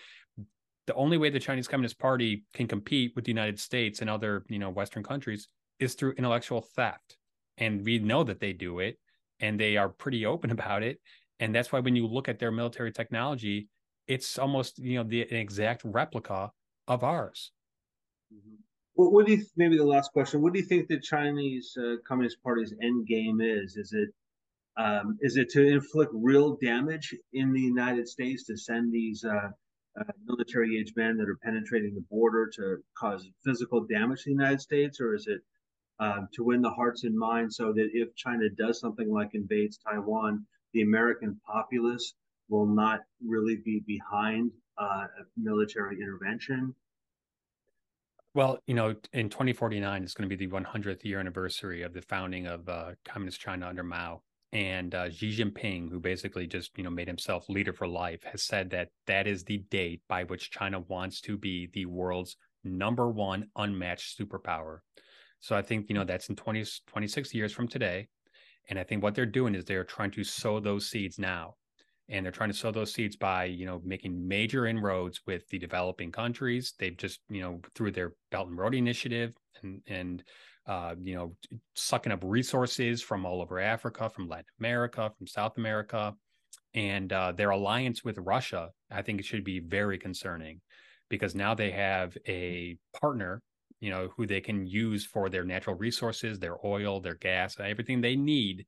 the 0.86 0.94
only 0.94 1.18
way 1.18 1.28
the 1.28 1.38
Chinese 1.38 1.68
Communist 1.68 1.98
Party 1.98 2.44
can 2.54 2.66
compete 2.66 3.12
with 3.14 3.26
the 3.26 3.30
United 3.30 3.60
States 3.60 4.00
and 4.00 4.08
other 4.08 4.44
you 4.48 4.58
know 4.58 4.70
Western 4.70 5.02
countries 5.02 5.48
is 5.78 5.94
through 5.94 6.12
intellectual 6.12 6.62
theft, 6.62 7.18
and 7.58 7.84
we 7.84 7.98
know 7.98 8.24
that 8.24 8.40
they 8.40 8.52
do 8.52 8.80
it, 8.80 8.98
and 9.38 9.60
they 9.60 9.76
are 9.76 9.90
pretty 9.90 10.24
open 10.24 10.50
about 10.58 10.82
it. 10.82 10.98
And 11.40 11.54
that's 11.54 11.70
why 11.70 11.80
when 11.80 11.94
you 11.94 12.06
look 12.06 12.28
at 12.28 12.40
their 12.40 12.50
military 12.50 12.90
technology, 12.90 13.68
it's 14.06 14.38
almost 14.38 14.78
you 14.78 14.96
know 14.96 15.04
the 15.04 15.20
exact 15.20 15.82
replica 15.84 16.50
of 16.88 17.04
ours. 17.04 17.52
Mm-hmm. 18.34 18.54
What, 18.98 19.12
what 19.12 19.26
do 19.26 19.32
you 19.32 19.44
maybe 19.56 19.76
the 19.76 19.84
last 19.84 20.12
question? 20.12 20.42
What 20.42 20.52
do 20.52 20.58
you 20.58 20.64
think 20.64 20.88
the 20.88 20.98
Chinese 20.98 21.76
uh, 21.80 21.98
Communist 22.04 22.42
Party's 22.42 22.74
end 22.82 23.06
game 23.06 23.40
is? 23.40 23.76
Is 23.76 23.92
it 23.92 24.08
um, 24.76 25.16
is 25.20 25.36
it 25.36 25.50
to 25.50 25.64
inflict 25.64 26.10
real 26.12 26.56
damage 26.60 27.14
in 27.32 27.52
the 27.52 27.60
United 27.60 28.08
States 28.08 28.42
to 28.46 28.56
send 28.56 28.92
these 28.92 29.24
uh, 29.24 29.50
uh, 30.00 30.12
military 30.26 30.80
age 30.80 30.94
men 30.96 31.16
that 31.16 31.28
are 31.28 31.38
penetrating 31.44 31.94
the 31.94 32.04
border 32.10 32.50
to 32.56 32.78
cause 32.98 33.24
physical 33.44 33.84
damage 33.84 34.24
to 34.24 34.30
the 34.30 34.42
United 34.42 34.60
States, 34.60 35.00
or 35.00 35.14
is 35.14 35.28
it 35.28 35.42
uh, 36.00 36.22
to 36.34 36.42
win 36.42 36.60
the 36.60 36.70
hearts 36.70 37.04
and 37.04 37.16
minds 37.16 37.54
so 37.56 37.72
that 37.72 37.90
if 37.92 38.12
China 38.16 38.48
does 38.48 38.80
something 38.80 39.12
like 39.12 39.30
invades 39.32 39.78
Taiwan, 39.78 40.44
the 40.72 40.82
American 40.82 41.40
populace 41.46 42.14
will 42.48 42.66
not 42.66 43.02
really 43.24 43.58
be 43.64 43.80
behind 43.86 44.50
uh, 44.76 45.06
military 45.36 46.02
intervention? 46.02 46.74
Well, 48.34 48.58
you 48.66 48.74
know, 48.74 48.94
in 49.12 49.30
2049 49.30 50.04
is 50.04 50.14
going 50.14 50.28
to 50.28 50.36
be 50.36 50.46
the 50.46 50.52
100th 50.52 51.04
year 51.04 51.18
anniversary 51.18 51.82
of 51.82 51.94
the 51.94 52.02
founding 52.02 52.46
of 52.46 52.68
uh, 52.68 52.92
communist 53.04 53.40
China 53.40 53.66
under 53.66 53.82
Mao. 53.82 54.22
And 54.52 54.94
uh, 54.94 55.10
Xi 55.10 55.36
Jinping, 55.36 55.90
who 55.90 56.00
basically 56.00 56.46
just 56.46 56.70
you 56.78 56.84
know 56.84 56.90
made 56.90 57.08
himself 57.08 57.48
leader 57.48 57.72
for 57.72 57.86
life, 57.86 58.22
has 58.24 58.42
said 58.42 58.70
that 58.70 58.88
that 59.06 59.26
is 59.26 59.44
the 59.44 59.58
date 59.70 60.00
by 60.08 60.24
which 60.24 60.50
China 60.50 60.80
wants 60.80 61.20
to 61.22 61.36
be 61.36 61.68
the 61.74 61.84
world's 61.84 62.36
number 62.64 63.10
one 63.10 63.48
unmatched 63.56 64.18
superpower. 64.18 64.78
So 65.40 65.54
I 65.54 65.60
think 65.60 65.86
you 65.88 65.94
know 65.94 66.04
that's 66.04 66.30
in 66.30 66.36
20, 66.36 66.64
26 66.86 67.34
years 67.34 67.52
from 67.52 67.68
today, 67.68 68.08
and 68.70 68.78
I 68.78 68.84
think 68.84 69.02
what 69.02 69.14
they're 69.14 69.26
doing 69.26 69.54
is 69.54 69.66
they're 69.66 69.84
trying 69.84 70.12
to 70.12 70.24
sow 70.24 70.60
those 70.60 70.88
seeds 70.88 71.18
now 71.18 71.56
and 72.08 72.24
they're 72.24 72.32
trying 72.32 72.50
to 72.50 72.56
sow 72.56 72.70
those 72.70 72.92
seeds 72.92 73.16
by 73.16 73.44
you 73.44 73.66
know 73.66 73.80
making 73.84 74.26
major 74.26 74.66
inroads 74.66 75.20
with 75.26 75.48
the 75.48 75.58
developing 75.58 76.10
countries. 76.10 76.74
They've 76.78 76.96
just 76.96 77.20
you 77.28 77.40
know 77.40 77.60
through 77.74 77.92
their 77.92 78.12
belt 78.30 78.48
and 78.48 78.58
road 78.58 78.74
initiative 78.74 79.34
and 79.62 79.80
and 79.86 80.22
uh, 80.66 80.94
you 81.02 81.14
know 81.14 81.34
sucking 81.74 82.12
up 82.12 82.20
resources 82.22 83.02
from 83.02 83.24
all 83.24 83.40
over 83.40 83.58
africa 83.58 84.10
from 84.10 84.28
latin 84.28 84.44
america 84.60 85.10
from 85.16 85.26
south 85.26 85.56
america. 85.56 86.14
And 86.74 87.12
uh, 87.12 87.32
their 87.32 87.50
alliance 87.50 88.04
with 88.04 88.18
russia 88.18 88.70
i 88.90 89.00
think 89.00 89.18
it 89.18 89.24
should 89.24 89.44
be 89.44 89.58
very 89.58 89.98
concerning 89.98 90.60
because 91.08 91.34
now 91.34 91.54
they 91.54 91.70
have 91.70 92.16
a 92.26 92.76
partner 93.00 93.42
you 93.80 93.90
know 93.90 94.10
who 94.16 94.26
they 94.26 94.40
can 94.40 94.66
use 94.66 95.06
for 95.06 95.30
their 95.30 95.44
natural 95.44 95.76
resources 95.76 96.38
their 96.38 96.64
oil 96.64 97.00
their 97.00 97.14
gas 97.14 97.56
everything 97.58 98.00
they 98.00 98.16
need 98.16 98.66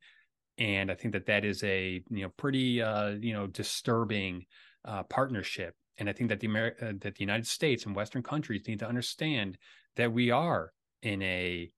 and 0.60 0.90
I 0.90 0.94
think 0.94 1.12
that 1.14 1.26
that 1.26 1.44
is 1.44 1.64
a 1.64 2.04
you 2.10 2.22
know 2.22 2.28
pretty 2.36 2.80
uh, 2.80 3.16
you 3.20 3.32
know 3.32 3.48
disturbing 3.48 4.44
uh, 4.84 5.02
partnership. 5.04 5.74
And 5.98 6.08
I 6.08 6.12
think 6.12 6.28
that 6.30 6.40
the 6.40 6.46
Amer- 6.46 6.76
uh, 6.80 6.92
that 7.00 7.16
the 7.16 7.20
United 7.20 7.46
States 7.46 7.86
and 7.86 7.96
Western 7.96 8.22
countries 8.22 8.62
need 8.68 8.78
to 8.78 8.88
understand 8.88 9.58
that 9.96 10.12
we 10.12 10.30
are 10.30 10.72
in 11.02 11.22
a 11.22 11.70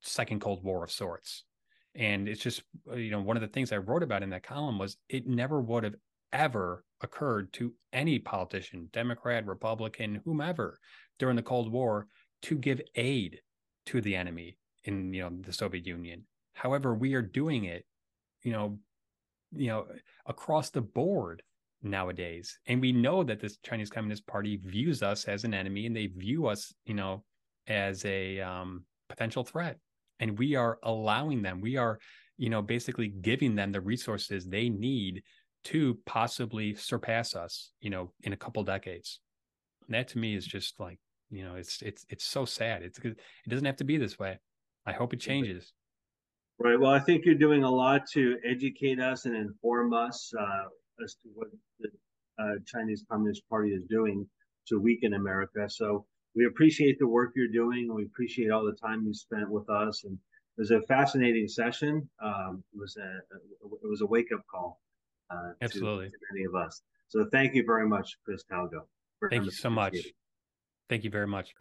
second 0.00 0.40
Cold 0.40 0.62
War 0.62 0.84
of 0.84 0.90
sorts. 0.90 1.44
And 1.94 2.28
it's 2.28 2.40
just 2.40 2.62
uh, 2.90 2.94
you 2.94 3.10
know 3.10 3.20
one 3.20 3.36
of 3.36 3.40
the 3.40 3.48
things 3.48 3.72
I 3.72 3.78
wrote 3.78 4.04
about 4.04 4.22
in 4.22 4.30
that 4.30 4.44
column 4.44 4.78
was 4.78 4.96
it 5.08 5.26
never 5.26 5.60
would 5.60 5.82
have 5.82 5.96
ever 6.32 6.84
occurred 7.00 7.52
to 7.54 7.74
any 7.92 8.18
politician, 8.20 8.88
Democrat, 8.92 9.46
Republican, 9.46 10.22
whomever, 10.24 10.78
during 11.18 11.36
the 11.36 11.42
Cold 11.42 11.72
War 11.72 12.06
to 12.42 12.56
give 12.56 12.80
aid 12.94 13.40
to 13.86 14.00
the 14.00 14.14
enemy 14.14 14.58
in 14.84 15.12
you 15.12 15.22
know 15.22 15.30
the 15.40 15.52
Soviet 15.52 15.86
Union. 15.86 16.24
However, 16.54 16.94
we 16.94 17.14
are 17.14 17.22
doing 17.22 17.64
it 17.64 17.84
you 18.46 18.52
know, 18.52 18.78
you 19.52 19.66
know, 19.66 19.86
across 20.24 20.70
the 20.70 20.80
board 20.80 21.42
nowadays. 21.82 22.58
And 22.66 22.80
we 22.80 22.92
know 22.92 23.24
that 23.24 23.40
this 23.40 23.58
Chinese 23.58 23.90
Communist 23.90 24.24
Party 24.26 24.60
views 24.62 25.02
us 25.02 25.24
as 25.24 25.42
an 25.42 25.52
enemy 25.52 25.86
and 25.86 25.96
they 25.96 26.06
view 26.06 26.46
us, 26.46 26.72
you 26.84 26.94
know, 26.94 27.24
as 27.66 28.04
a 28.04 28.40
um, 28.40 28.84
potential 29.08 29.42
threat. 29.42 29.78
And 30.20 30.38
we 30.38 30.54
are 30.54 30.78
allowing 30.84 31.42
them, 31.42 31.60
we 31.60 31.76
are, 31.76 31.98
you 32.38 32.48
know, 32.48 32.62
basically 32.62 33.08
giving 33.08 33.56
them 33.56 33.72
the 33.72 33.80
resources 33.80 34.46
they 34.46 34.68
need 34.68 35.24
to 35.64 35.98
possibly 36.06 36.76
surpass 36.76 37.34
us, 37.34 37.72
you 37.80 37.90
know, 37.90 38.12
in 38.22 38.32
a 38.32 38.36
couple 38.36 38.62
decades. 38.62 39.18
And 39.88 39.94
that 39.96 40.06
to 40.08 40.18
me 40.18 40.36
is 40.36 40.46
just 40.46 40.78
like, 40.78 41.00
you 41.30 41.42
know, 41.42 41.56
it's 41.56 41.82
it's 41.82 42.06
it's 42.08 42.24
so 42.24 42.44
sad. 42.44 42.84
It's 42.84 43.00
it 43.00 43.16
doesn't 43.48 43.66
have 43.66 43.76
to 43.78 43.84
be 43.84 43.96
this 43.96 44.20
way. 44.20 44.38
I 44.86 44.92
hope 44.92 45.12
it 45.12 45.18
changes. 45.20 45.72
Right. 46.58 46.80
Well, 46.80 46.90
I 46.90 47.00
think 47.00 47.24
you're 47.24 47.34
doing 47.34 47.64
a 47.64 47.70
lot 47.70 48.02
to 48.12 48.38
educate 48.44 48.98
us 48.98 49.26
and 49.26 49.36
inform 49.36 49.92
us 49.92 50.32
uh, 50.38 51.04
as 51.04 51.14
to 51.22 51.28
what 51.34 51.48
the 51.80 51.88
uh, 52.38 52.54
Chinese 52.66 53.04
Communist 53.10 53.42
Party 53.48 53.70
is 53.70 53.82
doing 53.88 54.26
to 54.68 54.80
weaken 54.80 55.14
America. 55.14 55.68
So 55.68 56.06
we 56.34 56.46
appreciate 56.46 56.98
the 56.98 57.06
work 57.06 57.32
you're 57.36 57.48
doing. 57.48 57.92
We 57.94 58.04
appreciate 58.04 58.50
all 58.50 58.64
the 58.64 58.76
time 58.76 59.04
you 59.06 59.14
spent 59.14 59.50
with 59.50 59.68
us. 59.68 60.04
And 60.04 60.14
it 60.14 60.60
was 60.60 60.70
a 60.70 60.80
fascinating 60.82 61.48
session. 61.48 62.08
Um, 62.22 62.64
it 62.72 62.78
was 62.78 62.96
a 62.96 63.18
it 63.62 63.88
was 63.88 64.00
a 64.00 64.06
wake 64.06 64.32
up 64.34 64.40
call. 64.50 64.80
Uh, 65.30 65.52
Absolutely. 65.60 66.06
To, 66.06 66.10
to 66.10 66.16
many 66.32 66.44
of 66.46 66.54
us. 66.54 66.82
So 67.08 67.26
thank 67.32 67.54
you 67.54 67.64
very 67.66 67.88
much, 67.88 68.16
Chris 68.24 68.44
Talgo. 68.50 68.86
Thank 69.30 69.44
you 69.44 69.50
so 69.50 69.70
much. 69.70 69.96
Thank 70.88 71.04
you 71.04 71.10
very 71.10 71.26
much. 71.26 71.54